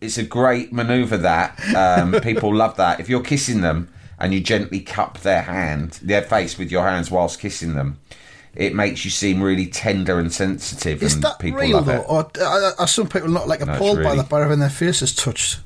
It's 0.00 0.18
a 0.18 0.22
great 0.22 0.72
manoeuvre. 0.72 1.18
That 1.18 1.74
um, 1.74 2.12
people 2.22 2.54
love 2.54 2.76
that. 2.76 3.00
If 3.00 3.08
you're 3.08 3.22
kissing 3.22 3.60
them 3.60 3.88
and 4.18 4.34
you 4.34 4.40
gently 4.40 4.80
cup 4.80 5.18
their 5.20 5.42
hand, 5.42 5.98
their 6.02 6.22
face 6.22 6.58
with 6.58 6.70
your 6.70 6.82
hands 6.84 7.10
whilst 7.10 7.40
kissing 7.40 7.74
them, 7.74 7.98
it 8.54 8.74
makes 8.74 9.04
you 9.04 9.10
seem 9.10 9.42
really 9.42 9.66
tender 9.66 10.18
and 10.18 10.32
sensitive. 10.32 11.02
Is 11.02 11.14
and 11.14 11.22
that 11.22 11.38
people 11.38 11.60
real 11.60 11.76
love 11.76 11.86
though, 11.86 12.00
it. 12.00 12.06
or 12.08 12.30
are, 12.42 12.74
are 12.78 12.86
some 12.88 13.08
people 13.08 13.28
not 13.28 13.48
like 13.48 13.60
appalled 13.60 13.96
by 13.98 14.02
really- 14.04 14.16
that 14.18 14.28
by 14.28 14.40
having 14.40 14.58
their 14.58 14.70
faces 14.70 15.14
touched? 15.14 15.60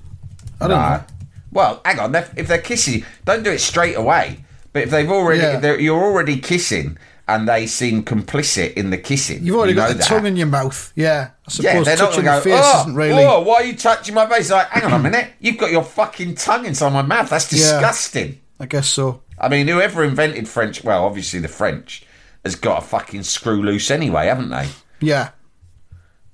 I 0.61 0.69
don't 0.69 0.79
know. 0.79 1.05
Well, 1.51 1.81
hang 1.85 2.01
on. 2.01 2.15
If 2.15 2.49
they're 2.49 2.59
kissing, 2.59 3.05
don't 3.25 3.43
do 3.45 3.51
it 3.51 3.61
straight 3.61 3.95
away. 3.95 4.45
But 4.73 4.83
if 4.83 4.91
they've 4.91 5.11
already, 5.11 5.41
Yeah. 5.41 5.61
they're, 5.61 5.79
you're 5.81 6.03
already 6.03 6.41
kissing, 6.41 6.99
and 7.27 7.49
they 7.49 7.67
seem 7.67 8.03
complicit 8.05 8.75
in 8.75 8.91
the 8.91 8.99
kissing. 8.99 9.45
You've 9.45 9.57
already 9.57 9.73
you 9.73 9.77
know 9.77 9.83
got 9.87 9.93
the 9.93 9.99
that. 9.99 10.07
tongue 10.07 10.27
in 10.27 10.37
your 10.37 10.47
mouth. 10.47 10.93
Yeah, 10.95 11.31
I 11.49 11.53
Yeah, 11.63 11.83
they're 11.83 11.97
not 11.97 12.11
touching 12.13 12.25
going 12.25 12.41
the 12.43 12.51
go. 12.51 12.57
face 12.57 12.61
Oh, 12.65 12.81
isn't 12.83 12.95
really. 12.95 13.25
oh, 13.25 13.41
why 13.43 13.55
are 13.57 13.65
you 13.65 13.77
touching 13.77 14.15
my 14.15 14.27
face? 14.27 14.51
Like, 14.51 14.69
hang 14.69 14.85
on 14.85 14.93
a 14.93 14.99
minute. 14.99 15.31
You've 15.41 15.57
got 15.59 15.71
your 15.71 15.83
fucking 15.85 16.35
tongue 16.35 16.67
inside 16.67 16.93
my 16.93 17.03
mouth. 17.03 17.31
That's 17.31 17.51
Yeah. 17.53 17.59
disgusting. 17.59 18.41
I 18.61 18.67
guess 18.67 18.89
so. 18.89 19.23
I 19.39 19.49
mean, 19.49 19.67
whoever 19.69 20.05
invented 20.05 20.49
French, 20.49 20.85
well, 20.85 21.05
obviously 21.05 21.41
the 21.41 21.49
French, 21.49 22.05
has 22.45 22.57
got 22.57 22.83
a 22.83 22.87
fucking 22.87 23.23
screw 23.25 23.63
loose 23.63 23.91
anyway, 23.91 24.27
haven't 24.27 24.51
they? 24.51 24.69
Yeah, 25.01 25.31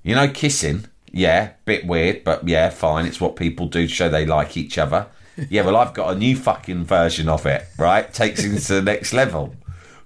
You 0.03 0.15
know, 0.15 0.27
kissing, 0.27 0.85
yeah, 1.11 1.51
bit 1.65 1.85
weird, 1.87 2.23
but 2.23 2.47
yeah, 2.47 2.69
fine. 2.69 3.05
It's 3.05 3.19
what 3.21 3.35
people 3.35 3.67
do 3.67 3.87
to 3.87 3.93
show 3.93 4.09
they 4.09 4.25
like 4.25 4.55
each 4.57 4.77
other. 4.77 5.07
Yeah, 5.49 5.61
well, 5.63 5.77
I've 5.77 5.93
got 5.93 6.13
a 6.13 6.17
new 6.17 6.35
fucking 6.35 6.83
version 6.85 7.27
of 7.29 7.45
it, 7.45 7.65
right? 7.77 8.11
Takes 8.13 8.43
it 8.43 8.59
to 8.59 8.73
the 8.75 8.81
next 8.81 9.13
level. 9.13 9.55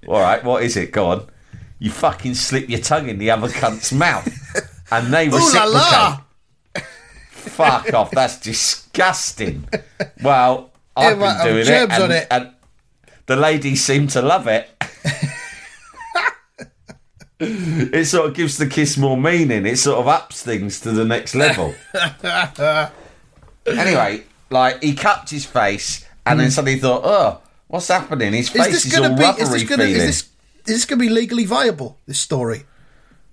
All 0.08 0.22
right, 0.22 0.44
what 0.44 0.64
is 0.64 0.78
it? 0.78 0.92
Go 0.92 1.08
on. 1.08 1.28
You 1.80 1.92
fucking 1.92 2.36
slip 2.36 2.70
your 2.70 2.80
tongue 2.80 3.10
in 3.10 3.18
the 3.18 3.32
other 3.32 3.50
cunt's 3.50 3.92
mouth, 4.04 4.28
and 4.92 5.14
they 5.14 5.28
Ooh 5.28 5.32
la 5.32 5.38
reciprocate. 5.38 5.74
la! 5.74 6.22
Fuck 7.30 7.94
off! 7.94 8.12
That's 8.12 8.40
disgusting. 8.40 9.68
Well, 10.22 10.72
I've 10.96 11.18
might 11.18 11.44
been 11.44 11.54
doing 11.54 11.68
it, 11.68 11.92
and, 11.92 12.14
it. 12.14 12.28
and 12.32 12.52
the 13.26 13.36
ladies 13.36 13.84
seem 13.84 14.08
to 14.10 14.22
love 14.22 14.48
it. 14.48 14.70
it 17.40 18.06
sort 18.08 18.30
of 18.30 18.36
gives 18.36 18.58
the 18.58 18.68
kiss 18.68 18.98
more 18.98 19.18
meaning. 19.18 19.66
It 19.66 19.78
sort 19.78 20.00
of 20.00 20.08
ups 20.08 20.42
things 20.42 20.80
to 20.82 20.92
the 20.92 21.04
next 21.04 21.36
level. 21.36 21.76
anyway, 23.66 24.24
like 24.50 24.82
he 24.82 24.96
cupped 24.96 25.30
his 25.30 25.46
face, 25.46 26.06
and 26.26 26.40
then 26.40 26.48
hmm. 26.48 26.52
suddenly 26.52 26.80
thought, 26.80 27.02
"Oh, 27.04 27.42
what's 27.68 27.88
happening?" 27.88 28.34
His 28.34 28.50
Hmm. 28.50 28.60
Is 28.60 28.64
face 28.66 28.74
this 28.74 28.86
is, 28.86 28.92
going 29.00 29.12
all 29.12 29.18
be? 29.18 29.24
rubbery 29.24 29.44
Is 29.44 29.50
this 29.52 29.64
going 29.64 29.80
to? 29.80 29.86
feeling. 29.86 30.02
Is 30.02 30.06
this? 30.08 30.20
Is 30.68 30.76
this 30.76 30.86
going 30.86 31.00
to 31.00 31.06
be 31.06 31.10
legally 31.10 31.46
viable? 31.46 32.00
This 32.08 32.20
story. 32.20 32.66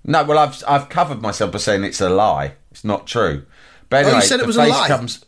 No, 0.05 0.25
well, 0.25 0.39
I've 0.39 0.63
I've 0.67 0.89
covered 0.89 1.23
myself 1.23 1.53
by 1.53 1.59
saying 1.59 1.85
it's 1.85 2.01
a 2.01 2.11
lie. 2.11 2.55
It's 2.71 2.85
not 2.85 3.07
true. 3.07 3.45
But 3.89 3.99
anyway, 3.99 4.13
Oh, 4.15 4.17
you 4.17 4.23
said 4.23 4.41
it 4.41 4.47
was 4.47 4.57
a 4.57 4.67
lie? 4.67 4.89
comes. 4.89 5.25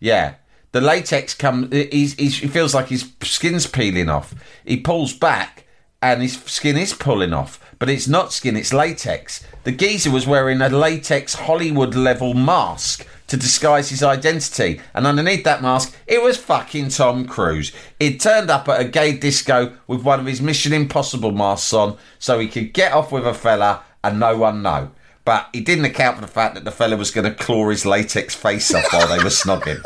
Yeah, 0.00 0.34
the 0.72 0.80
latex 0.80 1.34
comes. 1.34 1.72
He's, 1.74 2.14
he's, 2.14 2.38
he 2.38 2.46
feels 2.48 2.74
like 2.74 2.88
his 2.88 3.10
skin's 3.22 3.66
peeling 3.66 4.08
off. 4.08 4.34
He 4.64 4.76
pulls 4.78 5.12
back, 5.12 5.66
and 6.02 6.22
his 6.22 6.36
skin 6.44 6.76
is 6.76 6.94
pulling 6.94 7.32
off. 7.32 7.60
But 7.78 7.88
it's 7.90 8.08
not 8.08 8.32
skin; 8.32 8.56
it's 8.56 8.72
latex. 8.72 9.44
The 9.64 9.72
geezer 9.72 10.10
was 10.10 10.26
wearing 10.26 10.60
a 10.60 10.68
latex 10.68 11.34
Hollywood 11.34 11.94
level 11.94 12.34
mask 12.34 13.06
to 13.28 13.36
disguise 13.36 13.90
his 13.90 14.02
identity, 14.02 14.80
and 14.94 15.06
underneath 15.06 15.44
that 15.44 15.62
mask, 15.62 15.94
it 16.06 16.22
was 16.22 16.36
fucking 16.36 16.88
Tom 16.88 17.26
Cruise. 17.26 17.72
He'd 18.00 18.20
turned 18.20 18.50
up 18.50 18.68
at 18.68 18.80
a 18.80 18.84
gay 18.84 19.16
disco 19.16 19.74
with 19.86 20.02
one 20.02 20.18
of 20.20 20.26
his 20.26 20.40
Mission 20.42 20.72
Impossible 20.72 21.32
masks 21.32 21.72
on, 21.72 21.96
so 22.18 22.38
he 22.38 22.48
could 22.48 22.72
get 22.72 22.92
off 22.92 23.12
with 23.12 23.26
a 23.26 23.34
fella 23.34 23.82
and 24.02 24.18
no 24.18 24.36
one 24.36 24.62
know. 24.62 24.90
But 25.24 25.48
he 25.52 25.60
didn't 25.60 25.84
account 25.84 26.16
for 26.16 26.22
the 26.22 26.26
fact 26.26 26.54
that 26.54 26.64
the 26.64 26.70
fella 26.70 26.96
was 26.96 27.10
going 27.10 27.26
to 27.30 27.34
claw 27.34 27.68
his 27.68 27.84
latex 27.84 28.34
face 28.34 28.72
off 28.74 28.90
while 28.92 29.08
they 29.08 29.18
were 29.22 29.28
snogging. 29.30 29.82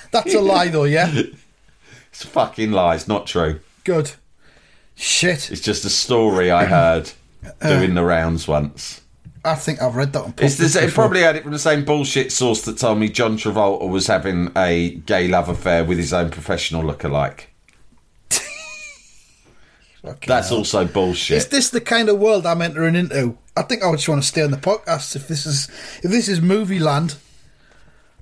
That's 0.10 0.32
a 0.34 0.40
lie, 0.40 0.68
though. 0.68 0.84
Yeah. 0.84 1.12
It's 2.10 2.24
fucking 2.24 2.72
lies, 2.72 3.06
not 3.06 3.26
true. 3.28 3.60
Good. 3.84 4.12
Shit. 4.96 5.52
It's 5.52 5.60
just 5.60 5.84
a 5.84 5.90
story 5.90 6.50
I 6.50 6.64
heard 6.64 7.12
Uh. 7.60 7.68
doing 7.78 7.94
the 7.94 8.02
rounds 8.02 8.48
once. 8.48 9.02
I 9.48 9.54
think 9.54 9.82
I've 9.82 9.96
read 9.96 10.12
that 10.12 10.22
on. 10.22 10.34
It's 10.38 10.56
the, 10.56 10.84
it 10.84 10.92
probably 10.92 11.20
had 11.20 11.36
it 11.36 11.42
from 11.42 11.52
the 11.52 11.58
same 11.58 11.84
bullshit 11.84 12.32
source 12.32 12.62
that 12.62 12.78
told 12.78 12.98
me 12.98 13.08
John 13.08 13.36
Travolta 13.36 13.88
was 13.88 14.06
having 14.06 14.52
a 14.56 14.90
gay 14.90 15.28
love 15.28 15.48
affair 15.48 15.84
with 15.84 15.98
his 15.98 16.12
own 16.12 16.30
professional 16.30 16.82
lookalike. 16.82 17.46
That's 20.26 20.48
hell. 20.48 20.58
also 20.58 20.84
bullshit. 20.86 21.38
Is 21.38 21.48
this 21.48 21.70
the 21.70 21.80
kind 21.80 22.08
of 22.08 22.18
world 22.18 22.46
I'm 22.46 22.62
entering 22.62 22.94
into? 22.94 23.36
I 23.56 23.62
think 23.62 23.82
I 23.82 23.88
would 23.88 23.96
just 23.98 24.08
want 24.08 24.22
to 24.22 24.28
stay 24.28 24.42
on 24.42 24.50
the 24.50 24.56
podcast. 24.56 25.16
If 25.16 25.28
this 25.28 25.46
is 25.46 25.68
if 26.02 26.10
this 26.10 26.28
is 26.28 26.40
movie 26.40 26.78
land, 26.78 27.16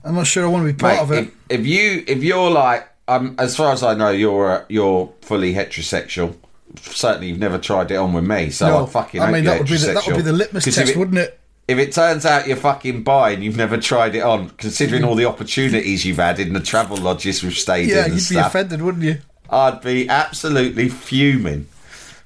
I'm 0.04 0.14
not 0.14 0.26
sure 0.26 0.44
I 0.44 0.48
want 0.48 0.66
to 0.66 0.72
be 0.72 0.78
part 0.78 0.94
Mate, 0.94 1.02
of 1.02 1.12
it. 1.12 1.32
if, 1.48 1.60
if 1.60 1.66
you 1.66 2.04
if 2.06 2.22
you're 2.22 2.50
like 2.50 2.88
um, 3.08 3.36
as 3.38 3.56
far 3.56 3.72
as 3.72 3.82
I 3.82 3.94
know, 3.94 4.10
you're 4.10 4.50
uh, 4.50 4.64
you're 4.68 5.12
fully 5.22 5.54
heterosexual. 5.54 6.36
Certainly, 6.80 7.28
you've 7.28 7.38
never 7.38 7.58
tried 7.58 7.90
it 7.90 7.96
on 7.96 8.12
with 8.12 8.24
me, 8.24 8.50
so 8.50 8.68
no, 8.68 8.84
I 8.84 8.88
fucking. 8.88 9.20
I 9.20 9.30
mean 9.30 9.44
that 9.44 9.58
would 9.58 9.68
be 9.68 9.76
the, 9.76 9.92
that 9.92 10.06
would 10.06 10.16
be 10.16 10.22
the 10.22 10.32
litmus 10.32 10.64
test, 10.64 10.78
it, 10.78 10.96
wouldn't 10.96 11.18
it? 11.18 11.38
If 11.68 11.78
it 11.78 11.92
turns 11.92 12.24
out 12.24 12.46
you're 12.46 12.56
fucking 12.56 13.02
bi 13.02 13.30
and 13.30 13.42
you've 13.42 13.56
never 13.56 13.76
tried 13.76 14.14
it 14.14 14.22
on, 14.22 14.50
considering 14.50 15.02
all 15.02 15.16
the 15.16 15.24
opportunities 15.24 16.04
you've 16.04 16.18
had 16.18 16.38
in 16.38 16.52
the 16.52 16.60
travel 16.60 16.96
lodges 16.96 17.42
we've 17.42 17.58
stayed 17.58 17.88
Yeah, 17.88 18.06
in 18.06 18.12
and 18.12 18.20
you'd 18.20 18.28
be 18.28 18.36
offended, 18.36 18.82
wouldn't 18.82 19.02
you? 19.02 19.18
I'd 19.50 19.80
be 19.80 20.08
absolutely 20.08 20.88
fuming. 20.88 21.68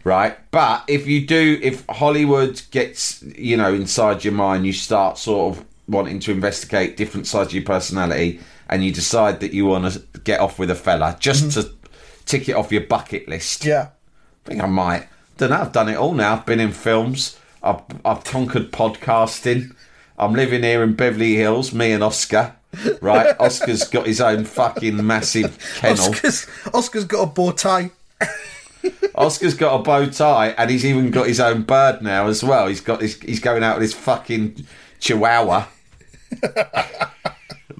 Right, 0.02 0.38
but 0.50 0.84
if 0.88 1.06
you 1.06 1.26
do, 1.26 1.58
if 1.62 1.84
Hollywood 1.86 2.62
gets 2.70 3.22
you 3.22 3.56
know 3.56 3.74
inside 3.74 4.24
your 4.24 4.32
mind, 4.32 4.64
you 4.64 4.72
start 4.72 5.18
sort 5.18 5.56
of 5.56 5.64
wanting 5.88 6.20
to 6.20 6.30
investigate 6.30 6.96
different 6.96 7.26
sides 7.26 7.48
of 7.48 7.54
your 7.54 7.64
personality, 7.64 8.40
and 8.70 8.82
you 8.82 8.92
decide 8.92 9.40
that 9.40 9.52
you 9.52 9.66
want 9.66 9.92
to 9.92 10.20
get 10.20 10.40
off 10.40 10.58
with 10.58 10.70
a 10.70 10.74
fella 10.74 11.16
just 11.20 11.44
mm-hmm. 11.44 11.60
to 11.60 11.74
tick 12.24 12.48
it 12.48 12.52
off 12.52 12.72
your 12.72 12.82
bucket 12.82 13.28
list. 13.28 13.64
Yeah. 13.64 13.88
I 14.44 14.48
think 14.48 14.62
I 14.62 14.66
might. 14.66 15.08
Don't 15.38 15.50
know. 15.50 15.60
I've 15.60 15.72
done 15.72 15.88
it 15.88 15.96
all 15.96 16.12
now. 16.12 16.34
I've 16.34 16.46
been 16.46 16.60
in 16.60 16.72
films. 16.72 17.38
I've 17.62 17.82
I've 18.04 18.24
conquered 18.24 18.72
podcasting. 18.72 19.74
I'm 20.18 20.34
living 20.34 20.62
here 20.62 20.82
in 20.82 20.94
Beverly 20.94 21.34
Hills. 21.34 21.72
Me 21.72 21.92
and 21.92 22.02
Oscar. 22.02 22.54
Right, 23.00 23.34
Oscar's 23.40 23.88
got 23.88 24.06
his 24.06 24.20
own 24.20 24.44
fucking 24.44 25.04
massive 25.04 25.58
kennel. 25.76 26.10
Oscar's, 26.10 26.46
Oscar's 26.72 27.04
got 27.04 27.22
a 27.22 27.26
bow 27.26 27.52
tie. 27.52 27.90
Oscar's 29.14 29.54
got 29.54 29.80
a 29.80 29.82
bow 29.82 30.06
tie, 30.06 30.50
and 30.50 30.70
he's 30.70 30.84
even 30.84 31.10
got 31.10 31.26
his 31.26 31.40
own 31.40 31.62
bird 31.62 32.00
now 32.00 32.28
as 32.28 32.44
well. 32.44 32.68
He's 32.68 32.80
got 32.80 33.00
his, 33.00 33.20
he's 33.20 33.40
going 33.40 33.64
out 33.64 33.76
with 33.76 33.82
his 33.82 33.94
fucking 33.94 34.64
chihuahua 35.00 35.66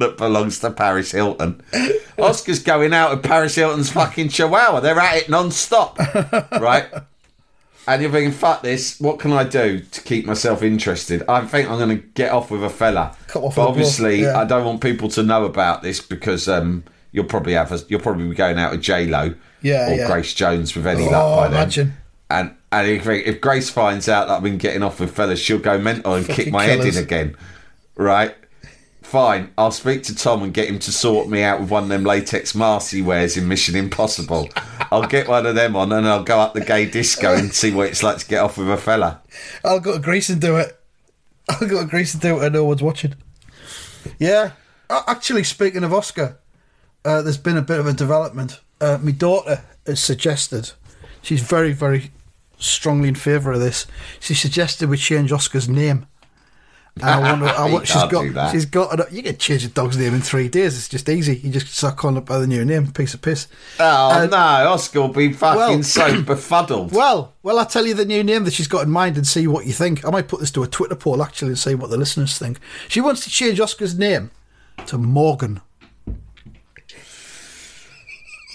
that 0.01 0.16
belongs 0.16 0.59
to 0.61 0.70
Paris 0.72 1.12
Hilton. 1.12 1.62
Oscar's 2.18 2.62
going 2.62 2.92
out 2.92 3.11
with 3.14 3.22
Paris 3.22 3.55
Hilton's 3.55 3.90
fucking 3.92 4.30
chihuahua. 4.30 4.80
They're 4.80 4.98
at 4.98 5.16
it 5.18 5.28
non-stop, 5.30 5.98
right? 6.53 6.86
And 7.86 8.03
you're 8.03 8.11
thinking, 8.11 8.32
fuck 8.32 8.62
this. 8.62 9.01
What 9.01 9.18
can 9.18 9.32
I 9.32 9.44
do 9.44 9.80
to 9.80 10.01
keep 10.03 10.26
myself 10.26 10.62
interested? 10.62 11.22
I 11.28 11.44
think 11.46 11.68
I'm 11.70 11.78
going 11.78 11.98
to 12.01 12.07
get 12.14 12.30
off 12.32 12.51
with 12.51 12.62
a 12.62 12.70
fella. 12.70 13.16
Cut 13.26 13.42
off 13.42 13.42
but 13.42 13.48
with 13.48 13.53
a 13.53 13.55
blow, 13.55 13.68
obviously, 13.68 14.22
yeah. 14.22 14.38
I 14.38 14.44
don't 14.44 14.64
want 14.64 14.80
people 14.80 15.09
to 15.11 15.22
know 15.22 15.44
about 15.44 15.82
this 15.82 16.01
because 16.01 16.46
um, 16.48 16.84
you'll 17.12 17.24
probably 17.24 17.55
have 17.55 17.72
a, 17.72 17.80
you'll 17.88 18.01
probably 18.01 18.28
be 18.28 18.34
going 18.34 18.59
out 18.59 18.72
with 18.72 18.82
J 18.82 19.07
Lo 19.07 19.34
Yeah, 19.62 19.90
or 19.90 19.94
yeah. 19.96 20.07
Grace 20.07 20.34
Jones 20.34 20.74
with 20.76 20.86
any 20.86 21.07
Oh, 21.07 21.11
luck 21.11 21.36
by 21.36 21.48
then. 21.48 21.62
imagine. 21.62 21.92
And 22.28 22.55
and 22.70 22.86
if, 22.86 23.07
if 23.09 23.40
Grace 23.40 23.70
finds 23.70 24.09
out 24.09 24.28
that 24.28 24.34
I've 24.36 24.42
been 24.44 24.59
getting 24.59 24.82
off 24.84 25.01
with 25.01 25.14
fellas, 25.16 25.40
she'll 25.40 25.59
go 25.59 25.76
mental 25.78 26.14
and 26.14 26.24
kick 26.24 26.36
Fucking 26.36 26.53
my 26.53 26.64
head 26.64 26.80
in 26.86 26.96
again. 26.96 27.34
Right? 27.96 28.36
Fine. 29.11 29.52
I'll 29.58 29.72
speak 29.72 30.04
to 30.04 30.14
Tom 30.14 30.44
and 30.44 30.54
get 30.54 30.68
him 30.68 30.78
to 30.78 30.92
sort 30.92 31.28
me 31.28 31.42
out 31.42 31.61
with 31.61 31.68
one 31.68 31.82
of 31.82 31.88
them 31.88 32.04
latex 32.04 32.54
masks 32.54 32.92
he 32.92 33.02
wears 33.02 33.36
in 33.36 33.48
Mission 33.48 33.74
Impossible. 33.74 34.48
I'll 34.92 35.08
get 35.08 35.26
one 35.26 35.46
of 35.46 35.56
them 35.56 35.74
on 35.74 35.90
and 35.90 36.06
I'll 36.06 36.22
go 36.22 36.38
up 36.38 36.54
the 36.54 36.61
gay 36.61 36.86
disco 36.86 37.34
and 37.34 37.52
see 37.52 37.74
what 37.74 37.88
it's 37.88 38.04
like 38.04 38.18
to 38.18 38.28
get 38.28 38.38
off 38.38 38.56
with 38.56 38.70
a 38.70 38.76
fella. 38.76 39.20
I'll 39.64 39.80
go 39.80 39.94
to 39.94 39.98
Greece 39.98 40.28
and 40.28 40.40
do 40.40 40.58
it. 40.58 40.78
I'll 41.48 41.66
go 41.66 41.80
to 41.80 41.88
Greece 41.88 42.14
and 42.14 42.22
do 42.22 42.36
it 42.36 42.44
and 42.44 42.54
no 42.54 42.64
one's 42.64 42.84
watching. 42.84 43.16
Yeah. 44.20 44.52
Actually, 44.88 45.42
speaking 45.42 45.82
of 45.82 45.92
Oscar, 45.92 46.38
uh, 47.04 47.20
there's 47.20 47.36
been 47.36 47.56
a 47.56 47.62
bit 47.62 47.80
of 47.80 47.88
a 47.88 47.92
development. 47.92 48.61
Uh, 48.80 48.98
my 49.02 49.11
daughter 49.11 49.64
has 49.88 49.98
suggested, 49.98 50.70
she's 51.20 51.42
very, 51.42 51.72
very 51.72 52.12
strongly 52.58 53.08
in 53.08 53.16
favour 53.16 53.50
of 53.50 53.58
this. 53.58 53.88
She 54.20 54.34
suggested 54.34 54.88
we 54.88 54.98
change 54.98 55.32
Oscar's 55.32 55.68
name. 55.68 56.06
And 56.97 57.05
I 57.05 57.18
wonder, 57.30 57.47
I 57.47 57.70
want, 57.72 57.86
she's 57.86 57.97
got, 57.97 58.11
do 58.22 58.32
that. 58.32 58.53
she's 58.53 58.66
got. 58.66 58.99
A, 59.01 59.07
you 59.14 59.22
can 59.22 59.36
change 59.36 59.64
a 59.64 59.68
dog's 59.68 59.97
name 59.97 60.14
in 60.14 60.20
three 60.20 60.49
days. 60.49 60.76
It's 60.76 60.88
just 60.88 61.09
easy. 61.09 61.36
You 61.36 61.51
just 61.51 61.68
start 61.74 61.97
calling 61.97 62.16
it 62.16 62.26
by 62.26 62.38
the 62.38 62.47
new 62.47 62.64
name. 62.64 62.91
Piece 62.93 63.14
of 63.14 63.22
piss. 63.22 63.47
Oh 63.78 63.84
Uh, 64.11 64.26
no, 64.26 64.36
Oscar 64.72 65.01
will 65.03 65.09
be 65.09 65.32
fucking 65.32 65.59
well- 65.59 65.82
so 65.82 66.20
befuddled. 66.22 66.93
Well, 66.93 67.32
well, 67.43 67.59
I'll 67.59 67.66
tell 67.66 67.86
you 67.86 67.95
the 67.95 68.05
new 68.05 68.22
name 68.24 68.45
that 68.45 68.53
she's 68.53 68.68
got 68.68 68.82
in 68.84 68.91
mind 68.91 69.16
and 69.16 69.26
see 69.26 69.47
what 69.47 69.66
you 69.66 69.72
think. 69.72 70.05
I 70.05 70.11
might 70.11 70.28
put 70.28 70.41
this 70.41 70.51
to 70.53 70.62
a 70.62 70.66
Twitter 70.66 70.97
poll 70.97 71.22
actually 71.22 71.49
and 71.51 71.59
see 71.59 71.74
what 71.74 71.91
the 71.91 71.97
listeners 71.97 72.36
think. 72.38 72.59
She 72.88 73.01
wants 73.01 73.22
to 73.24 73.30
change 73.30 73.61
Oscar's 73.61 73.97
name 73.97 74.30
to 74.86 74.99
Morgan. 74.99 75.61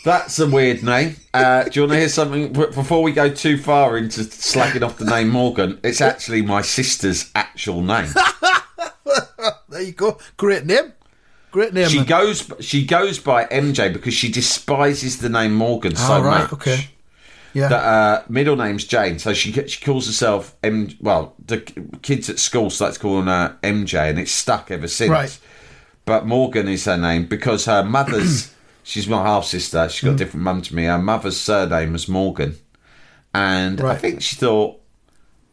That's 0.06 0.40
a 0.40 0.48
weird 0.48 0.84
name. 0.84 1.16
Uh, 1.34 1.64
do 1.64 1.72
you 1.74 1.82
want 1.82 1.94
to 1.94 2.00
hear 2.00 2.10
something 2.10 2.54
before 2.54 3.02
we 3.04 3.12
go 3.12 3.28
too 3.30 3.58
far 3.58 3.98
into 3.98 4.24
slacking 4.24 4.84
off 4.84 4.98
the 5.00 5.06
name 5.06 5.30
Morgan? 5.30 5.80
It's 5.84 6.00
actually 6.00 6.44
my 6.44 6.62
sister's 6.62 7.32
actual 7.36 7.82
name. 7.82 8.08
There 9.68 9.82
you 9.82 9.92
go. 9.92 10.18
Great 10.38 10.66
name. 10.66 10.94
Great 11.52 11.74
name. 11.74 11.90
She 11.90 12.06
goes 12.06 12.50
she 12.62 12.86
goes 12.86 13.20
by 13.20 13.44
MJ 13.46 13.92
because 13.92 14.14
she 14.14 14.32
despises 14.32 15.18
the 15.20 15.28
name 15.28 15.54
Morgan 15.54 15.96
so 15.98 16.14
Oh, 16.16 16.22
right, 16.24 16.44
much. 16.44 16.54
okay. 16.54 16.88
yeah. 17.54 17.68
That 17.68 17.84
uh, 17.84 18.24
middle 18.30 18.56
name's 18.56 18.86
Jane, 18.86 19.20
so 19.20 19.34
she 19.34 19.52
she 19.68 19.84
calls 19.84 20.06
herself 20.08 20.56
M. 20.64 20.92
Well, 21.02 21.36
the 21.46 21.58
kids 22.02 22.30
at 22.30 22.40
school 22.40 22.70
starts 22.70 22.98
calling 22.98 23.26
her 23.28 23.58
MJ, 23.64 24.10
and 24.10 24.18
it's 24.20 24.32
stuck 24.32 24.72
ever 24.72 24.88
since. 24.88 25.10
Right. 25.12 25.38
But 26.06 26.26
Morgan 26.26 26.70
is 26.70 26.86
her 26.86 26.98
name 26.98 27.26
because 27.26 27.66
her 27.66 27.84
mother's. 27.84 28.52
she's 28.86 29.08
my 29.10 29.22
half 29.24 29.44
sister. 29.44 29.90
She's 29.90 30.02
got 30.04 30.12
Hmm. 30.12 30.16
a 30.16 30.18
different 30.20 30.44
mum 30.46 30.62
to 30.62 30.76
me. 30.76 30.86
Her 30.86 30.98
mother's 30.98 31.38
surname 31.40 31.92
was 31.92 32.08
Morgan, 32.08 32.56
and 33.34 33.82
I 33.82 33.96
think 33.96 34.22
she 34.22 34.36
thought, 34.38 34.80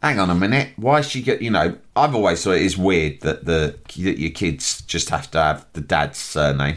"Hang 0.02 0.20
on 0.20 0.30
a 0.30 0.34
minute, 0.34 0.70
why 0.76 1.00
she 1.00 1.22
get?" 1.22 1.42
You 1.42 1.50
know, 1.50 1.76
I've 1.96 2.14
always 2.14 2.44
thought 2.44 2.52
it 2.52 2.62
is 2.62 2.78
weird 2.78 3.20
that 3.22 3.44
the 3.46 3.76
that 3.96 4.18
your 4.20 4.30
kids 4.30 4.82
just 4.82 5.10
have 5.10 5.30
to 5.32 5.38
have 5.42 5.66
the 5.72 5.80
dad's 5.80 6.18
surname. 6.18 6.76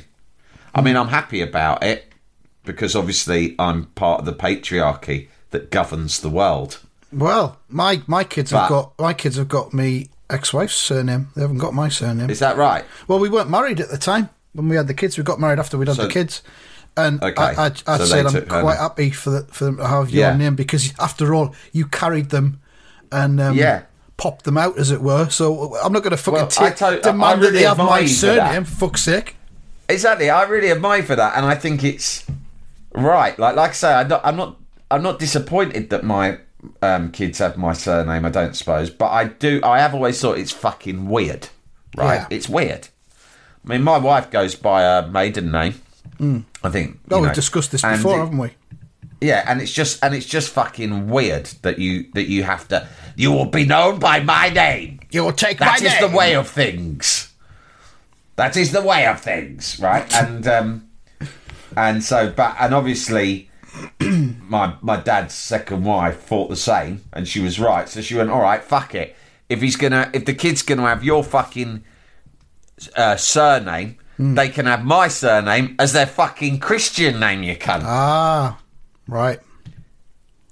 I 0.73 0.81
mean, 0.81 0.97
I'm 0.97 1.09
happy 1.09 1.41
about 1.41 1.83
it 1.83 2.11
because 2.65 2.95
obviously 2.95 3.55
I'm 3.59 3.85
part 3.95 4.21
of 4.21 4.25
the 4.25 4.33
patriarchy 4.33 5.27
that 5.51 5.69
governs 5.71 6.19
the 6.21 6.29
world. 6.29 6.79
well, 7.13 7.57
my 7.69 8.01
my 8.07 8.23
kids 8.23 8.51
have 8.51 8.69
got 8.69 8.93
my 8.99 9.13
kids 9.13 9.35
have 9.37 9.47
got 9.47 9.73
me 9.73 10.09
ex-wife's 10.29 10.75
surname. 10.75 11.29
They 11.35 11.41
haven't 11.43 11.59
got 11.59 11.73
my 11.73 11.87
surname. 11.87 12.29
Is 12.31 12.39
that 12.39 12.57
right? 12.57 12.83
Well, 13.07 13.19
we 13.19 13.29
weren't 13.29 13.49
married 13.49 13.79
at 13.79 13.89
the 13.89 13.97
time 13.97 14.29
when 14.55 14.69
we 14.69 14.75
had 14.75 14.87
the 14.87 14.93
kids. 14.93 15.17
We 15.17 15.23
got 15.23 15.39
married 15.39 15.59
after 15.59 15.77
we'd 15.77 15.87
had 15.87 15.97
So- 15.97 16.03
the 16.07 16.09
kids. 16.13 16.41
And 16.97 17.21
Okay. 17.21 17.35
I, 17.41 17.65
I, 17.67 17.71
I 17.87 17.97
So 17.97 18.05
said 18.05 18.25
I'm 18.25 18.45
quite 18.45 18.77
happy 18.77 19.09
for, 19.09 19.29
the, 19.29 19.41
for 19.51 19.65
them 19.65 19.77
to 19.77 19.85
have 19.87 20.09
your 20.09 20.27
Yeah. 20.29 20.37
name 20.37 20.55
because, 20.55 20.93
after 20.97 21.35
all, 21.35 21.53
you 21.73 21.85
carried 21.87 22.29
them 22.29 22.61
and 23.11 23.41
um, 23.41 23.57
Yeah. 23.57 23.81
popped 24.15 24.45
them 24.45 24.57
out, 24.57 24.79
as 24.79 24.91
it 24.91 25.01
were. 25.01 25.27
So 25.29 25.75
I'm 25.83 25.91
not 25.91 26.03
going 26.03 26.11
to 26.11 26.17
fucking 26.17 26.33
Well, 26.39 26.47
take, 26.47 26.77
to- 26.77 27.01
demand 27.03 27.41
really 27.41 27.51
that 27.53 27.59
they 27.59 27.65
have 27.65 27.77
my 27.77 27.99
you 27.99 28.07
for 28.07 28.27
that. 28.27 28.47
surname, 28.47 28.63
for 28.63 28.75
fuck's 28.87 29.01
sake. 29.01 29.35
Exactly. 29.89 30.29
I 30.29 30.43
really 30.43 30.71
admire 30.71 31.03
for 31.03 31.17
that, 31.17 31.35
and 31.35 31.45
I 31.45 31.55
think 31.55 31.83
it's 31.83 32.23
right. 32.93 33.37
Like, 33.37 33.55
like 33.57 33.71
I 33.71 33.73
say, 33.73 33.93
I'm 33.93 34.07
not, 34.07 34.21
I'm 34.23 34.35
not, 34.37 34.55
I'm 34.89 35.03
not 35.03 35.19
disappointed 35.19 35.89
that 35.89 36.03
my 36.05 36.37
um, 36.81 37.11
kids 37.11 37.39
have 37.39 37.57
my 37.57 37.73
surname. 37.73 38.25
I 38.25 38.29
don't 38.29 38.55
suppose, 38.55 38.89
but 38.89 39.07
I 39.11 39.25
do. 39.25 39.59
I 39.63 39.79
have 39.79 39.93
always 39.93 40.19
thought 40.21 40.37
it's 40.37 40.51
fucking 40.51 41.07
weird. 41.09 41.49
Right? 41.97 42.21
Yeah. 42.21 42.27
It's 42.29 42.47
weird. 42.49 42.87
I 43.65 43.69
mean, 43.69 43.83
my 43.83 43.97
wife 43.97 44.29
goes 44.31 44.55
by 44.55 44.83
a 44.83 45.07
maiden 45.07 45.51
name. 45.51 45.81
I 46.63 46.69
think. 46.69 46.99
Oh, 47.11 47.19
we've 47.19 47.29
know, 47.29 47.33
discussed 47.33 47.71
this 47.71 47.83
and 47.83 47.97
before, 47.97 48.15
it- 48.17 48.19
haven't 48.19 48.37
we? 48.37 48.51
Yeah, 49.21 49.43
and 49.47 49.61
it's 49.61 49.71
just 49.71 50.03
and 50.03 50.13
it's 50.13 50.25
just 50.25 50.49
fucking 50.49 51.07
weird 51.09 51.45
that 51.63 51.79
you 51.79 52.05
that 52.13 52.27
you 52.27 52.43
have 52.43 52.67
to. 52.67 52.87
You 53.15 53.31
will 53.31 53.45
be 53.45 53.65
known 53.65 53.97
by 53.99 54.19
my 54.19 54.49
name. 54.49 54.99
You 55.09 55.23
will 55.23 55.31
take 55.31 55.57
That 55.59 55.81
my 55.81 55.87
is 55.87 55.99
the 55.99 56.15
way 56.15 56.35
of 56.35 56.47
things. 56.49 57.33
That 58.35 58.57
is 58.57 58.71
the 58.71 58.81
way 58.81 59.07
of 59.07 59.21
things, 59.21 59.79
right? 59.79 60.05
And 60.21 60.47
um, 60.47 60.89
and 61.75 62.03
so, 62.03 62.29
but 62.31 62.55
and 62.59 62.73
obviously, 62.73 63.49
my 63.99 64.75
my 64.81 64.97
dad's 64.97 65.33
second 65.33 65.85
wife 65.85 66.19
thought 66.19 66.49
the 66.49 66.55
same, 66.55 67.01
and 67.13 67.27
she 67.27 67.39
was 67.39 67.59
right. 67.59 67.87
So 67.89 68.01
she 68.01 68.15
went, 68.15 68.29
"All 68.29 68.41
right, 68.41 68.63
fuck 68.63 68.93
it. 68.95 69.15
If 69.49 69.61
he's 69.61 69.75
gonna, 69.77 70.09
if 70.13 70.25
the 70.25 70.33
kid's 70.33 70.61
gonna 70.61 70.83
have 70.87 71.03
your 71.03 71.23
fucking 71.23 71.83
uh, 72.95 73.15
surname, 73.15 73.97
Hmm. 74.17 74.35
they 74.35 74.47
can 74.49 74.65
have 74.65 74.85
my 74.85 75.07
surname 75.09 75.75
as 75.77 75.91
their 75.91 76.05
fucking 76.05 76.59
Christian 76.59 77.19
name. 77.19 77.43
You 77.43 77.55
cunt." 77.57 77.81
Ah, 77.83 78.57
right. 79.07 79.39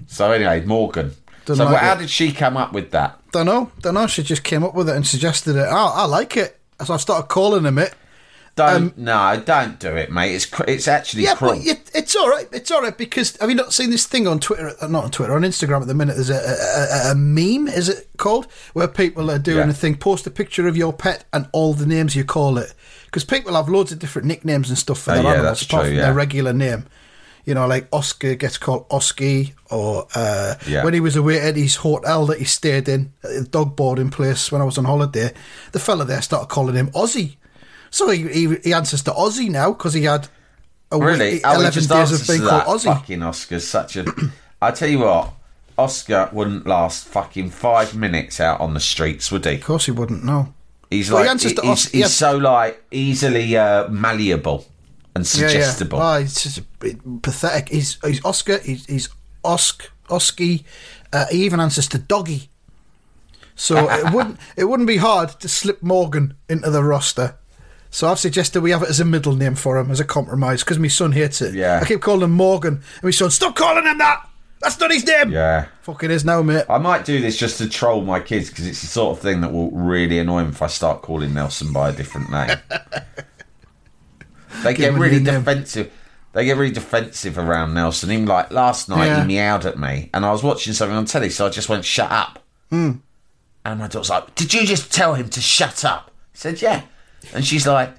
So 0.07 0.31
anyway, 0.31 0.65
Morgan. 0.65 1.13
Doesn't 1.45 1.65
So 1.65 1.71
like 1.71 1.81
how 1.81 1.93
it. 1.93 1.99
did 1.99 2.09
she 2.09 2.31
come 2.31 2.57
up 2.57 2.73
with 2.73 2.91
that? 2.91 3.19
Don't 3.31 3.45
know. 3.45 3.71
Don't 3.81 3.93
know. 3.95 4.07
She 4.07 4.21
just 4.23 4.43
came 4.43 4.63
up 4.63 4.73
with 4.75 4.89
it 4.89 4.95
and 4.95 5.05
suggested 5.07 5.55
it. 5.55 5.67
Oh, 5.69 5.91
I 5.95 6.05
like 6.05 6.35
it. 6.37 6.59
So 6.85 6.93
I've 6.93 7.01
started 7.01 7.27
calling 7.27 7.63
him 7.65 7.77
it. 7.77 7.93
Don't 8.55 8.95
no, 8.99 9.41
don't 9.43 9.79
do 9.79 9.95
it, 9.95 10.11
mate. 10.11 10.35
It's 10.35 10.47
it's 10.67 10.87
actually 10.87 11.23
Um, 11.27 11.29
Yeah, 11.31 11.35
cruel. 11.35 11.55
but 11.65 11.89
it's 11.95 12.15
all 12.15 12.29
right. 12.29 12.47
It's 12.51 12.69
all 12.69 12.81
right 12.83 12.95
because 12.95 13.35
have 13.37 13.49
you 13.49 13.55
not 13.55 13.73
seen 13.73 13.89
this 13.89 14.05
thing 14.05 14.27
on 14.27 14.39
Twitter? 14.39 14.75
uh, 14.79 14.87
Not 14.87 15.05
on 15.05 15.11
Twitter, 15.11 15.33
on 15.35 15.41
Instagram 15.41 15.81
at 15.81 15.87
the 15.87 15.95
minute. 15.95 16.15
There's 16.17 16.29
a, 16.29 16.35
a, 17.07 17.11
a, 17.11 17.15
meme, 17.15 17.67
is 17.67 17.89
it 17.89 18.09
called, 18.17 18.45
where 18.73 18.87
people 18.87 19.31
are 19.31 19.39
doing 19.39 19.65
Yeah. 19.65 19.69
a 19.71 19.73
thing. 19.73 19.95
Post 19.95 20.27
a 20.27 20.31
picture 20.31 20.67
of 20.67 20.77
your 20.77 20.93
pet 20.93 21.25
and 21.33 21.47
all 21.51 21.73
the 21.73 21.87
names 21.87 22.15
you 22.15 22.23
call 22.23 22.59
it, 22.59 22.75
because 23.05 23.23
people 23.25 23.55
have 23.55 23.69
loads 23.69 23.91
of 23.91 23.97
different 23.97 24.27
nicknames 24.27 24.69
and 24.69 24.77
stuff 24.77 24.99
for 24.99 25.11
Oh, 25.11 25.15
their 25.15 25.23
yeah, 25.23 25.33
animals 25.33 25.61
apart 25.63 25.81
true, 25.83 25.89
from 25.89 25.97
yeah. 25.97 26.03
their 26.03 26.13
regular 26.13 26.53
name. 26.53 26.85
You 27.45 27.55
know, 27.55 27.65
like 27.65 27.87
Oscar 27.91 28.35
gets 28.35 28.59
called 28.59 28.85
Oski, 28.91 29.55
or 29.71 30.07
uh, 30.13 30.55
Yeah. 30.67 30.83
when 30.83 30.93
he 30.93 30.99
was 30.99 31.15
away 31.15 31.41
at 31.41 31.55
his 31.55 31.77
hotel 31.77 32.27
that 32.27 32.37
he 32.37 32.45
stayed 32.45 32.87
in, 32.87 33.13
at 33.23 33.31
the 33.31 33.43
dog 33.49 33.75
boarding 33.75 34.11
place 34.11 34.51
when 34.51 34.61
I 34.61 34.65
was 34.65 34.77
on 34.77 34.85
holiday, 34.85 35.33
the 35.71 35.79
fella 35.79 36.05
there 36.05 36.21
started 36.21 36.49
calling 36.49 36.75
him 36.75 36.91
Ozzy. 36.91 37.37
So 37.93 38.09
he, 38.09 38.23
he, 38.27 38.55
he 38.63 38.73
answers 38.73 39.03
to 39.03 39.11
Ozzy 39.11 39.49
now 39.49 39.71
because 39.71 39.93
he 39.93 40.03
had 40.05 40.27
a 40.91 40.97
Really? 40.97 41.33
week, 41.33 41.41
Oh, 41.45 41.53
11 41.59 41.71
just 41.73 41.89
days 41.89 42.11
of 42.21 42.27
being 42.27 42.41
called. 42.49 42.81
Fucking 42.81 43.21
Oscar's 43.21 43.67
such 43.67 43.95
a. 43.97 44.05
I 44.59 44.71
tell 44.71 44.89
you 44.89 44.99
what, 44.99 45.31
Oscar 45.77 46.27
wouldn't 46.33 46.65
last 46.65 47.05
fucking 47.07 47.51
five 47.51 47.95
minutes 47.95 48.39
out 48.39 48.59
on 48.61 48.73
the 48.73 48.79
streets, 48.79 49.31
would 49.31 49.45
he? 49.45 49.55
Of 49.55 49.63
course 49.63 49.85
he 49.85 49.91
wouldn't 49.91 50.23
no. 50.23 50.55
He's 50.89 51.11
Well, 51.11 51.23
like 51.23 51.39
he- 51.39 51.49
he's, 51.61 51.91
he's 51.91 51.93
yeah. 51.93 52.07
so 52.07 52.37
like 52.37 52.83
easily 52.89 53.55
uh, 53.55 53.87
malleable 53.89 54.65
and 55.15 55.25
suggestible. 55.27 55.99
yeah. 55.99 56.15
Oh, 56.15 56.19
he's 56.21 56.41
just 56.41 56.57
a 56.57 56.61
bit 56.79 57.21
pathetic. 57.21 57.69
He's 57.69 57.99
he's 58.03 58.25
Oscar. 58.25 58.57
He's 58.57 58.87
he's 58.87 59.09
Osk 59.43 59.83
Oski. 60.09 60.65
Uh, 61.11 61.25
he 61.29 61.43
even 61.45 61.59
answers 61.59 61.87
to 61.89 61.99
Doggy. 61.99 62.49
So 63.55 63.87
it 63.89 64.11
wouldn't 64.13 64.39
it 64.57 64.63
wouldn't 64.65 64.87
be 64.87 64.97
hard 64.97 65.29
to 65.41 65.47
slip 65.47 65.83
Morgan 65.83 66.33
into 66.49 66.71
the 66.71 66.83
roster. 66.83 67.35
So 67.93 68.09
I've 68.09 68.17
suggested 68.17 68.61
we 68.61 68.71
have 68.71 68.81
it 68.81 68.89
as 68.89 68.99
a 68.99 69.05
middle 69.05 69.35
name 69.35 69.53
for 69.53 69.77
him 69.77 69.91
as 69.91 69.99
a 69.99 70.03
compromise 70.03 70.63
because 70.63 70.79
my 70.79 70.87
son 70.87 71.11
hates 71.11 71.43
it. 71.43 71.53
Yeah. 71.53 71.79
I 71.79 71.85
keep 71.85 72.01
calling 72.01 72.23
him 72.23 72.31
Morgan, 72.31 72.81
and 72.95 73.03
my 73.03 73.11
son 73.11 73.29
stop 73.29 73.55
calling 73.55 73.85
him 73.85 73.99
that. 73.99 74.27
That's 74.61 74.79
not 74.79 74.91
his 74.91 75.05
name. 75.05 75.29
Yeah. 75.29 75.67
Fucking 75.83 76.09
is 76.09 76.25
now, 76.25 76.41
mate. 76.41 76.65
I 76.67 76.79
might 76.79 77.05
do 77.05 77.21
this 77.21 77.37
just 77.37 77.59
to 77.59 77.69
troll 77.69 78.01
my 78.01 78.19
kids 78.19 78.49
because 78.49 78.65
it's 78.65 78.81
the 78.81 78.87
sort 78.87 79.15
of 79.15 79.21
thing 79.21 79.41
that 79.41 79.53
will 79.53 79.69
really 79.69 80.17
annoy 80.17 80.39
them 80.41 80.49
if 80.53 80.61
I 80.63 80.67
start 80.67 81.03
calling 81.03 81.35
Nelson 81.35 81.71
by 81.71 81.89
a 81.89 81.93
different 81.93 82.31
name. 82.31 82.57
they 84.63 84.73
get 84.73 84.93
really 84.93 85.19
new 85.19 85.31
name. 85.31 85.41
defensive. 85.43 85.91
They 86.31 86.45
get 86.45 86.57
really 86.57 86.73
defensive 86.73 87.37
around 87.37 87.75
Nelson. 87.75 88.09
Even 88.11 88.25
like 88.25 88.51
last 88.51 88.89
night, 88.89 89.05
Yeah. 89.05 89.21
he 89.21 89.27
meowed 89.27 89.65
at 89.67 89.77
me, 89.77 90.09
and 90.15 90.25
I 90.25 90.31
was 90.31 90.41
watching 90.41 90.73
something 90.73 90.97
on 90.97 91.05
telly, 91.05 91.29
so 91.29 91.45
I 91.45 91.49
just 91.49 91.69
went, 91.69 91.85
"Shut 91.85 92.11
up." 92.11 92.39
Hmm. 92.71 92.91
And 93.63 93.79
my 93.79 93.87
daughter's 93.87 94.09
like, 94.09 94.33
"Did 94.33 94.51
you 94.53 94.65
just 94.65 94.91
tell 94.91 95.13
him 95.13 95.29
to 95.29 95.41
shut 95.41 95.85
up?" 95.85 96.09
I 96.09 96.37
said, 96.37 96.59
"Yeah." 96.61 96.81
And 97.33 97.45
she's 97.45 97.65
like, 97.67 97.93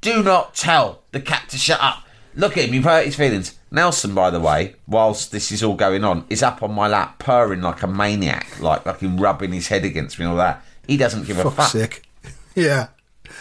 "Do 0.00 0.22
not 0.22 0.54
tell 0.54 1.02
the 1.12 1.20
cat 1.20 1.48
to 1.50 1.58
shut 1.58 1.80
up." 1.80 2.00
Look 2.36 2.56
at 2.58 2.64
him, 2.64 2.74
you've 2.74 2.84
hurt 2.84 3.06
his 3.06 3.14
feelings. 3.16 3.56
Nelson, 3.70 4.14
by 4.14 4.30
the 4.30 4.40
way, 4.40 4.74
whilst 4.88 5.30
this 5.32 5.52
is 5.52 5.62
all 5.62 5.74
going 5.74 6.02
on, 6.04 6.24
is 6.30 6.42
up 6.42 6.62
on 6.62 6.72
my 6.74 6.88
lap 6.88 7.18
purring 7.20 7.60
like 7.60 7.82
a 7.82 7.86
maniac, 7.86 8.60
like 8.60 8.82
fucking 8.84 9.18
rubbing 9.18 9.52
his 9.52 9.68
head 9.68 9.84
against 9.84 10.18
me 10.18 10.24
and 10.24 10.32
all 10.32 10.38
that. 10.38 10.64
He 10.86 10.96
doesn't 10.96 11.26
give 11.26 11.38
a 11.38 11.50
fuck. 11.50 11.70
sake. 11.70 12.02
Yeah. 12.56 12.88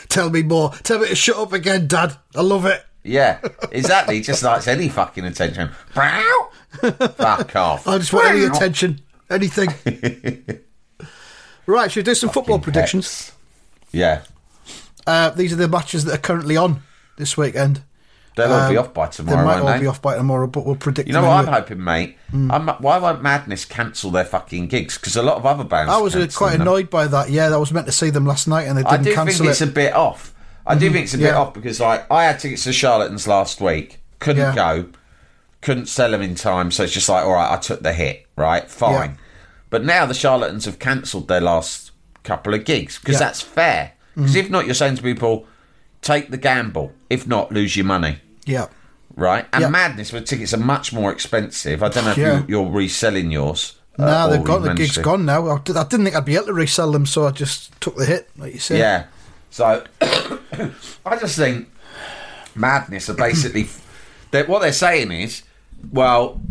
Tell 0.10 0.30
me 0.32 0.42
more. 0.42 0.72
Tell 0.82 0.98
me 1.00 1.08
to 1.08 1.16
shut 1.16 1.38
up 1.38 1.54
again, 1.54 1.88
Dad. 1.88 2.16
I 2.36 2.42
love 2.42 2.66
it. 2.66 2.84
Yeah, 3.04 3.40
exactly. 3.72 4.16
He 4.16 4.22
just 4.22 4.42
likes 4.42 4.68
any 4.68 4.90
fucking 4.90 5.24
attention. 5.26 5.70
Fuck 5.94 7.56
off. 7.56 7.88
I 7.88 7.98
just 8.00 8.12
want 8.14 8.28
any 8.28 8.44
attention. 8.46 9.02
Anything. 9.30 9.70
right, 11.68 11.92
should 11.92 12.00
we 12.02 12.04
do 12.12 12.16
some 12.16 12.30
football 12.30 12.58
Fucking 12.58 12.64
predictions? 12.74 13.08
pets. 13.08 13.32
Yeah, 13.92 14.22
Uh, 15.06 15.30
these 15.32 15.54
are 15.54 15.58
the 15.58 15.68
matches 15.68 16.06
that 16.06 16.14
are 16.16 16.22
currently 16.22 16.56
on 16.58 16.82
this 17.18 17.38
weekend. 17.38 17.82
they'll 18.36 18.52
all 18.52 18.70
be 18.70 18.78
Um, 18.78 18.86
off 18.86 18.94
by 18.94 19.08
tomorrow. 19.08 19.38
They 19.38 19.44
might 19.44 19.54
won't 19.56 19.66
all 19.66 19.74
they? 19.74 19.80
be 19.82 19.88
off 19.88 20.02
by 20.02 20.16
tomorrow, 20.16 20.48
but 20.48 20.66
we'll 20.66 20.76
predict. 20.76 21.08
You 21.08 21.14
know 21.14 21.22
them 21.22 21.30
what 21.30 21.48
I'm 21.48 21.54
hoping, 21.54 21.84
mate? 21.84 22.18
I'm, 22.34 22.68
why 22.68 22.98
won't 22.98 23.22
Madness 23.22 23.66
cancel 23.66 24.10
their 24.10 24.26
fucking 24.26 24.68
gigs? 24.68 24.98
Because 24.98 25.16
a 25.16 25.22
lot 25.22 25.38
of 25.38 25.46
other 25.46 25.64
bands. 25.64 25.92
I 25.92 25.98
was 25.98 26.16
quite 26.36 26.54
them. 26.54 26.62
annoyed 26.62 26.90
by 26.90 27.06
that. 27.08 27.30
Yeah, 27.30 27.54
I 27.54 27.58
was 27.58 27.72
meant 27.72 27.86
to 27.86 27.92
see 27.92 28.10
them 28.10 28.26
last 28.26 28.48
night 28.48 28.68
and 28.68 28.78
they 28.78 28.84
didn't 28.84 29.04
do 29.04 29.14
cancel 29.14 29.40
think 29.46 29.52
it's 29.52 29.62
a 29.62 29.68
bit 29.68 29.94
off. 29.94 30.34
I 30.66 30.76
do 30.76 30.90
think 30.92 31.04
it's 31.04 31.14
a 31.14 31.18
bit 31.18 31.26
yeah. 31.26 31.38
off 31.38 31.54
because 31.54 31.80
like 31.80 32.10
I 32.10 32.24
had 32.24 32.40
tickets 32.40 32.64
to 32.64 32.74
Charlatans 32.74 33.28
last 33.28 33.60
week, 33.60 34.00
couldn't 34.20 34.42
Yeah. 34.42 34.56
go, 34.56 34.86
couldn't 35.62 35.88
sell 35.88 36.12
them 36.12 36.22
in 36.22 36.36
time, 36.36 36.72
so 36.72 36.84
it's 36.84 36.94
just 36.94 37.10
like 37.10 37.26
all 37.26 37.34
right, 37.34 37.52
I 37.54 37.58
took 37.58 37.82
the 37.84 37.94
hit, 37.94 38.26
right, 38.38 38.70
fine. 38.70 39.12
Yeah. 39.12 39.16
But 39.70 39.84
now 39.84 40.06
the 40.06 40.14
Charlatans 40.14 40.66
have 40.66 40.80
cancelled 40.80 41.28
their 41.28 41.42
last 41.42 41.92
couple 42.24 42.54
of 42.54 42.64
gigs 42.66 42.98
because. 42.98 43.16
Mm-hmm. 43.16 43.24
that's 43.24 43.42
fair. 43.42 43.93
Because 44.16 44.36
if 44.36 44.50
not, 44.50 44.66
you're 44.66 44.76
saying 44.76 44.96
to 44.98 45.02
people, 45.04 45.46
take 46.02 46.30
the 46.30 46.38
gamble. 46.38 46.92
If 47.10 47.28
not, 47.28 47.52
lose 47.52 47.76
your 47.76 47.86
money. 47.86 48.18
yeah. 48.46 48.68
Right, 49.16 49.46
and 49.54 49.62
Yeah. 49.62 49.70
Madness, 49.70 50.12
where 50.12 50.24
tickets 50.24 50.56
are 50.56 50.58
much 50.58 50.92
more 50.92 51.12
expensive. 51.12 51.84
I 51.84 51.90
don't 51.90 52.04
know 52.06 52.12
if 52.12 52.18
Yeah. 52.18 52.40
you, 52.40 52.46
you're 52.48 52.70
reselling 52.72 53.30
yours. 53.30 53.74
uh, 54.00 54.06
Now 54.06 54.26
or 54.28 54.30
they've 54.38 54.48
you've. 54.48 54.64
The 54.64 54.74
gig's 54.74 54.98
gone 54.98 55.24
now. 55.26 55.50
I, 55.50 55.60
did, 55.60 55.78
I 55.78 55.84
didn't 55.84 56.06
think 56.06 56.16
I'd 56.16 56.26
be 56.26 56.36
able 56.36 56.48
to 56.48 56.54
resell 56.54 56.92
them, 56.92 57.06
so 57.06 57.28
I 57.28 57.32
just 57.32 57.80
took 57.80 57.96
the 57.96 58.06
hit, 58.08 58.28
like 58.38 58.54
you 58.56 58.60
said. 58.60 58.80
Yeah. 58.80 59.04
So 59.52 59.84
I 61.06 61.16
just 61.20 61.38
think 61.38 61.70
Madness 62.56 63.08
are 63.10 63.14
basically 63.14 63.68
that 64.32 64.48
what 64.50 64.64
they're 64.64 64.72
saying 64.74 65.12
is, 65.12 65.44
well, 65.92 66.42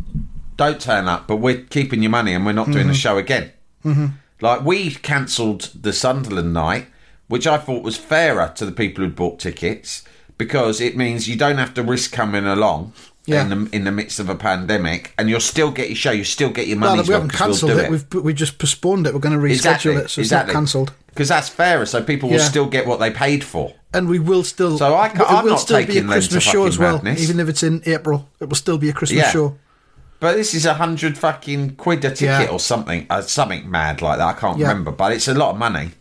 don't 0.57 0.81
turn 0.81 1.09
up, 1.09 1.27
but 1.27 1.37
we're 1.39 1.63
keeping 1.63 2.01
your 2.03 2.11
money 2.11 2.33
and 2.33 2.47
we're 2.47 2.53
not 2.53 2.71
doing 2.71 2.87
the 2.87 2.95
show 2.95 3.19
again. 3.19 3.51
Mm-hmm. 3.85 4.07
Like 4.41 4.63
we 4.65 4.91
cancelled 4.91 5.71
the 5.75 5.93
Sunderland 5.93 6.53
night, 6.55 6.87
which 7.29 7.47
I 7.47 7.59
thought 7.59 7.83
was 7.83 7.97
fairer 7.97 8.53
to 8.57 8.67
the 8.67 8.73
people 8.73 9.05
who 9.05 9.11
bought 9.11 9.39
tickets 9.39 10.03
because 10.39 10.81
it 10.81 10.97
means 10.97 11.29
you 11.29 11.37
don't 11.37 11.59
have 11.59 11.75
to 11.75 11.83
risk 11.83 12.13
coming 12.13 12.45
along. 12.47 12.93
Yeah. 13.25 13.43
In 13.43 13.49
the 13.51 13.77
in 13.77 13.85
the 13.85 13.93
midst 13.93 14.19
of 14.19 14.29
a 14.29 14.35
pandemic, 14.35 15.15
and 15.17 15.31
you'll 15.31 15.39
still 15.39 15.71
get 15.71 15.87
your 15.89 15.95
show, 15.95 16.11
you 16.11 16.25
still 16.25 16.51
get 16.51 16.67
your 16.67 16.77
money. 16.79 16.97
no, 16.97 17.03
we 17.07 17.15
haven't 17.15 17.29
cancelled 17.33 17.71
we'll 17.71 17.79
do 17.79 17.85
it. 17.85 17.91
We've 18.13 18.25
we 18.25 18.35
just 18.35 18.59
postponed 18.59 19.07
it. 19.07 19.15
We're 19.15 19.21
going 19.21 19.39
to 19.39 19.41
reschedule 19.41 19.97
it, 19.97 20.11
so 20.11 20.23
it's 20.23 20.33
not 20.33 20.49
cancelled. 20.49 20.93
Because 21.07 21.29
that's 21.29 21.49
fairer, 21.49 21.87
so 21.87 22.03
people 22.03 22.29
will 22.31 22.39
Yeah. 22.39 22.49
still 22.49 22.67
get 22.67 22.85
what 22.85 22.99
they 22.99 23.13
paid 23.13 23.45
for. 23.45 23.75
And 23.95 24.09
we 24.09 24.19
will 24.19 24.43
still. 24.43 24.77
So 24.77 24.97
I 24.97 25.09
ca- 25.09 25.23
it 25.23 25.31
I'm 25.31 25.45
will 25.45 25.53
not 25.53 25.61
still 25.61 25.77
be 25.77 25.83
a 25.85 25.87
taking 25.87 26.03
them 26.03 26.09
to 26.09 26.15
Christmas 26.15 26.43
show 26.43 26.67
as 26.67 26.79
well, 26.81 26.95
madness. 26.97 27.23
even 27.23 27.39
if 27.39 27.49
it's 27.49 27.63
in 27.63 27.81
April. 27.87 28.29
It 28.41 28.49
will 28.49 28.57
still 28.57 28.77
be 28.79 28.89
a 28.89 28.93
Christmas 28.93 29.19
Yeah. 29.23 29.31
show. 29.31 29.57
But 30.19 30.35
this 30.37 30.53
is 30.53 30.67
a 30.67 30.75
hundred 30.75 31.17
fucking 31.17 31.77
quid 31.77 32.05
a 32.05 32.11
ticket 32.11 32.23
Yeah. 32.23 32.47
or 32.51 32.59
something, 32.59 33.07
uh, 33.09 33.21
something 33.23 33.71
mad 33.71 34.03
like 34.03 34.19
that. 34.19 34.27
I 34.27 34.33
can't 34.33 34.59
remember, 34.59 34.91
but 34.91 35.13
it's 35.13 35.29
a 35.29 35.35
lot 35.35 35.51
of 35.51 35.59
money. 35.59 35.93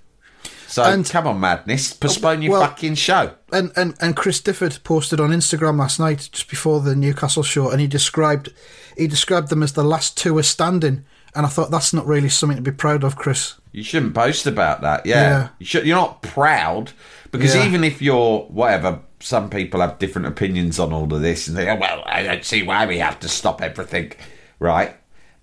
So 0.71 0.83
And- 0.83 1.07
come 1.07 1.27
on, 1.27 1.39
madness, 1.39 1.91
postpone 1.93 2.41
your 2.41 2.53
well- 2.53 2.61
fucking 2.61 2.95
show. 2.95 3.33
And, 3.51 3.71
and 3.75 3.95
and 3.99 4.15
Chris 4.15 4.41
Difford 4.41 4.81
posted 4.83 5.19
on 5.19 5.31
Instagram 5.31 5.77
last 5.79 5.99
night, 5.99 6.29
just 6.31 6.49
before 6.49 6.79
the 6.79 6.95
Newcastle 6.95 7.43
show, 7.43 7.69
and 7.69 7.81
he 7.81 7.87
described 7.87 8.53
he 8.97 9.07
described 9.07 9.49
them 9.49 9.63
as 9.63 9.73
the 9.73 9.83
last 9.83 10.17
two 10.17 10.37
are 10.37 10.43
standing. 10.43 11.03
And 11.35 11.45
I 11.45 11.49
thought 11.49 11.71
that's 11.71 11.93
not 11.93 12.05
really 12.05 12.27
something 12.29 12.57
to 12.57 12.61
be 12.61 12.71
proud 12.71 13.03
of, 13.05 13.15
Chris. 13.15 13.53
You 13.71 13.83
shouldn't 13.83 14.13
boast 14.13 14.47
about 14.47 14.81
that. 14.81 15.05
Yeah, 15.05 15.15
Yeah. 15.21 15.47
You 15.59 15.65
should, 15.65 15.85
you're 15.85 15.95
not 15.97 16.21
proud 16.21 16.91
because 17.31 17.55
Yeah. 17.55 17.65
even 17.65 17.83
if 17.85 18.01
you're 18.01 18.39
whatever, 18.49 18.99
some 19.21 19.49
people 19.49 19.79
have 19.81 19.97
different 19.99 20.27
opinions 20.27 20.77
on 20.79 20.91
all 20.93 21.13
of 21.13 21.21
this, 21.21 21.47
and 21.47 21.55
they 21.57 21.65
go, 21.65 21.75
"Well, 21.75 22.03
I 22.05 22.23
don't 22.23 22.43
see 22.45 22.63
why 22.63 22.85
we 22.85 22.97
have 22.99 23.19
to 23.21 23.29
stop 23.29 23.61
everything." 23.61 24.11
Right, 24.59 24.95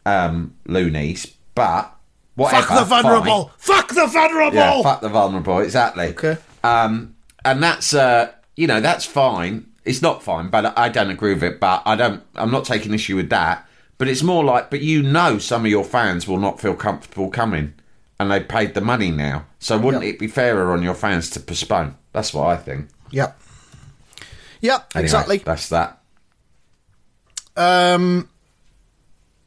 um, 0.07 0.55
loonies, 0.67 1.27
but 1.55 1.95
whatever. 2.39 2.67
Fuck 2.67 2.79
the 2.79 2.85
vulnerable! 2.85 3.51
Fuck 3.59 3.89
the 3.95 4.07
vulnerable! 4.07 4.55
Yeah, 4.57 4.83
fuck 4.83 5.01
the 5.01 5.09
vulnerable. 5.09 5.59
Exactly. 5.61 6.07
Okay. 6.09 6.37
Um, 6.65 7.15
and 7.45 7.63
that's 7.63 7.93
uh, 7.95 8.33
you 8.57 8.67
know 8.67 8.81
that's 8.81 9.05
fine. 9.05 9.67
It's 9.85 10.03
not 10.03 10.23
fine, 10.23 10.49
but 10.51 10.77
I 10.79 10.89
don't 10.89 11.11
agree 11.11 11.35
with 11.35 11.43
it. 11.45 11.61
But 11.61 11.83
I 11.87 11.97
don't. 11.97 12.23
I'm 12.35 12.51
not 12.51 12.65
taking 12.65 12.95
issue 12.95 13.17
with 13.17 13.31
that. 13.31 13.67
But 13.99 14.07
it's 14.09 14.23
more 14.23 14.45
like, 14.45 14.71
but 14.71 14.81
you 14.81 15.03
know, 15.03 15.39
some 15.39 15.65
of 15.65 15.71
your 15.71 15.85
fans 15.85 16.29
will 16.29 16.39
not 16.39 16.61
feel 16.61 16.75
comfortable 16.75 17.31
coming, 17.31 17.75
and 18.21 18.31
they 18.31 18.39
paid 18.41 18.75
the 18.75 18.81
money 18.81 19.11
now. 19.11 19.47
So 19.59 19.77
wouldn't 19.77 20.05
Yep. 20.05 20.15
it 20.15 20.19
be 20.21 20.29
fairer 20.29 20.73
on 20.73 20.83
your 20.85 20.95
fans 20.95 21.31
to 21.31 21.41
postpone? 21.41 21.97
That's 22.13 22.33
what 22.33 22.47
I 22.47 22.57
think. 22.57 22.89
Yep. 23.11 23.41
Yep, 24.61 24.91
Anyway, 24.95 25.05
exactly. 25.05 25.39
That's 25.39 25.69
that. 25.71 25.99
Um, 27.57 28.29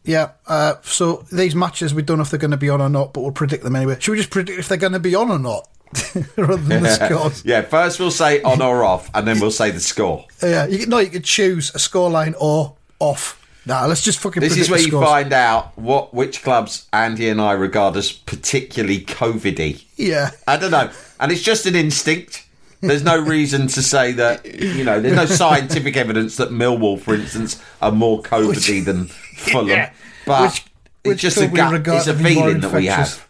yeah. 0.03 0.31
Uh, 0.47 0.75
so 0.83 1.25
these 1.31 1.55
matches, 1.55 1.93
we 1.93 2.01
don't 2.01 2.17
know 2.17 2.23
if 2.23 2.29
they're 2.29 2.39
going 2.39 2.51
to 2.51 2.57
be 2.57 2.69
on 2.69 2.81
or 2.81 2.89
not, 2.89 3.13
but 3.13 3.21
we'll 3.21 3.31
predict 3.31 3.63
them 3.63 3.75
anyway. 3.75 3.97
Should 3.99 4.11
we 4.11 4.17
just 4.17 4.29
predict 4.29 4.59
if 4.59 4.67
they're 4.67 4.77
going 4.77 4.93
to 4.93 4.99
be 4.99 5.15
on 5.15 5.29
or 5.29 5.39
not, 5.39 5.69
rather 6.37 6.57
than 6.57 6.83
the 6.83 6.89
scores? 7.05 7.43
Yeah. 7.45 7.61
First, 7.61 7.99
we'll 7.99 8.11
say 8.11 8.41
on 8.41 8.61
or 8.61 8.83
off, 8.83 9.09
and 9.13 9.27
then 9.27 9.39
we'll 9.39 9.51
say 9.51 9.71
the 9.71 9.79
score. 9.79 10.25
Yeah. 10.41 10.65
You 10.67 10.79
can, 10.79 10.89
no, 10.89 10.99
you 10.99 11.09
could 11.09 11.23
choose 11.23 11.69
a 11.75 11.77
scoreline 11.77 12.35
or 12.39 12.75
off. 12.99 13.37
Nah, 13.65 13.85
let's 13.85 14.01
just 14.01 14.17
fucking. 14.19 14.41
This 14.41 14.57
is 14.57 14.71
where 14.71 14.79
you 14.79 14.87
scores. 14.87 15.05
find 15.07 15.31
out 15.33 15.77
what 15.77 16.13
which 16.15 16.41
clubs 16.41 16.87
Andy 16.93 17.29
and 17.29 17.39
I 17.39 17.51
regard 17.51 17.95
as 17.95 18.11
particularly 18.11 19.01
COVIDy. 19.01 19.83
Yeah. 19.97 20.31
I 20.47 20.57
don't 20.57 20.71
know. 20.71 20.89
And 21.19 21.31
it's 21.31 21.43
just 21.43 21.67
an 21.67 21.75
instinct. 21.75 22.47
There's 22.81 23.03
no 23.03 23.19
reason 23.19 23.67
to 23.67 23.81
say 23.81 24.11
that, 24.13 24.45
you 24.45 24.83
know, 24.83 24.99
there's 24.99 25.15
no 25.15 25.25
scientific 25.25 25.95
evidence 25.95 26.37
that 26.37 26.49
Millwall, 26.49 26.99
for 26.99 27.13
instance, 27.13 27.61
are 27.81 27.91
more 27.91 28.21
COVIDy 28.21 28.83
than 28.83 29.05
Fulham. 29.05 29.89
But 30.25 30.41
Which 30.51 30.65
which 31.03 31.23
it's 31.23 31.35
just 31.35 31.37
a 31.37 31.47
gut, 31.47 31.73
regard 31.73 31.97
it's 31.99 32.07
a 32.07 32.13
to 32.13 32.17
be 32.17 32.35
more 32.35 32.45
feeling 32.45 32.61
that 32.61 32.73
we 32.73 32.85
have. 32.87 33.27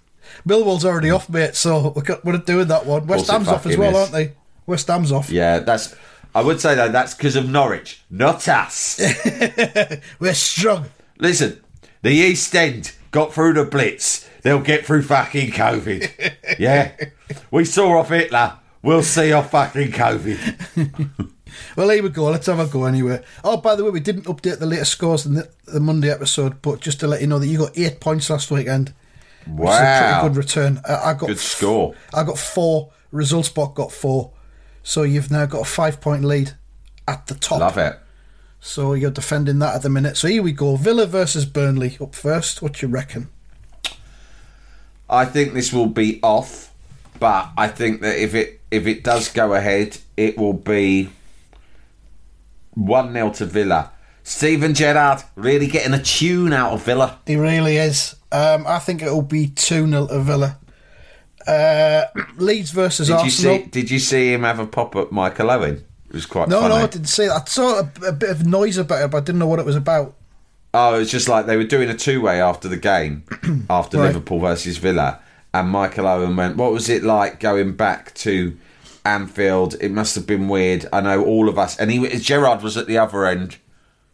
Millwall's 0.48 0.84
already 0.86 1.12
off, 1.12 1.30
mate, 1.30 1.56
so 1.56 1.94
we're, 1.96 2.20
we're 2.24 2.38
doing 2.38 2.68
that 2.68 2.86
one. 2.86 3.08
West 3.08 3.30
Ham's 3.30 3.48
off 3.48 3.66
as 3.66 3.78
well, 3.78 3.92
is. 3.92 3.96
aren't 3.98 4.12
they? 4.12 4.34
West 4.66 4.88
Ham's 4.88 5.12
off. 5.12 5.30
Yeah, 5.30 5.60
that's. 5.60 5.96
I 6.34 6.42
would 6.42 6.62
say 6.62 6.76
though 6.76 6.90
that's 6.90 7.14
because 7.14 7.36
of 7.36 7.50
Norwich, 7.50 8.02
not 8.10 8.48
us. 8.48 9.00
We're 10.20 10.34
strong. 10.34 10.86
Listen, 11.20 11.62
the 12.04 12.12
East 12.12 12.56
End 12.56 12.94
got 13.12 13.34
through 13.34 13.54
the 13.54 13.66
Blitz. 13.66 14.30
They'll 14.42 14.62
get 14.62 14.86
through 14.86 15.04
fucking 15.04 15.52
COVID. 15.52 16.34
Yeah, 16.60 16.92
we 17.50 17.66
saw 17.66 18.00
off 18.00 18.10
Hitler. 18.10 18.58
We'll 18.84 19.04
see 19.04 19.32
off 19.32 19.52
fucking 19.52 19.92
COVID. 19.92 21.32
Well, 21.76 21.90
here 21.90 22.02
we 22.04 22.10
go. 22.10 22.26
Let's 22.26 22.48
have 22.48 22.60
a 22.60 22.66
go 22.66 22.86
anyway. 22.86 23.22
Oh, 23.44 23.58
by 23.58 23.76
the 23.76 23.84
way, 23.84 23.90
we 23.90 24.00
didn't 24.00 24.24
update 24.24 24.60
the 24.60 24.66
latest 24.66 24.94
scores 24.94 25.26
in 25.26 25.34
the, 25.34 25.50
the 25.66 25.80
Monday 25.82 26.10
episode, 26.10 26.62
but 26.62 26.80
just 26.80 27.00
to 27.02 27.08
let 27.08 27.20
you 27.22 27.28
know 27.28 27.40
that 27.40 27.48
you 27.48 27.58
got 27.58 27.78
eight 27.78 28.00
points 28.00 28.30
last 28.30 28.52
weekend. 28.52 28.94
Which 29.48 29.70
is 29.70 29.76
a 29.76 29.82
Wow, 29.82 30.22
good 30.24 30.38
return. 30.38 30.82
I, 30.88 30.96
I 30.96 31.14
got 31.14 31.28
Good 31.28 31.40
score. 31.40 31.96
I 32.14 32.24
got 32.24 32.38
four. 32.38 32.92
Results 33.12 33.50
bot 33.50 33.74
got 33.76 33.92
four. 33.92 34.32
So 34.84 35.04
you've 35.04 35.32
now 35.32 35.46
got 35.46 35.62
a 35.62 35.66
five 35.70 36.00
point 36.00 36.24
lead 36.24 36.54
at 37.08 37.28
the 37.28 37.36
top. 37.36 37.60
Love 37.60 37.78
it. 37.78 38.00
So 38.60 38.94
you're 38.94 39.12
defending 39.12 39.60
that 39.60 39.76
at 39.76 39.82
the 39.82 39.90
minute. 39.90 40.18
So 40.18 40.28
here 40.28 40.44
we 40.44 40.52
go. 40.52 40.76
Villa 40.76 41.06
versus 41.06 41.46
Burnley 41.46 41.98
up 42.00 42.16
first. 42.16 42.62
What 42.62 42.82
you 42.82 42.88
reckon? 42.88 43.30
I 45.10 45.26
think 45.26 45.54
this 45.54 45.74
will 45.74 45.88
be 45.88 46.22
off, 46.24 46.71
but 47.22 47.52
I 47.56 47.68
think 47.68 48.02
that 48.02 48.18
if 48.18 48.34
it 48.34 48.62
if 48.72 48.88
it 48.88 49.04
does 49.04 49.30
go 49.30 49.54
ahead, 49.54 50.00
it 50.18 50.40
will 50.40 50.54
be 50.54 51.10
one 52.74 53.14
0 53.14 53.30
to 53.34 53.46
Villa. 53.46 53.92
Steven 54.24 54.74
Gerrard 54.74 55.22
really 55.36 55.68
getting 55.68 55.94
a 55.94 56.02
tune 56.02 56.52
out 56.52 56.72
of 56.74 56.84
Villa. 56.84 57.20
He 57.28 57.36
really 57.36 57.78
is. 57.78 58.16
Um, 58.32 58.66
I 58.66 58.80
think 58.80 59.04
it'll 59.04 59.22
be 59.22 59.48
2 59.48 59.88
0 59.88 60.08
to 60.08 60.20
Villa. 60.20 60.58
Uh, 61.46 62.06
Leeds 62.38 62.72
versus 62.72 63.08
Did 63.08 63.24
you 63.24 63.30
see? 63.30 63.64
Did 63.66 63.92
you 63.92 64.00
see 64.00 64.34
him 64.34 64.42
have 64.42 64.58
a 64.58 64.66
pop 64.66 64.96
at 64.96 65.12
Michael 65.12 65.52
Owen? 65.52 65.86
It 66.10 66.14
was 66.14 66.26
quite 66.26 66.50
no, 66.50 66.62
funny. 66.62 66.74
no, 66.74 66.82
I 66.82 66.88
didn't 66.88 67.06
see 67.06 67.28
that. 67.28 67.44
I 67.44 67.46
saw 67.46 67.82
a, 67.82 68.08
a 68.08 68.12
bit 68.14 68.32
of 68.32 68.48
noise 68.48 68.78
about 68.78 69.06
it, 69.06 69.12
but 69.12 69.18
I 69.18 69.22
didn't 69.22 69.38
know 69.38 69.48
what 69.48 69.60
it 69.60 69.66
was 69.66 69.76
about. 69.76 70.16
Oh, 70.74 70.96
it 70.96 71.00
was 71.00 71.12
just 71.12 71.30
like 71.30 71.46
they 71.46 71.58
were 71.58 71.66
doing 71.66 71.90
a 71.92 71.96
two 71.96 72.20
way 72.20 72.42
after 72.42 72.68
the 72.68 72.78
game, 72.78 73.26
after 73.70 74.00
Right. 74.00 74.08
Liverpool 74.08 74.40
versus 74.40 74.78
Villa. 74.78 75.20
And 75.54 75.70
Michael 75.70 76.08
Owen 76.08 76.36
went, 76.36 76.58
What 76.58 76.72
was 76.72 76.90
it 76.90 77.04
like 77.04 77.40
going 77.40 77.74
back 77.74 78.14
to 78.16 78.58
Anfield? 79.04 79.76
It 79.82 79.92
must 79.92 80.16
have 80.16 80.26
been 80.26 80.48
weird. 80.48 80.86
I 80.94 81.02
know 81.02 81.24
all 81.24 81.50
of 81.50 81.60
us. 81.60 81.78
And 81.78 81.92
he, 81.92 82.08
Gerrard 82.20 82.62
was 82.62 82.78
at 82.78 82.88
the 82.88 82.98
other 82.98 83.26
end, 83.26 83.58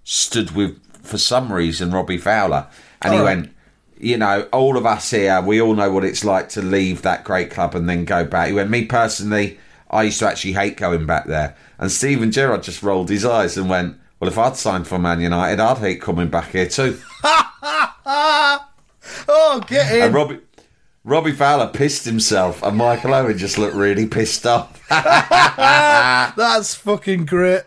stood 0.04 0.52
with, 0.52 0.82
for 1.04 1.18
some 1.18 1.52
reason, 1.54 1.92
Robbie 1.92 2.18
Fowler. 2.18 2.68
And 3.02 3.14
he 3.14 3.22
went, 3.22 3.54
You 4.00 4.18
know, 4.18 4.48
all 4.52 4.78
of 4.78 4.86
us 4.86 5.12
here, 5.12 5.40
we 5.42 5.62
all 5.62 5.76
know 5.76 5.92
what 5.92 6.04
it's 6.04 6.26
like 6.26 6.50
to 6.50 6.62
leave 6.62 7.04
that 7.04 7.24
great 7.24 7.52
club 7.52 7.76
and 7.76 7.88
then 7.88 8.06
go 8.06 8.26
back. 8.26 8.48
He 8.48 8.54
went, 8.54 8.72
Me 8.72 8.86
personally, 8.86 9.60
I 9.92 10.04
used 10.04 10.20
to 10.20 10.28
actually 10.28 10.54
hate 10.54 10.78
going 10.78 11.06
back 11.06 11.26
there. 11.28 11.56
And 11.78 11.92
Steven 11.92 12.32
Gerrard 12.32 12.64
just 12.64 12.82
rolled 12.82 13.10
his 13.10 13.26
eyes 13.26 13.58
and 13.58 13.70
went, 13.70 13.96
Well, 14.20 14.30
if 14.30 14.40
I'd 14.40 14.56
signed 14.56 14.88
for 14.88 14.98
Man 14.98 15.22
United, 15.22 15.60
I'd 15.60 15.78
hate 15.78 16.02
coming 16.02 16.30
back 16.30 16.50
here 16.52 16.68
too. 16.68 17.00
Oh, 19.30 19.62
get 19.68 19.94
in. 19.94 20.04
And 20.04 20.14
Robbie 20.14 20.40
Robbie 21.08 21.32
Fowler 21.32 21.68
pissed 21.68 22.04
himself, 22.04 22.62
and 22.62 22.76
Michael 22.76 23.14
Owen 23.14 23.38
just 23.38 23.58
looked 23.58 23.78
really 23.78 24.08
pissed 24.08 24.46
off. 24.46 24.86
That's 26.36 26.76
fucking 26.76 27.26
great. 27.26 27.62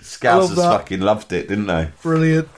Scousers 0.00 0.56
that. 0.56 0.78
fucking 0.78 0.98
loved 1.00 1.32
it, 1.32 1.46
didn't 1.46 1.68
they? 1.68 1.90
Brilliant. 2.02 2.48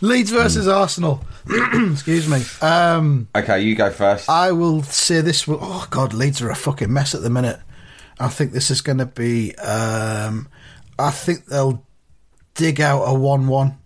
Leeds 0.00 0.30
versus 0.30 0.66
Arsenal. 0.66 1.22
Excuse 1.92 2.26
me. 2.26 2.42
Um, 2.66 3.28
Okay, 3.36 3.60
you 3.60 3.74
go 3.74 3.90
first. 3.90 4.30
I 4.30 4.50
will 4.52 4.82
say 4.82 5.20
this 5.20 5.46
will. 5.46 5.58
Oh 5.60 5.86
God, 5.90 6.14
Leeds 6.14 6.40
are 6.40 6.48
a 6.48 6.56
fucking 6.56 6.90
mess 6.90 7.14
at 7.14 7.20
the 7.20 7.28
minute. 7.28 7.60
I 8.18 8.28
think 8.28 8.52
this 8.52 8.70
is 8.70 8.80
going 8.80 8.96
to 8.96 9.04
be. 9.04 9.54
Um, 9.56 10.48
I 10.98 11.10
think 11.10 11.44
they'll 11.44 11.84
dig 12.54 12.80
out 12.80 13.02
a 13.04 13.12
one-one. 13.12 13.76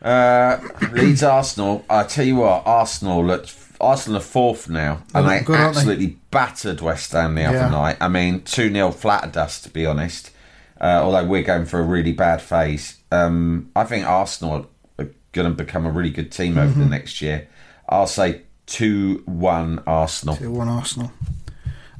Uh, 0.00 0.58
Leeds 0.92 1.22
Arsenal. 1.22 1.84
I 1.90 2.04
tell 2.04 2.24
you 2.24 2.36
what, 2.36 2.62
Arsenal 2.66 3.24
looked. 3.24 3.54
Arsenal 3.80 4.18
are 4.18 4.22
fourth 4.22 4.68
now, 4.68 5.02
and 5.14 5.28
they 5.28 5.40
good, 5.40 5.54
aren't 5.56 5.74
they? 5.74 5.80
absolutely 5.80 6.16
battered 6.32 6.80
West 6.80 7.12
Ham 7.12 7.34
the 7.36 7.44
other 7.44 7.58
Yeah. 7.58 7.68
night. 7.70 7.96
I 8.00 8.08
mean, 8.08 8.42
two 8.42 8.72
0 8.72 8.90
flattered 8.90 9.36
us, 9.36 9.60
to 9.62 9.68
be 9.70 9.86
honest. 9.86 10.30
Uh, 10.80 11.00
although 11.02 11.24
we're 11.24 11.42
going 11.42 11.64
for 11.66 11.78
a 11.80 11.82
really 11.84 12.12
bad 12.12 12.40
phase, 12.42 12.96
um, 13.12 13.70
I 13.76 13.84
think 13.84 14.04
Arsenal 14.06 14.66
are 14.98 15.08
going 15.32 15.48
to 15.48 15.54
become 15.54 15.86
a 15.86 15.90
really 15.90 16.10
good 16.10 16.30
team 16.32 16.58
over 16.58 16.70
Mm-hmm. 16.70 16.80
the 16.80 16.86
next 16.86 17.20
year. 17.22 17.48
I'll 17.88 18.06
say 18.08 18.42
two 18.66 19.22
one 19.26 19.80
Arsenal. 19.86 20.36
Two-one 20.36 20.68
Arsenal. 20.68 21.12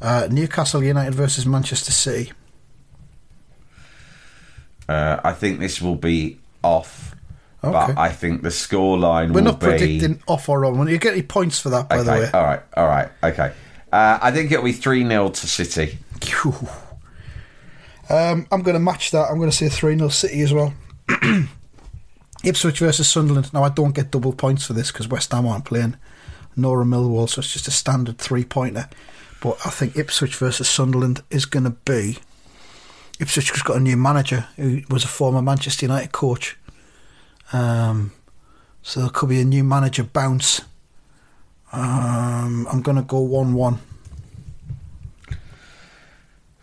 Uh, 0.02 0.28
Newcastle 0.30 0.82
United 0.84 1.14
versus 1.14 1.46
Manchester 1.46 1.90
City. 1.92 2.32
Uh, 4.88 5.20
I 5.22 5.32
think 5.32 5.60
this 5.60 5.80
will 5.82 5.96
be 5.96 6.38
off, 6.62 7.14
Okay. 7.64 7.72
but 7.72 7.98
I 7.98 8.10
think 8.10 8.42
the 8.42 8.50
scoreline 8.50 9.28
will 9.28 9.28
be 9.28 9.34
We're 9.34 9.40
not 9.40 9.60
be. 9.60 9.66
predicting 9.66 10.22
off 10.28 10.48
or 10.48 10.64
on. 10.64 10.86
You 10.86 10.98
get 10.98 11.14
any 11.14 11.22
points 11.22 11.58
for 11.58 11.70
that, 11.70 11.88
by 11.88 12.02
the 12.02 12.10
way? 12.12 12.30
All 12.32 12.44
right, 12.44 12.62
all 12.76 12.86
right, 12.86 13.08
okay. 13.24 13.52
Uh, 13.92 14.18
I 14.22 14.30
think 14.30 14.52
it'll 14.52 14.64
be 14.64 14.72
three 14.72 15.02
0 15.06 15.30
to 15.30 15.46
City. 15.46 15.98
Um, 18.10 18.46
I'm 18.50 18.62
going 18.62 18.74
to 18.74 18.80
match 18.80 19.10
that. 19.10 19.28
I'm 19.30 19.38
going 19.38 19.50
to 19.50 19.56
say 19.56 19.68
3 19.68 19.96
0 19.96 20.08
City 20.08 20.40
as 20.40 20.52
well. 20.52 20.72
Ipswich 22.44 22.78
versus 22.78 23.08
Sunderland. 23.08 23.52
Now, 23.52 23.64
I 23.64 23.68
don't 23.68 23.94
get 23.94 24.10
double 24.10 24.32
points 24.32 24.64
for 24.64 24.72
this 24.72 24.90
because 24.90 25.08
West 25.08 25.32
Ham 25.32 25.46
aren't 25.46 25.64
playing. 25.64 25.96
Nor 26.56 26.82
a 26.82 26.84
Millwall, 26.84 27.28
so 27.28 27.40
it's 27.40 27.52
just 27.52 27.68
a 27.68 27.72
standard 27.72 28.18
three 28.18 28.44
pointer. 28.44 28.88
But 29.40 29.58
I 29.64 29.70
think 29.70 29.96
Ipswich 29.96 30.34
versus 30.36 30.68
Sunderland 30.68 31.22
is 31.30 31.44
going 31.46 31.64
to 31.64 31.70
be. 31.70 32.18
Ipswich 33.20 33.50
has 33.50 33.62
got 33.62 33.76
a 33.76 33.80
new 33.80 33.96
manager 33.96 34.46
who 34.56 34.82
was 34.90 35.04
a 35.04 35.08
former 35.08 35.42
Manchester 35.42 35.86
United 35.86 36.12
coach. 36.12 36.56
Um, 37.52 38.12
so 38.82 39.00
there 39.00 39.10
could 39.10 39.28
be 39.28 39.40
a 39.40 39.44
new 39.44 39.64
manager 39.64 40.04
bounce. 40.04 40.60
Um, 41.72 42.66
I'm 42.70 42.82
going 42.82 42.96
to 42.96 43.02
go 43.02 43.20
1 43.20 43.52
1. 43.52 43.78
I 45.30 45.34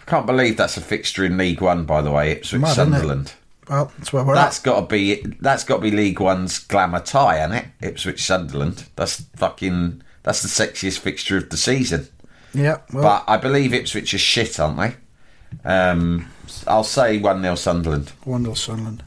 can't 0.07 0.25
believe 0.25 0.57
that's 0.57 0.77
a 0.77 0.81
fixture 0.81 1.25
in 1.25 1.37
League 1.37 1.61
One, 1.61 1.85
by 1.85 2.01
the 2.01 2.11
way. 2.11 2.31
Ipswich 2.31 2.61
Mad. 2.61 2.73
Sunderland. 2.75 3.33
Well, 3.67 3.91
that's 3.97 4.13
where 4.13 4.23
we're 4.23 4.35
That's 4.35 4.59
at. 4.59 4.63
got 4.63 4.81
to 4.81 4.85
be 4.85 5.23
that's 5.41 5.63
got 5.63 5.77
to 5.77 5.81
be 5.81 5.89
League 5.89 6.19
One's 6.19 6.59
glamour 6.59 6.99
tie, 6.99 7.39
isn't 7.43 7.53
it? 7.57 7.65
Ipswich 7.81 8.23
Sunderland. 8.23 8.85
That's 8.95 9.21
fucking 9.35 10.03
that's 10.21 10.43
the 10.43 10.47
sexiest 10.47 10.99
fixture 10.99 11.37
of 11.37 11.49
the 11.49 11.57
season. 11.57 12.07
Yeah, 12.53 12.81
well, 12.93 13.03
But 13.03 13.23
I 13.27 13.37
believe 13.37 13.73
Ipswich 13.73 14.13
are 14.13 14.19
shit, 14.19 14.59
aren't 14.59 14.77
they? 14.77 14.95
Um, 15.67 16.31
I'll 16.67 16.83
say 16.83 17.17
one 17.17 17.41
0 17.41 17.55
Sunderland. 17.55 18.09
1 18.25 18.43
0 18.43 18.53
Sunderland. 18.53 19.01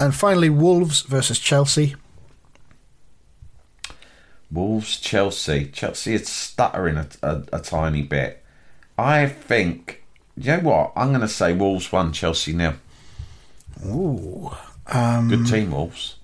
And 0.00 0.14
finally, 0.14 0.50
Wolves 0.50 1.02
versus 1.02 1.38
Chelsea. 1.38 1.96
Wolves, 4.50 4.98
Chelsea. 4.98 5.66
Chelsea 5.66 6.14
is 6.14 6.28
stuttering 6.28 6.96
a, 6.96 7.08
a, 7.22 7.42
a 7.54 7.58
tiny 7.60 8.02
bit. 8.02 8.42
I 8.96 9.26
think. 9.26 10.02
You 10.36 10.56
know 10.56 10.60
what? 10.60 10.92
I'm 10.96 11.08
going 11.08 11.20
to 11.20 11.28
say 11.28 11.52
Wolves 11.52 11.90
one, 11.90 12.12
Chelsea 12.12 12.52
nil. 12.52 12.74
Ooh. 13.84 14.50
Um, 14.86 15.28
Good 15.28 15.46
team, 15.46 15.72
Wolves. 15.72 16.16